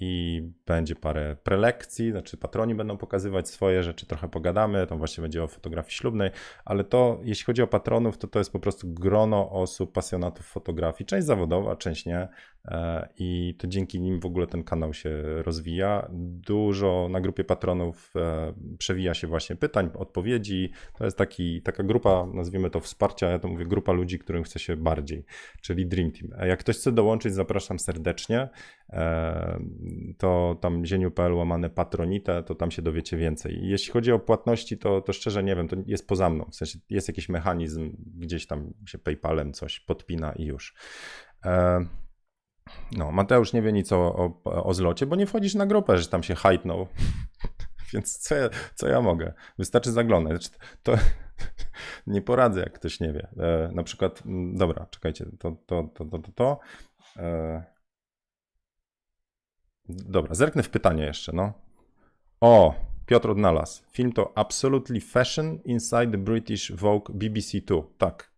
i 0.01 0.43
będzie 0.67 0.95
parę 0.95 1.37
prelekcji, 1.43 2.11
znaczy 2.11 2.37
patroni 2.37 2.75
będą 2.75 2.97
pokazywać 2.97 3.49
swoje 3.49 3.83
rzeczy, 3.83 4.07
trochę 4.07 4.29
pogadamy, 4.29 4.87
tam 4.87 4.99
właśnie 4.99 5.23
będzie 5.23 5.43
o 5.43 5.49
fotografii 5.49 5.93
ślubnej, 5.93 6.31
ale 6.65 6.85
to, 6.85 7.21
jeśli 7.23 7.45
chodzi 7.45 7.63
o 7.63 7.67
patronów, 7.67 8.19
to 8.19 8.29
to 8.29 8.39
jest 8.39 8.53
po 8.53 8.61
prostu 8.61 8.89
grono 8.93 9.51
osób, 9.51 9.93
pasjonatów 9.93 10.47
fotografii, 10.47 11.07
część 11.07 11.27
zawodowa, 11.27 11.77
część 11.77 12.07
nie. 12.07 12.19
e, 12.19 12.29
i 13.19 13.55
to 13.59 13.67
dzięki 13.67 14.01
nim 14.01 14.21
w 14.21 14.27
ogóle 14.27 14.47
ten 14.47 14.65
kanał 14.65 14.95
się 14.95 15.23
rozwija. 15.43 16.09
Dużo 16.13 17.09
na 17.11 17.21
grupie 17.21 17.45
patronów 17.45 18.13
e, 18.17 18.53
przewija 18.79 19.15
się 19.15 19.27
właśnie 19.27 19.57
pytań, 19.57 19.91
odpowiedzi, 19.95 20.73
to 20.99 21.05
jest 21.05 21.19
taki, 21.19 21.63
taka 21.63 21.83
grupa, 21.83 22.27
nazwijmy 22.35 22.71
to 22.71 22.81
wsparcia, 22.81 23.31
ja 23.31 23.39
to 23.39 23.49
mówię 23.49 23.67
grupa 23.67 23.93
ludzi, 23.93 24.19
którym 24.19 24.43
chce 24.43 24.59
się 24.59 24.77
bardziej, 24.77 25.25
czyli 25.61 25.87
Dream 25.87 26.13
Team. 26.13 26.33
A 26.39 26.47
Jak 26.47 26.61
ktoś 26.61 26.77
chce 26.77 26.93
dołączyć, 26.93 27.35
zapraszam 27.35 27.79
serdecznie, 27.79 28.49
e, 28.91 29.61
to 30.19 30.59
tam 30.61 30.87
zieniu.pl 30.87 31.35
łamane 31.35 31.71
patronite, 31.71 32.43
to 32.43 32.55
tam 32.55 32.71
się 32.71 32.83
dowiecie 32.83 33.17
więcej. 33.17 33.59
Jeśli 33.63 33.93
chodzi 33.93 34.13
o 34.13 34.19
płatności, 34.19 34.79
to, 34.79 35.01
to 35.01 35.13
szczerze 35.13 35.43
nie 35.43 35.57
wiem, 35.57 35.69
to 35.69 35.77
jest 35.87 36.09
poza 36.09 36.31
mną, 36.31 36.45
w 36.51 36.55
sensie 36.55 36.79
jest 36.91 37.09
jakiś 37.09 37.29
mechanizm, 37.29 37.97
gdzieś 38.17 38.47
tam 38.47 38.73
się 38.87 38.99
PayPalem 38.99 39.53
coś 39.53 39.81
podpina 39.81 40.33
i 40.33 40.45
już. 40.45 40.75
No, 42.93 43.13
Mateusz 43.13 43.53
nie 43.53 43.63
wie 43.63 43.73
nic 43.73 43.93
o, 43.93 44.33
o, 44.45 44.65
o 44.65 44.75
zlocie, 44.75 45.07
bo 45.07 45.17
nie 45.17 45.27
wchodzisz 45.27 45.55
na 45.55 45.67
grupę, 45.67 45.99
że 45.99 46.09
tam 46.09 46.23
się 46.23 46.35
hajtnął. 46.35 46.87
Więc 47.93 48.19
co 48.19 48.35
ja, 48.35 48.49
co 48.75 48.89
ja 48.89 49.01
mogę? 49.01 49.33
Wystarczy 49.59 49.93
zaglądać. 49.93 50.45
Znaczy, 50.45 50.59
To 50.83 50.95
nie 52.07 52.23
poradzę, 52.23 52.61
jak 52.61 52.73
ktoś 52.73 53.01
nie 53.01 53.13
wie. 53.13 53.29
E, 53.39 53.71
na 53.75 53.83
przykład, 53.83 54.23
dobra, 54.53 54.87
czekajcie, 54.91 55.27
to, 55.39 55.57
to, 55.67 55.83
to, 55.95 56.05
to, 56.05 56.19
to. 56.19 56.33
to. 56.33 56.61
E, 57.17 57.63
dobra, 59.89 60.35
zerknę 60.35 60.63
w 60.63 60.71
pytanie 60.71 61.05
jeszcze, 61.05 61.33
no. 61.33 61.53
O, 62.41 62.75
Piotr 63.07 63.31
odnalazł. 63.31 63.83
Film 63.93 64.13
to 64.13 64.39
Absolutely 64.39 65.01
Fashion 65.01 65.59
Inside 65.65 66.11
the 66.11 66.19
British 66.19 66.73
Vogue 66.73 67.13
BBC2. 67.13 67.83
Tak. 67.99 68.30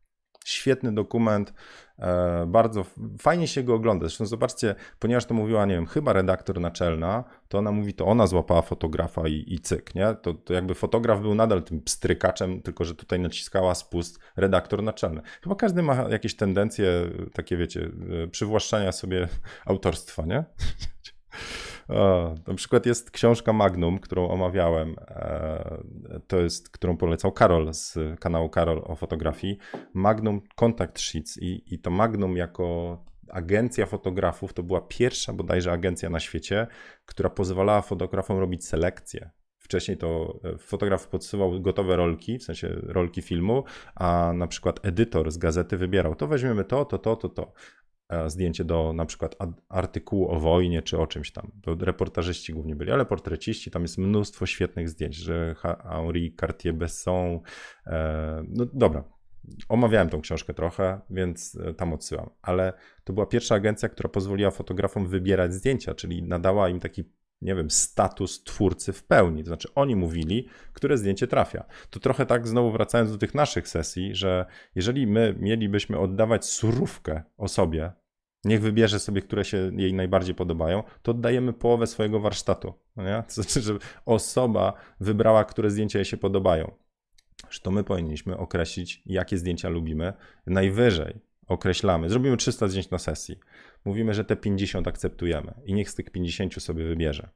Świetny 0.45 0.95
dokument, 0.95 1.55
e, 1.99 2.47
bardzo 2.47 2.85
fajnie 3.19 3.49
się 3.49 3.63
go 3.63 3.75
ogląda. 3.75 4.07
Zresztą 4.07 4.27
zobaczcie, 4.27 4.75
ponieważ 4.99 5.25
to 5.25 5.35
mówiła, 5.35 5.67
nie 5.67 5.75
wiem, 5.75 5.87
chyba 5.87 6.13
redaktor 6.13 6.61
naczelna, 6.61 7.25
to 7.49 7.59
ona 7.59 7.73
mówi, 7.73 7.95
to 7.95 8.07
ona 8.07 8.27
złapała 8.27 8.63
fotografa 8.63 9.29
i, 9.29 9.45
i 9.47 9.61
cyk, 9.61 9.95
nie? 9.95 10.15
To, 10.23 10.35
to 10.35 10.55
jakby 10.55 10.75
fotograf 10.75 11.21
był 11.21 11.35
nadal 11.35 11.63
tym 11.63 11.81
pstrykaczem, 11.81 12.63
tylko 12.63 12.85
że 12.85 12.95
tutaj 12.95 13.21
naciskała 13.21 13.75
spust 13.75 14.19
redaktor 14.37 14.83
naczelny. 14.83 15.23
Chyba 15.43 15.55
każdy 15.55 15.83
ma 15.83 15.95
jakieś 15.95 16.37
tendencje, 16.37 17.11
takie 17.33 17.57
wiecie, 17.57 17.91
e, 18.25 18.29
przywłaszczania 18.29 18.93
sobie 18.93 19.29
autorstwa, 19.67 20.27
nie? 20.27 20.45
Na 22.47 22.55
przykład 22.57 22.87
jest 22.87 23.11
książka 23.11 23.53
Magnum, 23.53 23.99
którą 23.99 24.29
omawiałem. 24.29 24.97
e, 25.09 26.21
To 26.27 26.41
jest, 26.41 26.71
którą 26.71 26.97
polecał 26.97 27.33
Karol 27.33 27.75
z 27.75 27.99
kanału 28.21 28.49
Karol 28.49 28.83
o 28.85 28.97
fotografii. 28.97 29.59
Magnum 29.95 30.41
Contact 30.55 31.01
Sheets 31.01 31.39
i, 31.43 31.75
i 31.75 31.79
to 31.79 31.91
Magnum 31.91 32.37
jako 32.37 32.99
agencja 33.31 33.87
fotografów 33.87 34.53
to 34.53 34.63
była 34.63 34.81
pierwsza 34.81 35.33
bodajże 35.33 35.73
agencja 35.73 36.11
na 36.11 36.21
świecie, 36.21 36.67
która 37.07 37.31
pozwalała 37.31 37.83
fotografom 37.83 38.39
robić 38.39 38.67
selekcję. 38.67 39.31
Wcześniej 39.59 39.97
to 39.97 40.39
e, 40.45 40.59
fotograf 40.59 41.09
podsyłał 41.09 41.61
gotowe 41.61 41.97
rolki, 41.97 42.39
w 42.39 42.45
sensie 42.45 42.69
rolki 42.83 43.23
filmu, 43.23 43.65
a 43.95 44.33
na 44.35 44.47
przykład 44.47 44.87
edytor 44.87 45.31
z 45.31 45.39
gazety 45.39 45.77
wybierał, 45.77 46.15
to 46.15 46.27
weźmiemy 46.27 46.65
to, 46.65 46.85
to, 46.85 46.99
to, 46.99 47.17
to, 47.17 47.29
to 47.29 47.53
zdjęcie 48.27 48.65
do 48.65 48.93
na 48.93 49.07
przykład 49.07 49.37
ad- 49.39 49.63
artykułu 49.69 50.31
o 50.31 50.41
wojnie 50.41 50.83
czy 50.83 50.99
o 50.99 51.07
czymś 51.07 51.33
tam. 51.33 51.51
To 51.63 51.77
reportażyści 51.81 52.53
głównie 52.53 52.77
byli, 52.77 52.91
ale 52.91 53.05
portreciści, 53.05 53.71
tam 53.71 53.83
jest 53.83 53.99
mnóstwo 53.99 54.47
świetnych 54.47 54.89
zdjęć, 54.89 55.17
że 55.17 55.55
Henri 55.55 56.37
Cartier-Bresson, 56.37 57.41
e, 57.87 58.45
no 58.49 58.67
dobra, 58.73 59.05
omawiałem 59.69 60.09
tą 60.09 60.21
książkę 60.21 60.55
trochę, 60.55 61.01
więc 61.11 61.59
e, 61.67 61.75
tam 61.75 61.93
odsyłam, 61.93 62.31
ale 62.43 62.73
to 63.05 63.13
była 63.13 63.27
pierwsza 63.27 63.55
agencja, 63.55 63.89
która 63.89 64.09
pozwoliła 64.09 64.51
fotografom 64.51 65.07
wybierać 65.07 65.55
zdjęcia, 65.55 65.95
czyli 65.95 66.23
nadała 66.23 66.69
im 66.69 66.81
taki 66.81 67.05
nie 67.43 67.55
wiem, 67.55 67.71
status 67.71 68.45
twórcy 68.45 68.93
w 68.93 69.05
pełni. 69.05 69.43
To 69.43 69.49
znaczy, 69.49 69.69
oni 69.75 69.97
mówili, 69.97 70.49
które 70.73 70.99
zdjęcie 70.99 71.27
trafia. 71.27 71.65
To 71.91 72.01
trochę 72.01 72.27
tak, 72.27 72.49
znowu 72.49 72.73
wracając 72.73 73.13
do 73.13 73.19
tych 73.19 73.35
naszych 73.35 73.69
sesji, 73.69 74.15
że 74.15 74.47
jeżeli 74.75 75.07
my 75.07 75.35
mielibyśmy 75.39 75.99
oddawać 75.99 76.47
surówkę 76.47 77.23
osobie, 77.37 77.93
niech 78.45 78.61
wybierze 78.61 78.99
sobie, 78.99 79.23
które 79.23 79.45
się 79.45 79.71
jej 79.77 79.95
najbardziej 79.95 80.35
podobają, 80.35 80.83
to 81.03 81.11
oddajemy 81.11 81.53
połowę 81.53 81.87
swojego 81.87 82.21
warsztatu. 82.21 82.75
No 82.97 83.05
nie? 83.05 83.23
To 83.29 83.35
znaczy, 83.35 83.61
że 83.61 83.79
osoba 84.07 84.73
wybrała, 85.01 85.45
które 85.45 85.71
zdjęcia 85.71 85.99
jej 85.99 86.07
się 86.07 86.17
podobają. 86.17 86.73
To 87.63 87.71
my 87.71 87.85
powinniśmy 87.85 88.37
określić, 88.37 89.03
jakie 89.07 89.39
zdjęcia 89.39 89.69
lubimy. 89.69 90.13
Najwyżej 90.47 91.21
określamy, 91.47 92.09
zrobimy 92.09 92.37
300 92.37 92.69
zdjęć 92.69 92.91
na 92.91 92.99
sesji. 92.99 93.39
Mówimy, 93.85 94.15
że 94.15 94.25
te 94.25 94.37
50 94.37 94.89
akceptujemy 94.89 95.55
i 95.65 95.75
niech 95.75 95.91
z 95.91 95.95
tych 95.95 96.11
50 96.11 96.63
sobie 96.63 96.85
wybierze. 96.85 97.29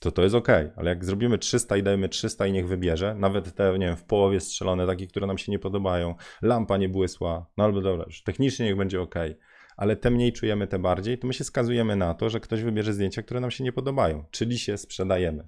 To 0.00 0.12
to 0.12 0.22
jest 0.22 0.34
ok, 0.34 0.48
ale 0.76 0.90
jak 0.90 1.04
zrobimy 1.04 1.38
300 1.38 1.76
i 1.76 1.82
dajemy 1.82 2.08
300 2.08 2.46
i 2.46 2.52
niech 2.52 2.68
wybierze, 2.68 3.14
nawet 3.14 3.54
te, 3.54 3.78
nie 3.78 3.86
wiem, 3.86 3.96
w 3.96 4.04
połowie 4.04 4.40
strzelone, 4.40 4.86
takie, 4.86 5.06
które 5.06 5.26
nam 5.26 5.38
się 5.38 5.52
nie 5.52 5.58
podobają, 5.58 6.14
lampa 6.42 6.76
nie 6.76 6.88
błysła, 6.88 7.46
no 7.56 7.64
albo 7.64 7.80
dobra, 7.80 8.04
już 8.06 8.22
technicznie 8.22 8.66
niech 8.66 8.76
będzie 8.76 9.00
ok, 9.00 9.14
ale 9.78 9.96
te 9.96 10.10
mniej 10.10 10.32
czujemy, 10.32 10.66
te 10.66 10.78
bardziej, 10.78 11.18
to 11.18 11.26
my 11.26 11.32
się 11.32 11.44
skazujemy 11.44 11.96
na 11.96 12.14
to, 12.14 12.30
że 12.30 12.40
ktoś 12.40 12.62
wybierze 12.62 12.92
zdjęcia, 12.94 13.22
które 13.22 13.40
nam 13.40 13.50
się 13.50 13.64
nie 13.64 13.72
podobają, 13.72 14.24
czyli 14.30 14.58
się 14.58 14.78
sprzedajemy. 14.78 15.46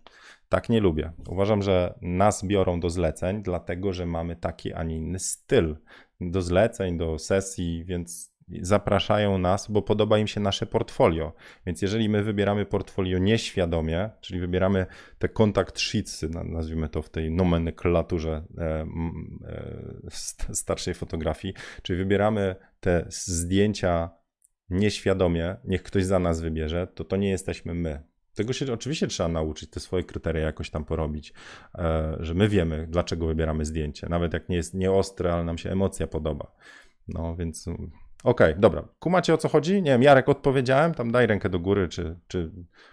Tak 0.48 0.68
nie 0.68 0.80
lubię. 0.80 1.12
Uważam, 1.28 1.62
że 1.62 1.94
nas 2.02 2.44
biorą 2.46 2.80
do 2.80 2.90
zleceń, 2.90 3.42
dlatego 3.42 3.92
że 3.92 4.06
mamy 4.06 4.36
taki, 4.36 4.72
a 4.72 4.82
nie 4.82 4.96
inny 4.96 5.18
styl 5.18 5.76
do 6.20 6.42
zleceń, 6.42 6.98
do 6.98 7.18
sesji, 7.18 7.84
więc 7.84 8.30
zapraszają 8.62 9.38
nas, 9.38 9.70
bo 9.70 9.82
podoba 9.82 10.18
im 10.18 10.26
się 10.26 10.40
nasze 10.40 10.66
portfolio. 10.66 11.32
Więc 11.66 11.82
jeżeli 11.82 12.08
my 12.08 12.22
wybieramy 12.22 12.66
portfolio 12.66 13.18
nieświadomie, 13.18 14.10
czyli 14.20 14.40
wybieramy 14.40 14.86
te 15.18 15.28
kontakt 15.28 15.78
sheetsy, 15.80 16.28
na- 16.28 16.44
nazwijmy 16.44 16.88
to 16.88 17.02
w 17.02 17.10
tej 17.10 17.30
nomenklaturze 17.30 18.44
e, 18.58 18.62
e, 18.64 18.86
st- 20.10 20.56
starszej 20.56 20.94
fotografii, 20.94 21.54
czyli 21.82 21.98
wybieramy 21.98 22.56
te 22.80 23.06
zdjęcia 23.08 24.19
nieświadomie, 24.70 25.56
niech 25.64 25.82
ktoś 25.82 26.04
za 26.04 26.18
nas 26.18 26.40
wybierze, 26.40 26.86
to 26.86 27.04
to 27.04 27.16
nie 27.16 27.30
jesteśmy 27.30 27.74
my. 27.74 28.02
Tego 28.34 28.52
się 28.52 28.72
oczywiście 28.72 29.06
trzeba 29.06 29.28
nauczyć, 29.28 29.70
te 29.70 29.80
swoje 29.80 30.04
kryteria 30.04 30.42
jakoś 30.42 30.70
tam 30.70 30.84
porobić, 30.84 31.32
e, 31.74 32.16
że 32.20 32.34
my 32.34 32.48
wiemy, 32.48 32.86
dlaczego 32.90 33.26
wybieramy 33.26 33.64
zdjęcie, 33.64 34.06
nawet 34.08 34.32
jak 34.32 34.48
nie 34.48 34.56
jest 34.56 34.74
nieostre, 34.74 35.32
ale 35.32 35.44
nam 35.44 35.58
się 35.58 35.70
emocja 35.70 36.06
podoba. 36.06 36.52
No 37.08 37.36
więc 37.36 37.66
okej, 38.24 38.54
dobra. 38.58 38.88
Kumacie 38.98 39.34
o 39.34 39.38
co 39.38 39.48
chodzi? 39.48 39.82
Nie 39.82 39.90
wiem, 39.90 40.02
Jarek 40.02 40.28
odpowiedziałem, 40.28 40.94
tam 40.94 41.12
daj 41.12 41.26
rękę 41.26 41.48
do 41.48 41.58
góry, 41.58 41.88
czy, 41.88 42.20
czy 42.28 42.50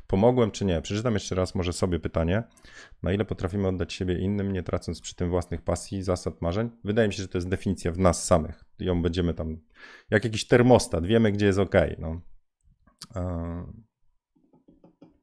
pomogłem, 0.07 0.51
czy 0.51 0.65
nie. 0.65 0.81
Przeczytam 0.81 1.13
jeszcze 1.13 1.35
raz 1.35 1.55
może 1.55 1.73
sobie 1.73 1.99
pytanie. 1.99 2.43
Na 3.03 3.11
ile 3.11 3.25
potrafimy 3.25 3.67
oddać 3.67 3.93
siebie 3.93 4.19
innym, 4.19 4.53
nie 4.53 4.63
tracąc 4.63 5.01
przy 5.01 5.15
tym 5.15 5.29
własnych 5.29 5.61
pasji, 5.61 6.03
zasad, 6.03 6.41
marzeń? 6.41 6.69
Wydaje 6.83 7.07
mi 7.07 7.13
się, 7.13 7.21
że 7.21 7.27
to 7.27 7.37
jest 7.37 7.49
definicja 7.49 7.91
w 7.91 7.99
nas 7.99 8.25
samych. 8.25 8.63
Ją 8.79 9.01
będziemy 9.01 9.33
tam, 9.33 9.57
jak 10.09 10.23
jakiś 10.23 10.47
termostat, 10.47 11.05
wiemy 11.05 11.31
gdzie 11.31 11.45
jest 11.45 11.59
ok. 11.59 11.75
No. 11.97 12.21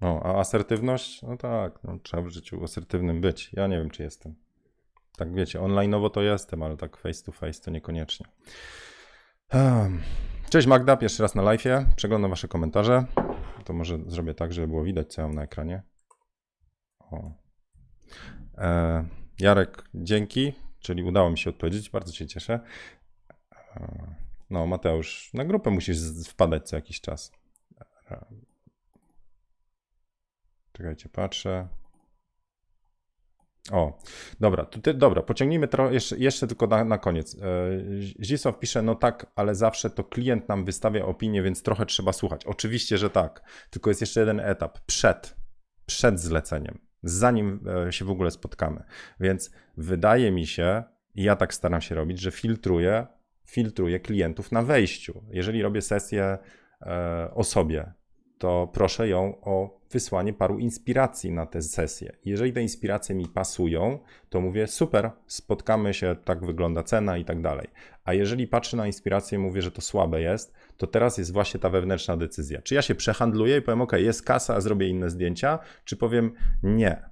No, 0.00 0.20
a 0.24 0.38
asertywność? 0.40 1.22
No 1.22 1.36
tak, 1.36 1.78
no, 1.84 1.98
trzeba 2.02 2.22
w 2.22 2.28
życiu 2.28 2.64
asertywnym 2.64 3.20
być. 3.20 3.50
Ja 3.52 3.66
nie 3.66 3.78
wiem, 3.78 3.90
czy 3.90 4.02
jestem. 4.02 4.34
Tak 5.16 5.34
wiecie, 5.34 5.58
online'owo 5.58 6.10
to 6.10 6.22
jestem, 6.22 6.62
ale 6.62 6.76
tak 6.76 6.96
face 6.96 7.24
to 7.24 7.32
face 7.32 7.62
to 7.62 7.70
niekoniecznie. 7.70 8.26
Cześć 10.50 10.66
Magda, 10.66 10.96
pierwszy 10.96 11.22
raz 11.22 11.34
na 11.34 11.42
live. 11.42 11.64
Przeglądam 11.96 12.30
wasze 12.30 12.48
komentarze. 12.48 13.04
To 13.64 13.72
może 13.72 13.98
zrobię 14.06 14.34
tak, 14.34 14.52
żeby 14.52 14.68
było 14.68 14.84
widać, 14.84 15.12
co 15.12 15.22
mam 15.22 15.34
na 15.34 15.42
ekranie. 15.42 15.82
O. 16.98 17.30
E, 18.58 19.04
Jarek, 19.40 19.84
dzięki, 19.94 20.52
czyli 20.80 21.02
udało 21.02 21.30
mi 21.30 21.38
się 21.38 21.50
odpowiedzieć, 21.50 21.90
bardzo 21.90 22.12
się 22.12 22.26
cieszę. 22.26 22.60
E, 23.76 24.14
no, 24.50 24.66
Mateusz, 24.66 25.30
na 25.34 25.44
grupę 25.44 25.70
musisz 25.70 25.98
wpadać 26.28 26.68
co 26.68 26.76
jakiś 26.76 27.00
czas. 27.00 27.32
E, 28.10 28.24
Czekajcie, 30.72 31.08
patrzę. 31.08 31.68
O, 33.72 33.98
dobra, 34.40 34.64
ty, 34.64 34.94
dobra, 34.94 35.22
pociągnijmy 35.22 35.68
to 35.68 35.90
jeszcze, 35.90 36.18
jeszcze 36.18 36.46
tylko 36.46 36.66
na, 36.66 36.84
na 36.84 36.98
koniec. 36.98 37.34
E, 37.34 37.40
Zisław 38.24 38.58
pisze, 38.58 38.82
no 38.82 38.94
tak, 38.94 39.26
ale 39.36 39.54
zawsze 39.54 39.90
to 39.90 40.04
klient 40.04 40.48
nam 40.48 40.64
wystawia 40.64 41.04
opinię, 41.04 41.42
więc 41.42 41.62
trochę 41.62 41.86
trzeba 41.86 42.12
słuchać. 42.12 42.44
Oczywiście, 42.44 42.98
że 42.98 43.10
tak, 43.10 43.42
tylko 43.70 43.90
jest 43.90 44.00
jeszcze 44.00 44.20
jeden 44.20 44.40
etap, 44.40 44.78
przed, 44.86 45.36
przed 45.86 46.20
zleceniem, 46.20 46.78
zanim 47.02 47.60
e, 47.86 47.92
się 47.92 48.04
w 48.04 48.10
ogóle 48.10 48.30
spotkamy. 48.30 48.84
Więc 49.20 49.50
wydaje 49.76 50.32
mi 50.32 50.46
się, 50.46 50.82
i 51.14 51.22
ja 51.22 51.36
tak 51.36 51.54
staram 51.54 51.80
się 51.80 51.94
robić, 51.94 52.20
że 52.20 52.30
filtruję, 52.30 53.06
filtruję 53.46 54.00
klientów 54.00 54.52
na 54.52 54.62
wejściu. 54.62 55.24
Jeżeli 55.30 55.62
robię 55.62 55.82
sesję 55.82 56.38
e, 56.82 57.30
o 57.34 57.44
sobie, 57.44 57.92
to 58.44 58.70
proszę 58.72 59.08
ją 59.08 59.40
o 59.42 59.80
wysłanie 59.90 60.32
paru 60.32 60.58
inspiracji 60.58 61.32
na 61.32 61.46
tę 61.46 61.62
sesję. 61.62 62.16
Jeżeli 62.24 62.52
te 62.52 62.62
inspiracje 62.62 63.14
mi 63.14 63.28
pasują, 63.28 63.98
to 64.28 64.40
mówię 64.40 64.66
super, 64.66 65.10
spotkamy 65.26 65.94
się, 65.94 66.16
tak 66.24 66.46
wygląda 66.46 66.82
cena 66.82 67.18
i 67.18 67.24
tak 67.24 67.42
dalej. 67.42 67.68
A 68.04 68.14
jeżeli 68.14 68.46
patrzę 68.46 68.76
na 68.76 68.86
inspirację 68.86 69.38
i 69.38 69.38
mówię, 69.38 69.62
że 69.62 69.70
to 69.70 69.80
słabe 69.80 70.20
jest, 70.20 70.54
to 70.76 70.86
teraz 70.86 71.18
jest 71.18 71.32
właśnie 71.32 71.60
ta 71.60 71.70
wewnętrzna 71.70 72.16
decyzja. 72.16 72.62
Czy 72.62 72.74
ja 72.74 72.82
się 72.82 72.94
przehandluję 72.94 73.56
i 73.56 73.62
powiem, 73.62 73.80
ok, 73.80 73.92
jest 73.92 74.22
kasa, 74.22 74.60
zrobię 74.60 74.88
inne 74.88 75.10
zdjęcia, 75.10 75.58
czy 75.84 75.96
powiem 75.96 76.32
nie. 76.62 77.02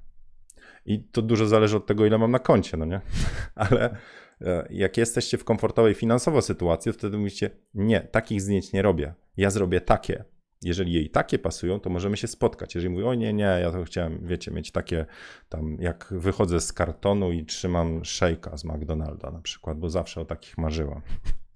I 0.86 1.04
to 1.04 1.22
dużo 1.22 1.46
zależy 1.46 1.76
od 1.76 1.86
tego, 1.86 2.06
ile 2.06 2.18
mam 2.18 2.30
na 2.30 2.38
koncie, 2.38 2.76
no 2.76 2.84
nie? 2.84 3.00
Ale 3.54 3.96
e, 4.40 4.66
jak 4.70 4.96
jesteście 4.96 5.38
w 5.38 5.44
komfortowej 5.44 5.94
finansowo 5.94 6.42
sytuacji, 6.42 6.92
to 6.92 6.98
wtedy 6.98 7.18
mówicie, 7.18 7.50
nie, 7.74 8.00
takich 8.00 8.40
zdjęć 8.40 8.72
nie 8.72 8.82
robię, 8.82 9.14
ja 9.36 9.50
zrobię 9.50 9.80
takie. 9.80 10.31
Jeżeli 10.62 10.92
jej 10.92 11.10
takie 11.10 11.38
pasują, 11.38 11.80
to 11.80 11.90
możemy 11.90 12.16
się 12.16 12.26
spotkać. 12.26 12.74
Jeżeli 12.74 12.94
mówię, 12.94 13.06
o 13.06 13.14
nie, 13.14 13.32
nie, 13.32 13.44
ja 13.62 13.70
to 13.70 13.84
chciałem, 13.84 14.26
wiecie, 14.26 14.50
mieć 14.50 14.70
takie 14.70 15.06
tam, 15.48 15.76
jak 15.80 16.08
wychodzę 16.10 16.60
z 16.60 16.72
kartonu 16.72 17.32
i 17.32 17.44
trzymam 17.44 18.04
szejka 18.04 18.56
z 18.56 18.64
McDonalda 18.64 19.30
na 19.30 19.40
przykład, 19.40 19.78
bo 19.78 19.90
zawsze 19.90 20.20
o 20.20 20.24
takich 20.24 20.58
marzyłam. 20.58 21.00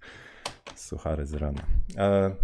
Suchary 0.75 1.25
z 1.25 1.33
rana. 1.33 1.61
E, 1.97 2.35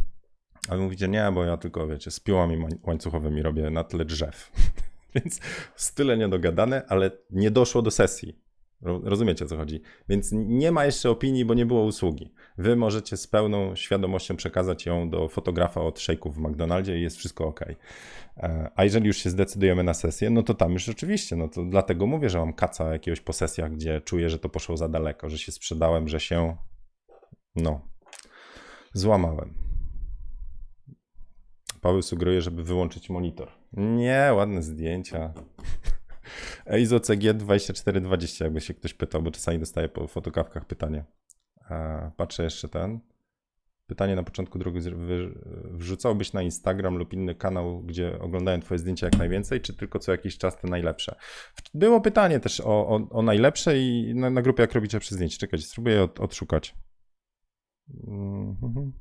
a 0.69 0.75
wy 0.75 0.81
mówicie, 0.81 1.07
nie, 1.07 1.31
bo 1.33 1.43
ja 1.43 1.57
tylko, 1.57 1.87
wiecie, 1.87 2.11
z 2.11 2.19
piłami 2.19 2.57
łań- 2.57 2.79
łańcuchowymi 2.83 3.41
robię 3.41 3.69
na 3.69 3.83
tle 3.83 4.05
drzew. 4.05 4.51
Więc 5.15 5.39
style 5.75 6.17
niedogadane, 6.17 6.85
ale 6.87 7.11
nie 7.29 7.51
doszło 7.51 7.81
do 7.81 7.91
sesji. 7.91 8.42
Ro- 8.83 9.01
Rozumiecie 9.03 9.45
o 9.45 9.47
co 9.47 9.57
chodzi? 9.57 9.81
Więc 10.09 10.29
nie 10.33 10.71
ma 10.71 10.85
jeszcze 10.85 11.09
opinii, 11.09 11.45
bo 11.45 11.53
nie 11.53 11.65
było 11.65 11.83
usługi. 11.83 12.33
Wy 12.57 12.75
możecie 12.75 13.17
z 13.17 13.27
pełną 13.27 13.75
świadomością 13.75 14.35
przekazać 14.35 14.85
ją 14.85 15.09
do 15.09 15.29
fotografa 15.29 15.81
od 15.81 15.99
szejków 15.99 16.35
w 16.35 16.39
McDonaldzie 16.39 16.97
i 16.97 17.01
jest 17.01 17.17
wszystko 17.17 17.45
ok. 17.45 17.59
E, 18.37 18.69
A 18.75 18.83
jeżeli 18.83 19.07
już 19.07 19.17
się 19.17 19.29
zdecydujemy 19.29 19.83
na 19.83 19.93
sesję, 19.93 20.29
no 20.29 20.43
to 20.43 20.53
tam 20.53 20.71
już 20.71 20.83
rzeczywiście, 20.83 21.35
no 21.35 21.47
to 21.47 21.65
dlatego 21.65 22.07
mówię, 22.07 22.29
że 22.29 22.39
mam 22.39 22.53
kaca 22.53 22.93
jakiegoś 22.93 23.21
po 23.21 23.33
sesjach, 23.33 23.71
gdzie 23.71 24.01
czuję, 24.01 24.29
że 24.29 24.39
to 24.39 24.49
poszło 24.49 24.77
za 24.77 24.89
daleko, 24.89 25.29
że 25.29 25.37
się 25.37 25.51
sprzedałem, 25.51 26.07
że 26.07 26.19
się, 26.19 26.57
no, 27.55 27.81
złamałem. 28.93 29.53
Paweł 31.81 32.01
sugeruje, 32.01 32.41
żeby 32.41 32.63
wyłączyć 32.63 33.09
monitor. 33.09 33.47
Nie, 33.73 34.31
ładne 34.35 34.63
zdjęcia. 34.63 35.33
ISO 36.79 36.99
CG 36.99 37.33
2420, 37.33 38.45
jakby 38.45 38.61
się 38.61 38.73
ktoś 38.73 38.93
pytał, 38.93 39.21
bo 39.21 39.31
czasami 39.31 39.59
dostaję 39.59 39.89
po 39.89 40.07
fotokawkach 40.07 40.65
pytanie. 40.65 41.05
E, 41.69 42.11
Patrzę 42.17 42.43
jeszcze 42.43 42.69
ten. 42.69 42.99
Pytanie 43.87 44.15
na 44.15 44.23
początku 44.23 44.59
drogi 44.59 44.79
wrzucałbyś 45.71 46.33
na 46.33 46.41
Instagram 46.41 46.97
lub 46.97 47.13
inny 47.13 47.35
kanał, 47.35 47.83
gdzie 47.83 48.19
oglądają 48.19 48.59
twoje 48.59 48.79
zdjęcia 48.79 49.07
jak 49.07 49.17
najwięcej, 49.17 49.61
czy 49.61 49.73
tylko 49.73 49.99
co 49.99 50.11
jakiś 50.11 50.37
czas 50.37 50.57
te 50.57 50.67
najlepsze? 50.67 51.15
Było 51.73 52.01
pytanie 52.01 52.39
też 52.39 52.59
o, 52.59 52.87
o, 52.87 53.09
o 53.09 53.21
najlepsze 53.21 53.79
i 53.79 54.13
na, 54.15 54.29
na 54.29 54.41
grupie 54.41 54.61
jak 54.63 54.73
robicie 54.73 54.99
przy 54.99 55.15
zdjęciu. 55.15 55.39
Czekajcie, 55.39 55.65
spróbuję 55.65 56.03
od, 56.03 56.19
odszukać. 56.19 56.75
Mhm. 58.07 58.93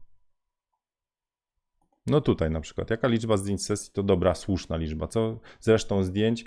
No 2.06 2.20
tutaj 2.20 2.50
na 2.50 2.60
przykład, 2.60 2.90
jaka 2.90 3.08
liczba 3.08 3.36
zdjęć 3.36 3.64
sesji 3.64 3.92
to 3.92 4.02
dobra, 4.02 4.34
słuszna 4.34 4.76
liczba. 4.76 5.08
Co 5.08 5.40
zresztą 5.60 6.02
zdjęć, 6.02 6.44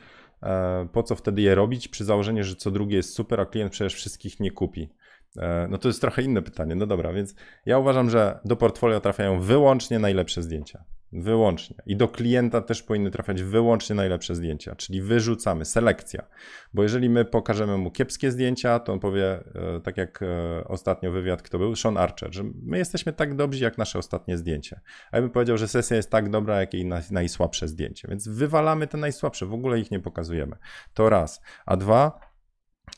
po 0.93 1.03
co 1.03 1.15
wtedy 1.15 1.41
je 1.41 1.55
robić 1.55 1.87
przy 1.87 2.05
założeniu, 2.05 2.43
że 2.43 2.55
co 2.55 2.71
drugie 2.71 2.97
jest 2.97 3.13
super, 3.13 3.41
a 3.41 3.45
klient 3.45 3.71
przecież 3.71 3.93
wszystkich 3.93 4.39
nie 4.39 4.51
kupi? 4.51 4.89
E, 5.37 5.67
no 5.69 5.77
to 5.77 5.87
jest 5.87 6.01
trochę 6.01 6.21
inne 6.21 6.41
pytanie. 6.41 6.75
No 6.75 6.85
dobra, 6.85 7.13
więc 7.13 7.35
ja 7.65 7.77
uważam, 7.77 8.09
że 8.09 8.39
do 8.45 8.55
portfolio 8.55 8.99
trafiają 8.99 9.39
wyłącznie 9.39 9.99
najlepsze 9.99 10.43
zdjęcia. 10.43 10.83
Wyłącznie. 11.11 11.75
I 11.85 11.95
do 11.95 12.07
klienta 12.07 12.61
też 12.61 12.83
powinny 12.83 13.11
trafiać 13.11 13.43
wyłącznie 13.43 13.95
najlepsze 13.95 14.35
zdjęcia, 14.35 14.75
czyli 14.75 15.01
wyrzucamy, 15.01 15.65
selekcja. 15.65 16.27
Bo 16.73 16.83
jeżeli 16.83 17.09
my 17.09 17.25
pokażemy 17.25 17.77
mu 17.77 17.91
kiepskie 17.91 18.31
zdjęcia, 18.31 18.79
to 18.79 18.93
on 18.93 18.99
powie, 18.99 19.25
e, 19.31 19.81
tak 19.83 19.97
jak 19.97 20.21
e, 20.21 20.63
ostatnio 20.67 21.11
wywiad, 21.11 21.41
kto 21.41 21.57
był, 21.59 21.75
Sean 21.75 21.97
Archer, 21.97 22.33
że 22.33 22.43
my 22.63 22.77
jesteśmy 22.77 23.13
tak 23.13 23.35
dobrzy 23.35 23.63
jak 23.63 23.77
nasze 23.77 23.99
ostatnie 23.99 24.37
zdjęcie. 24.37 24.79
A 25.11 25.17
ja 25.17 25.21
bym 25.21 25.31
powiedział, 25.31 25.57
że 25.57 25.67
sesja 25.67 25.97
jest 25.97 26.09
tak 26.09 26.29
dobra, 26.29 26.59
jak 26.59 26.73
jej 26.73 26.85
naj- 26.85 27.11
najsłabsze 27.11 27.67
zdjęcie. 27.67 28.07
Więc 28.07 28.27
wywalamy 28.27 28.87
te 28.87 28.97
najsłabsze, 28.97 29.45
w 29.45 29.53
ogóle 29.53 29.79
ich 29.79 29.91
nie 29.91 29.99
pokazujemy. 29.99 30.55
To 30.93 31.09
raz. 31.09 31.41
A 31.65 31.77
dwa, 31.77 32.19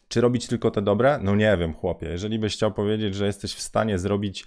czy 0.08 0.22
robić 0.22 0.48
tylko 0.48 0.72
te 0.72 0.82
dobre? 0.82 1.20
No 1.22 1.36
nie 1.36 1.58
wiem, 1.58 1.74
chłopie. 1.74 2.08
Jeżeli 2.08 2.40
byś 2.40 2.54
chciał 2.54 2.74
powiedzieć, 2.74 3.16
że 3.16 3.26
jesteś 3.26 3.54
w 3.54 3.62
stanie 3.62 4.00
zrobić 4.00 4.46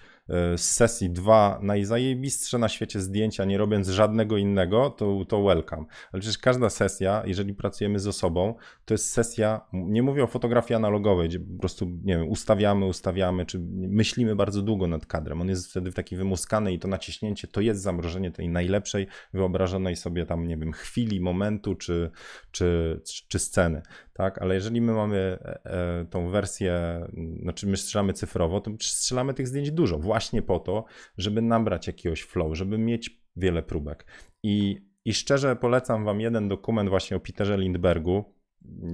z 0.57 0.61
sesji 0.61 1.11
dwa 1.11 1.59
najzajebistsze 1.63 2.59
na 2.59 2.69
świecie 2.69 3.01
zdjęcia, 3.01 3.45
nie 3.45 3.59
robiąc 3.59 3.89
żadnego 3.89 4.37
innego, 4.37 4.91
to, 4.91 5.25
to 5.29 5.43
welcome. 5.43 5.85
Ale 6.13 6.21
przecież 6.21 6.39
każda 6.39 6.71
sesja, 6.71 7.23
jeżeli 7.27 7.55
pracujemy 7.55 7.99
z 7.99 8.07
osobą, 8.07 8.55
to 8.85 8.95
jest 8.95 9.13
sesja, 9.13 9.61
nie 9.73 10.03
mówię 10.03 10.25
o 10.25 10.27
fotografii 10.27 10.77
analogowej, 10.77 11.29
gdzie 11.29 11.41
po 11.41 11.61
prostu, 11.61 11.87
nie 11.87 12.19
wiem, 12.19 12.29
ustawiamy, 12.29 12.87
ustawiamy, 12.87 13.47
czy 13.47 13.59
myślimy 13.73 14.37
bardzo 14.37 14.63
długo 14.63 14.87
nad 14.87 15.07
kadrem. 15.07 15.41
On 15.41 15.49
jest 15.49 15.71
wtedy 15.71 15.93
taki 15.93 16.17
wymuskany 16.17 16.73
i 16.73 16.79
to 16.79 16.89
naciśnięcie 16.89 17.49
to 17.49 17.61
jest 17.61 17.83
zamrożenie 17.83 18.31
tej 18.31 18.49
najlepszej, 18.49 19.07
wyobrażonej 19.33 19.97
sobie 19.97 20.27
tam, 20.27 20.49
nie 20.49 20.57
wiem, 20.57 20.73
chwili, 20.73 21.21
momentu, 21.21 21.75
czy, 21.75 22.11
czy, 22.51 23.01
czy 23.29 23.39
sceny 23.39 23.83
tak? 24.21 24.43
Ale 24.43 24.55
jeżeli 24.55 24.81
my 24.81 24.93
mamy 24.93 25.17
e, 25.17 25.65
e, 25.65 26.07
tą 26.11 26.29
wersję, 26.29 27.01
znaczy 27.43 27.67
my 27.67 27.77
strzelamy 27.77 28.13
cyfrowo, 28.13 28.61
to 28.61 28.71
strzelamy 28.81 29.35
tych 29.35 29.49
zdjęć 29.49 29.71
dużo, 29.71 29.99
po 30.47 30.59
to, 30.59 30.85
żeby 31.19 31.43
nabrać 31.43 31.87
jakiegoś 31.87 32.23
flow, 32.23 32.57
żeby 32.57 32.79
mieć 32.79 33.21
wiele 33.37 33.63
próbek. 33.63 34.07
I, 34.43 34.87
i 35.05 35.15
szczerze 35.15 35.57
polecam 35.57 36.05
Wam 36.05 36.21
jeden 36.21 36.49
dokument 36.49 36.89
właśnie 36.91 37.17
o 37.17 37.21
Peterze 37.21 37.59
Lindbergu. 37.59 38.25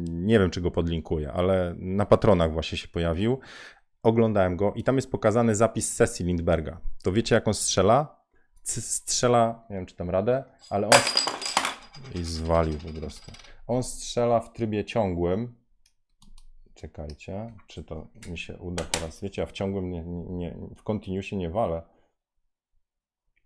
Nie 0.09 0.39
wiem, 0.39 0.51
czy 0.51 0.61
go 0.61 0.71
podlinkuję, 0.71 1.33
ale 1.33 1.75
na 1.79 2.07
patronach 2.07 2.53
właśnie 2.53 2.79
się 2.79 2.89
pojawił. 2.89 3.39
Oglądałem 4.03 4.57
go 4.57 4.73
i 4.77 4.85
tam 4.85 4.97
jest 4.97 5.11
pokazany 5.11 5.55
zapis 5.55 5.93
sesji 5.93 6.27
Lindberga. 6.27 6.81
To 7.03 7.13
wiecie, 7.13 7.35
jak 7.35 7.49
on 7.49 7.55
strzela? 7.55 8.21
C- 8.63 8.81
strzela, 8.81 9.67
nie 9.71 9.77
wiem, 9.77 9.87
czy 9.87 9.97
tam 9.97 10.11
radę, 10.11 10.45
ale 10.71 10.87
on 10.87 11.01
i 12.15 12.25
zwalił 12.25 12.79
po 12.79 13.01
prostu. 13.01 13.33
On 13.67 13.83
strzela 13.83 14.41
w 14.41 14.53
trybie 14.53 14.85
ciągłym. 14.85 15.55
Czekajcie, 16.77 17.53
czy 17.67 17.85
to 17.85 18.07
mi 18.29 18.39
się 18.39 18.59
uda 18.59 18.85
teraz. 18.85 19.21
Wiecie, 19.21 19.43
ja 19.43 19.47
w 19.47 19.53
ciągłym 19.53 19.91
nie, 19.91 20.03
nie, 20.29 20.57
w 20.77 20.83
continuusie 20.83 21.37
nie 21.37 21.51
walę. 21.51 21.83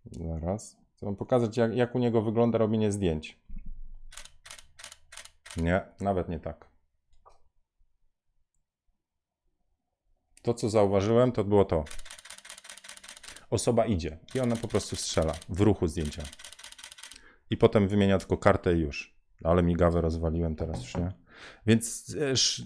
Zaraz. 0.04 0.76
Chcę 0.96 1.06
wam 1.06 1.16
pokazać, 1.16 1.56
jak, 1.56 1.76
jak 1.76 1.94
u 1.94 1.98
niego 1.98 2.22
wygląda 2.22 2.58
robienie 2.58 2.92
zdjęć. 2.92 3.38
Nie, 5.56 5.86
nawet 6.00 6.28
nie 6.28 6.40
tak. 6.40 6.70
To, 10.42 10.54
co 10.54 10.70
zauważyłem, 10.70 11.32
to 11.32 11.44
było 11.44 11.64
to. 11.64 11.84
Osoba 13.50 13.86
idzie 13.86 14.18
i 14.34 14.40
ona 14.40 14.56
po 14.56 14.68
prostu 14.68 14.96
strzela 14.96 15.34
w 15.48 15.60
ruchu 15.60 15.86
zdjęcia. 15.86 16.22
I 17.50 17.56
potem 17.56 17.88
wymienia 17.88 18.18
tylko 18.18 18.38
kartę 18.38 18.74
i 18.74 18.80
już. 18.80 19.19
Ale 19.44 19.62
migawę 19.62 20.00
rozwaliłem 20.00 20.56
teraz 20.56 20.82
już, 20.82 20.96
nie? 20.96 21.12
Więc 21.66 22.16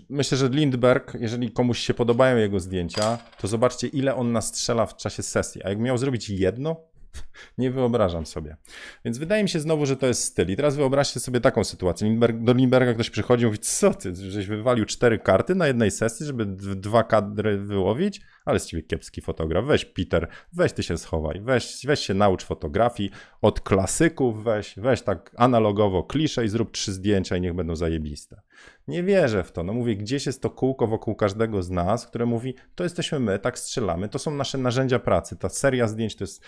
myślę, 0.09 0.39
że 0.39 0.49
Lindberg, 0.49 1.15
jeżeli 1.21 1.53
komuś 1.53 1.79
się 1.79 1.95
podobają 1.95 2.37
jego 2.37 2.61
zdjęcia, 2.61 3.19
to 3.41 3.49
zobaczcie, 3.49 3.87
ile 3.87 4.15
on 4.15 4.33
nastrzela 4.33 4.87
w 4.87 4.97
czasie 4.97 5.23
sesji. 5.23 5.65
A 5.65 5.69
jak 5.69 5.79
miał 5.79 5.99
zrobić 5.99 6.31
jedno, 6.31 6.77
nie 7.59 7.71
wyobrażam 7.71 8.27
sobie. 8.27 8.57
Więc 9.05 9.19
wydaje 9.19 9.43
mi 9.43 9.49
się 9.49 9.61
znowu, 9.61 9.87
że 9.87 9.97
to 9.97 10.07
jest 10.07 10.23
styl. 10.23 10.51
I 10.51 10.57
teraz 10.57 10.77
wyobraźcie 10.77 11.21
sobie 11.21 11.41
taką 11.41 11.65
sytuację. 11.65 12.09
Lindberg, 12.09 12.39
do 12.39 12.53
Lindberga 12.53 12.95
ktoś 12.95 13.11
przychodzi 13.11 13.43
i 13.43 13.47
mówi, 13.47 13.59
co 13.59 13.95
ty, 13.95 14.15
żeś 14.15 14.47
wywalił 14.47 14.85
cztery 14.85 15.19
karty 15.19 15.55
na 15.55 15.67
jednej 15.67 15.91
sesji, 15.91 16.27
żeby 16.27 16.47
dwa 16.77 17.05
kadry 17.05 17.59
wyłowić? 17.59 18.21
ale 18.45 18.61
z 18.61 18.67
ciebie 18.67 18.83
kiepski 18.83 19.21
fotograf, 19.21 19.65
weź 19.65 19.85
Peter, 19.85 20.29
weź 20.53 20.73
ty 20.73 20.83
się 20.83 20.99
schowaj, 20.99 21.41
weź, 21.41 21.87
weź 21.87 22.01
się 22.01 22.15
naucz 22.15 22.45
fotografii, 22.45 23.11
od 23.43 23.61
klasyków 23.61 24.45
weź, 24.45 24.75
weź 24.77 25.03
tak 25.03 25.31
analogowo 25.37 26.03
klisze 26.03 26.45
i 26.45 26.49
zrób 26.49 26.71
trzy 26.71 26.93
zdjęcia 26.93 27.37
i 27.37 27.41
niech 27.41 27.55
będą 27.55 27.77
zajebiste. 27.77 28.41
Nie 28.89 29.03
wierzę 29.03 29.45
w 29.45 29.53
to. 29.53 29.63
No 29.63 29.73
mówię, 29.73 29.97
gdzieś 29.97 30.27
jest 30.27 30.43
to 30.43 30.51
kółko 30.51 30.87
wokół 30.87 31.15
każdego 31.15 31.63
z 31.63 31.71
nas, 31.71 32.07
które 32.07 32.27
mówi, 32.27 32.55
to 32.75 32.85
jesteśmy 32.85 33.21
my, 33.21 33.39
tak 33.39 33.59
strzelamy, 33.59 34.09
to 34.09 34.19
są 34.19 34.31
nasze 34.31 34.59
narzędzia 34.59 34.99
pracy, 34.99 35.37
ta 35.37 35.49
seria 35.49 35.89
zdjęć 35.89 36.17
to 36.17 36.25
jest 36.25 36.43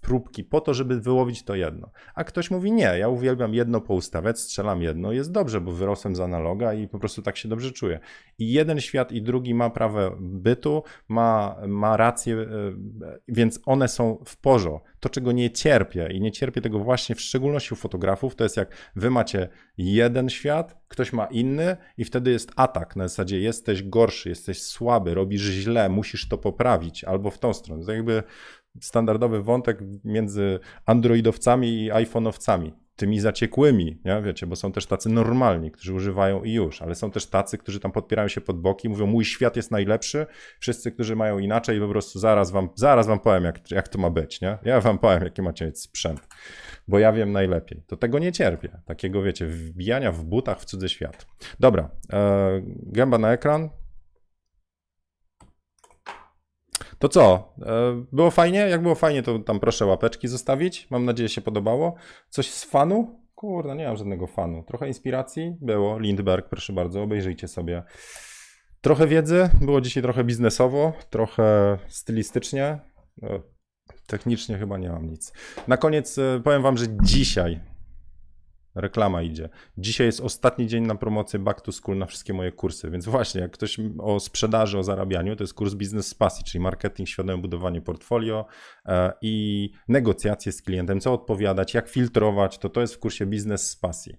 próbki 0.00 0.44
po 0.44 0.60
to, 0.60 0.74
żeby 0.74 1.00
wyłowić 1.00 1.42
to 1.42 1.54
jedno. 1.54 1.90
A 2.14 2.24
ktoś 2.24 2.50
mówi, 2.50 2.72
nie, 2.72 2.98
ja 2.98 3.08
uwielbiam 3.08 3.54
jedno 3.54 3.80
poustawiać, 3.80 4.40
strzelam 4.40 4.82
jedno, 4.82 5.12
jest 5.12 5.32
dobrze, 5.32 5.60
bo 5.60 5.72
wyrosłem 5.72 6.16
z 6.16 6.20
analoga 6.20 6.74
i 6.74 6.88
po 6.88 6.98
prostu 6.98 7.22
tak 7.22 7.36
się 7.36 7.48
dobrze 7.48 7.72
czuję. 7.72 8.00
I 8.38 8.52
jeden 8.52 8.80
świat 8.80 9.12
i 9.12 9.22
drugi 9.22 9.54
ma 9.54 9.70
prawo 9.70 10.16
bytu, 10.20 10.82
ma, 11.08 11.56
ma 11.68 11.96
rację, 11.96 12.36
e, 12.36 12.46
więc 13.28 13.60
one 13.66 13.88
są 13.88 14.18
w 14.26 14.36
porządku. 14.36 14.91
To, 15.02 15.08
czego 15.08 15.32
nie 15.32 15.50
cierpię 15.50 16.08
i 16.12 16.20
nie 16.20 16.32
cierpię 16.32 16.60
tego 16.60 16.78
właśnie 16.78 17.14
w 17.14 17.20
szczególności 17.20 17.74
u 17.74 17.76
fotografów, 17.76 18.34
to 18.34 18.44
jest 18.44 18.56
jak 18.56 18.92
wy 18.96 19.10
macie 19.10 19.48
jeden 19.78 20.28
świat, 20.30 20.76
ktoś 20.88 21.12
ma 21.12 21.26
inny 21.26 21.76
i 21.96 22.04
wtedy 22.04 22.30
jest 22.30 22.52
atak 22.56 22.96
na 22.96 23.08
zasadzie 23.08 23.40
jesteś 23.40 23.82
gorszy, 23.82 24.28
jesteś 24.28 24.62
słaby, 24.62 25.14
robisz 25.14 25.42
źle, 25.42 25.88
musisz 25.88 26.28
to 26.28 26.38
poprawić 26.38 27.04
albo 27.04 27.30
w 27.30 27.38
tą 27.38 27.54
stronę. 27.54 27.86
To 27.86 27.92
jakby 27.92 28.22
standardowy 28.80 29.42
wątek 29.42 29.78
między 30.04 30.58
androidowcami 30.86 31.84
i 31.84 31.90
iPhone'owcami 31.90 32.72
tymi 33.02 33.20
zaciekłymi, 33.20 34.00
nie? 34.04 34.22
wiecie, 34.22 34.46
bo 34.46 34.56
są 34.56 34.72
też 34.72 34.86
tacy 34.86 35.08
normalni, 35.08 35.70
którzy 35.70 35.94
używają 35.94 36.42
i 36.42 36.52
już, 36.52 36.82
ale 36.82 36.94
są 36.94 37.10
też 37.10 37.26
tacy, 37.26 37.58
którzy 37.58 37.80
tam 37.80 37.92
podpierają 37.92 38.28
się 38.28 38.40
pod 38.40 38.60
boki, 38.60 38.88
mówią, 38.88 39.06
mój 39.06 39.24
świat 39.24 39.56
jest 39.56 39.70
najlepszy, 39.70 40.26
wszyscy, 40.60 40.92
którzy 40.92 41.16
mają 41.16 41.38
inaczej, 41.38 41.80
po 41.80 41.88
prostu 41.88 42.18
zaraz 42.18 42.50
wam, 42.50 42.68
zaraz 42.74 43.06
wam 43.06 43.20
powiem, 43.20 43.44
jak, 43.44 43.70
jak 43.70 43.88
to 43.88 43.98
ma 43.98 44.10
być, 44.10 44.40
nie? 44.40 44.58
Ja 44.64 44.80
wam 44.80 44.98
powiem, 44.98 45.22
jaki 45.24 45.42
macie 45.42 45.66
mieć 45.66 45.80
sprzęt, 45.80 46.28
bo 46.88 46.98
ja 46.98 47.12
wiem 47.12 47.32
najlepiej. 47.32 47.82
To 47.86 47.96
tego 47.96 48.18
nie 48.18 48.32
cierpię, 48.32 48.80
takiego, 48.84 49.22
wiecie, 49.22 49.46
wbijania 49.46 50.12
w 50.12 50.24
butach 50.24 50.60
w 50.60 50.64
cudzy 50.64 50.88
świat. 50.88 51.26
Dobra, 51.60 51.90
e, 52.12 52.60
gęba 52.82 53.18
na 53.18 53.32
ekran. 53.32 53.70
To 57.02 57.08
co? 57.08 57.54
E, 57.62 58.04
Było 58.12 58.30
fajnie? 58.30 58.58
Jak 58.58 58.82
było 58.82 58.94
fajnie, 58.94 59.22
to 59.22 59.38
tam 59.38 59.60
proszę 59.60 59.86
łapeczki 59.86 60.28
zostawić. 60.28 60.90
Mam 60.90 61.04
nadzieję, 61.04 61.28
się 61.28 61.40
podobało. 61.40 61.94
Coś 62.28 62.50
z 62.50 62.64
fanu? 62.64 63.20
Kurde, 63.34 63.76
nie 63.76 63.86
mam 63.86 63.96
żadnego 63.96 64.26
fanu. 64.26 64.62
Trochę 64.62 64.88
inspiracji 64.88 65.56
było. 65.60 65.98
Lindberg, 65.98 66.48
proszę 66.48 66.72
bardzo, 66.72 67.02
obejrzyjcie 67.02 67.48
sobie. 67.48 67.82
Trochę 68.80 69.06
wiedzy, 69.06 69.48
było 69.60 69.80
dzisiaj 69.80 70.02
trochę 70.02 70.24
biznesowo, 70.24 70.92
trochę 71.10 71.78
stylistycznie. 71.88 72.78
E, 73.22 73.40
Technicznie 74.06 74.58
chyba 74.58 74.78
nie 74.78 74.88
mam 74.88 75.10
nic. 75.10 75.32
Na 75.68 75.76
koniec 75.76 76.18
e, 76.18 76.40
powiem 76.44 76.62
wam, 76.62 76.76
że 76.76 76.86
dzisiaj 77.02 77.60
Reklama 78.74 79.22
idzie. 79.22 79.48
Dzisiaj 79.78 80.06
jest 80.06 80.20
ostatni 80.20 80.66
dzień 80.66 80.86
na 80.86 80.94
promocję 80.94 81.38
Back 81.38 81.60
to 81.60 81.72
School 81.72 81.98
na 81.98 82.06
wszystkie 82.06 82.32
moje 82.32 82.52
kursy, 82.52 82.90
więc 82.90 83.04
właśnie 83.04 83.40
jak 83.40 83.50
ktoś 83.50 83.80
o 83.98 84.20
sprzedaży, 84.20 84.78
o 84.78 84.82
zarabianiu, 84.82 85.36
to 85.36 85.44
jest 85.44 85.54
kurs 85.54 85.74
Biznes 85.74 86.08
z 86.08 86.14
Pasji, 86.14 86.44
czyli 86.44 86.62
marketing, 86.62 87.08
świadome 87.08 87.42
budowanie 87.42 87.80
portfolio 87.80 88.46
e, 88.86 89.12
i 89.22 89.70
negocjacje 89.88 90.52
z 90.52 90.62
klientem, 90.62 91.00
co 91.00 91.12
odpowiadać, 91.12 91.74
jak 91.74 91.88
filtrować, 91.88 92.58
to 92.58 92.68
to 92.68 92.80
jest 92.80 92.94
w 92.94 92.98
kursie 92.98 93.26
Biznes 93.26 93.70
z 93.70 93.76
Pasji. 93.76 94.16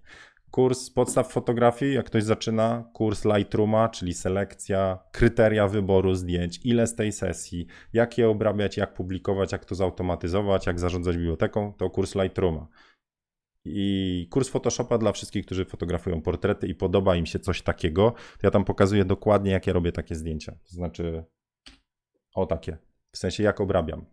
Kurs 0.51 0.89
podstaw 0.89 1.31
fotografii, 1.31 1.93
jak 1.93 2.05
ktoś 2.05 2.23
zaczyna, 2.23 2.83
kurs 2.93 3.25
Lightrooma, 3.25 3.89
czyli 3.89 4.13
selekcja, 4.13 4.99
kryteria 5.11 5.67
wyboru 5.67 6.15
zdjęć, 6.15 6.59
ile 6.63 6.87
z 6.87 6.95
tej 6.95 7.11
sesji, 7.11 7.67
jak 7.93 8.17
je 8.17 8.29
obrabiać, 8.29 8.77
jak 8.77 8.93
publikować, 8.93 9.51
jak 9.51 9.65
to 9.65 9.75
zautomatyzować, 9.75 10.67
jak 10.67 10.79
zarządzać 10.79 11.17
biblioteką, 11.17 11.73
to 11.77 11.89
kurs 11.89 12.15
Lightrooma 12.15 12.67
i 13.65 14.27
kurs 14.31 14.49
Photoshopa 14.49 14.97
dla 14.97 15.11
wszystkich, 15.11 15.45
którzy 15.45 15.65
fotografują 15.65 16.21
portrety 16.21 16.67
i 16.67 16.75
podoba 16.75 17.15
im 17.15 17.25
się 17.25 17.39
coś 17.39 17.61
takiego, 17.61 18.13
ja 18.43 18.51
tam 18.51 18.65
pokazuję 18.65 19.05
dokładnie, 19.05 19.51
jak 19.51 19.67
ja 19.67 19.73
robię 19.73 19.91
takie 19.91 20.15
zdjęcia. 20.15 20.51
To 20.51 20.75
znaczy, 20.75 21.23
o 22.35 22.45
takie, 22.45 22.77
w 23.11 23.17
sensie 23.17 23.43
jak 23.43 23.61
obrabiam. 23.61 24.05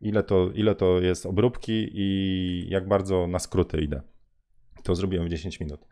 Ile 0.00 0.22
to, 0.22 0.50
ile 0.54 0.74
to 0.74 1.00
jest 1.00 1.26
obróbki 1.26 1.88
i 1.94 2.66
jak 2.68 2.88
bardzo 2.88 3.26
na 3.26 3.38
skróty 3.38 3.80
idę. 3.80 4.02
To 4.82 4.94
zrobiłem 4.94 5.26
w 5.26 5.30
10 5.30 5.60
minut. 5.60 5.86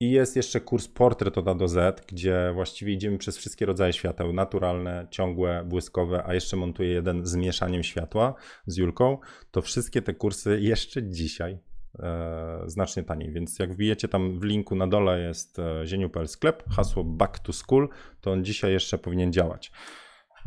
I 0.00 0.10
jest 0.10 0.36
jeszcze 0.36 0.60
kurs 0.60 0.88
Portret 0.88 1.38
od 1.38 1.48
A 1.48 1.54
do 1.54 1.68
Z, 1.68 2.06
gdzie 2.06 2.50
właściwie 2.54 2.92
idziemy 2.92 3.18
przez 3.18 3.38
wszystkie 3.38 3.66
rodzaje 3.66 3.92
świateł, 3.92 4.32
naturalne, 4.32 5.06
ciągłe, 5.10 5.64
błyskowe, 5.64 6.24
a 6.26 6.34
jeszcze 6.34 6.56
montuję 6.56 6.88
jeden 6.88 7.26
z 7.26 7.34
mieszaniem 7.34 7.82
światła 7.82 8.34
z 8.66 8.76
Julką. 8.76 9.18
To 9.50 9.62
wszystkie 9.62 10.02
te 10.02 10.14
kursy 10.14 10.60
jeszcze 10.60 11.02
dzisiaj 11.02 11.58
e, 11.98 12.62
znacznie 12.66 13.02
taniej, 13.02 13.32
więc 13.32 13.58
jak 13.58 13.72
wbijecie 13.72 14.08
tam 14.08 14.40
w 14.40 14.44
linku 14.44 14.76
na 14.76 14.86
dole 14.86 15.20
jest 15.20 15.58
e, 15.58 15.86
zieniu.pl 15.86 16.28
sklep, 16.28 16.64
hasło 16.70 17.04
back 17.04 17.38
to 17.38 17.52
school, 17.52 17.88
to 18.20 18.32
on 18.32 18.44
dzisiaj 18.44 18.72
jeszcze 18.72 18.98
powinien 18.98 19.32
działać. 19.32 19.72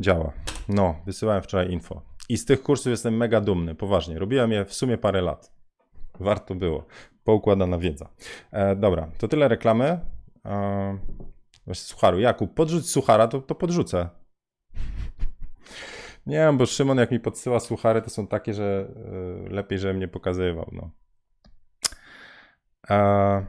Działa. 0.00 0.32
No, 0.68 1.02
wysyłałem 1.06 1.42
wczoraj 1.42 1.70
info. 1.70 2.02
I 2.28 2.36
z 2.36 2.44
tych 2.44 2.62
kursów 2.62 2.90
jestem 2.90 3.16
mega 3.16 3.40
dumny, 3.40 3.74
poważnie. 3.74 4.18
Robiłem 4.18 4.52
je 4.52 4.64
w 4.64 4.74
sumie 4.74 4.98
parę 4.98 5.22
lat. 5.22 5.52
Warto 6.20 6.54
było. 6.54 6.86
Poukładana 7.24 7.78
wiedza. 7.78 8.08
E, 8.52 8.76
dobra, 8.76 9.08
to 9.18 9.28
tyle 9.28 9.48
reklamy. 9.48 10.00
E, 10.44 10.98
sucharu. 11.74 12.20
Jakub, 12.20 12.54
podrzuć 12.54 12.90
suchara, 12.90 13.28
to, 13.28 13.40
to 13.40 13.54
podrzucę. 13.54 14.08
Nie 16.26 16.36
wiem, 16.36 16.58
bo 16.58 16.66
Szymon 16.66 16.98
jak 16.98 17.10
mi 17.10 17.20
podsyła 17.20 17.60
suchary, 17.60 18.02
to 18.02 18.10
są 18.10 18.26
takie, 18.26 18.54
że 18.54 18.88
e, 19.46 19.54
lepiej, 19.54 19.78
żebym 19.78 19.98
nie 19.98 20.08
pokazywał. 20.08 20.70
No. 20.72 20.90
E, 22.90 23.46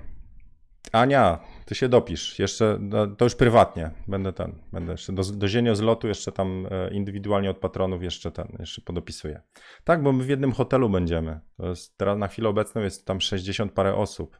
Ania, 0.92 1.40
ty 1.66 1.76
się 1.76 1.90
dopisz. 1.90 2.40
Jeszcze, 2.40 2.78
no, 2.80 3.08
to 3.08 3.26
już 3.26 3.36
prywatnie. 3.36 3.92
Będę 4.08 4.34
ten, 4.34 4.56
będę 4.72 4.92
jeszcze 4.92 5.14
do, 5.14 5.24
do 5.24 5.48
zienio 5.48 5.76
zlotu 5.76 6.08
jeszcze 6.08 6.32
tam 6.32 6.68
e, 6.72 6.94
indywidualnie 6.94 7.50
od 7.50 7.58
patronów 7.58 8.04
jeszcze 8.04 8.32
ten, 8.32 8.48
jeszcze 8.60 8.82
podopisuję. 8.82 9.42
Tak, 9.84 10.04
bo 10.04 10.12
my 10.12 10.24
w 10.24 10.30
jednym 10.30 10.52
hotelu 10.52 10.90
będziemy. 10.90 11.40
To 11.58 11.70
jest, 11.70 11.98
teraz 11.98 12.18
na 12.18 12.28
chwilę 12.28 12.50
obecną 12.50 12.82
jest 12.82 13.06
tam 13.06 13.22
60 13.22 13.72
parę 13.72 13.96
osób. 13.96 14.40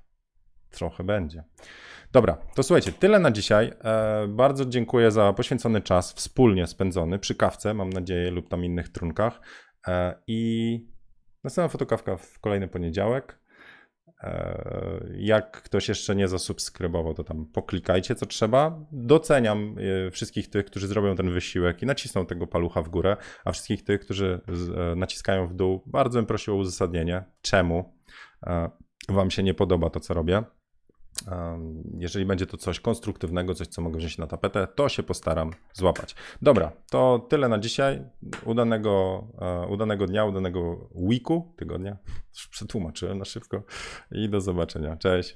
Trochę 0.70 1.04
będzie. 1.04 1.44
Dobra, 2.12 2.38
to 2.56 2.64
słuchajcie, 2.64 2.92
tyle 2.92 3.20
na 3.20 3.32
dzisiaj. 3.32 3.74
E, 3.84 4.28
bardzo 4.28 4.66
dziękuję 4.66 5.12
za 5.12 5.34
poświęcony 5.34 5.82
czas, 5.82 6.14
wspólnie 6.14 6.68
spędzony 6.68 7.20
przy 7.20 7.36
kawce, 7.36 7.74
mam 7.74 7.90
nadzieję, 7.90 8.32
lub 8.32 8.50
tam 8.50 8.66
innych 8.66 8.90
trunkach. 8.90 9.42
E, 9.88 10.16
I 10.28 10.80
następna 11.44 11.70
fotokawka 11.70 12.18
w 12.18 12.40
kolejny 12.40 12.68
poniedziałek. 12.68 13.43
E, 14.24 15.04
Jak 15.18 15.62
ktoś 15.62 15.90
jeszcze 15.90 16.16
nie 16.16 16.28
zasubskrybował, 16.28 17.14
to 17.14 17.24
tam 17.24 17.46
poklikajcie 17.46 18.16
co 18.16 18.26
trzeba. 18.26 18.80
Doceniam 18.92 19.76
e, 20.08 20.12
wszystkich 20.12 20.50
tych, 20.50 20.66
którzy 20.66 20.88
zrobią 20.88 21.16
ten 21.16 21.32
wysiłek 21.32 21.82
i 21.82 21.86
nacisną 21.86 22.26
tego 22.26 22.48
palucha 22.48 22.82
w 22.82 22.90
górę, 22.90 23.18
a 23.46 23.52
wszystkich 23.52 23.84
tych, 23.84 24.02
którzy 24.02 24.42
e, 24.78 24.96
naciskają 24.96 25.48
w 25.48 25.54
dół, 25.54 25.84
bardzo 25.86 26.20
bym 26.20 26.26
prosił 26.26 26.54
o 26.54 26.58
uzasadnienie, 26.58 27.24
czemu 27.42 27.94
Wam 29.10 29.32
się 29.32 29.44
nie 29.44 29.54
podoba 29.54 29.90
to, 29.90 30.00
co 30.00 30.14
robię. 30.14 30.44
Jeżeli 31.98 32.26
będzie 32.26 32.46
to 32.46 32.58
coś 32.58 32.80
konstruktywnego, 32.80 33.56
coś, 33.56 33.68
co 33.68 33.82
mogę 33.82 33.98
wziąć 33.98 34.18
na 34.18 34.28
tapetę, 34.28 34.68
to 34.76 34.90
się 34.90 35.04
postaram 35.04 35.52
złapać. 35.74 36.16
Dobra, 36.42 36.72
to 36.92 37.28
tyle 37.30 37.50
na 37.50 37.60
dzisiaj. 37.60 38.04
Udanego, 38.46 39.24
e, 39.42 39.68
udanego 39.68 40.08
dnia, 40.08 40.26
udanego 40.26 40.90
weeku, 40.96 41.54
tygodnia. 41.58 41.98
Przetłumaczyłem 42.52 43.18
na 43.18 43.26
szybko 43.26 43.64
i 44.12 44.30
do 44.30 44.42
zobaczenia. 44.42 44.98
Cześć. 44.98 45.36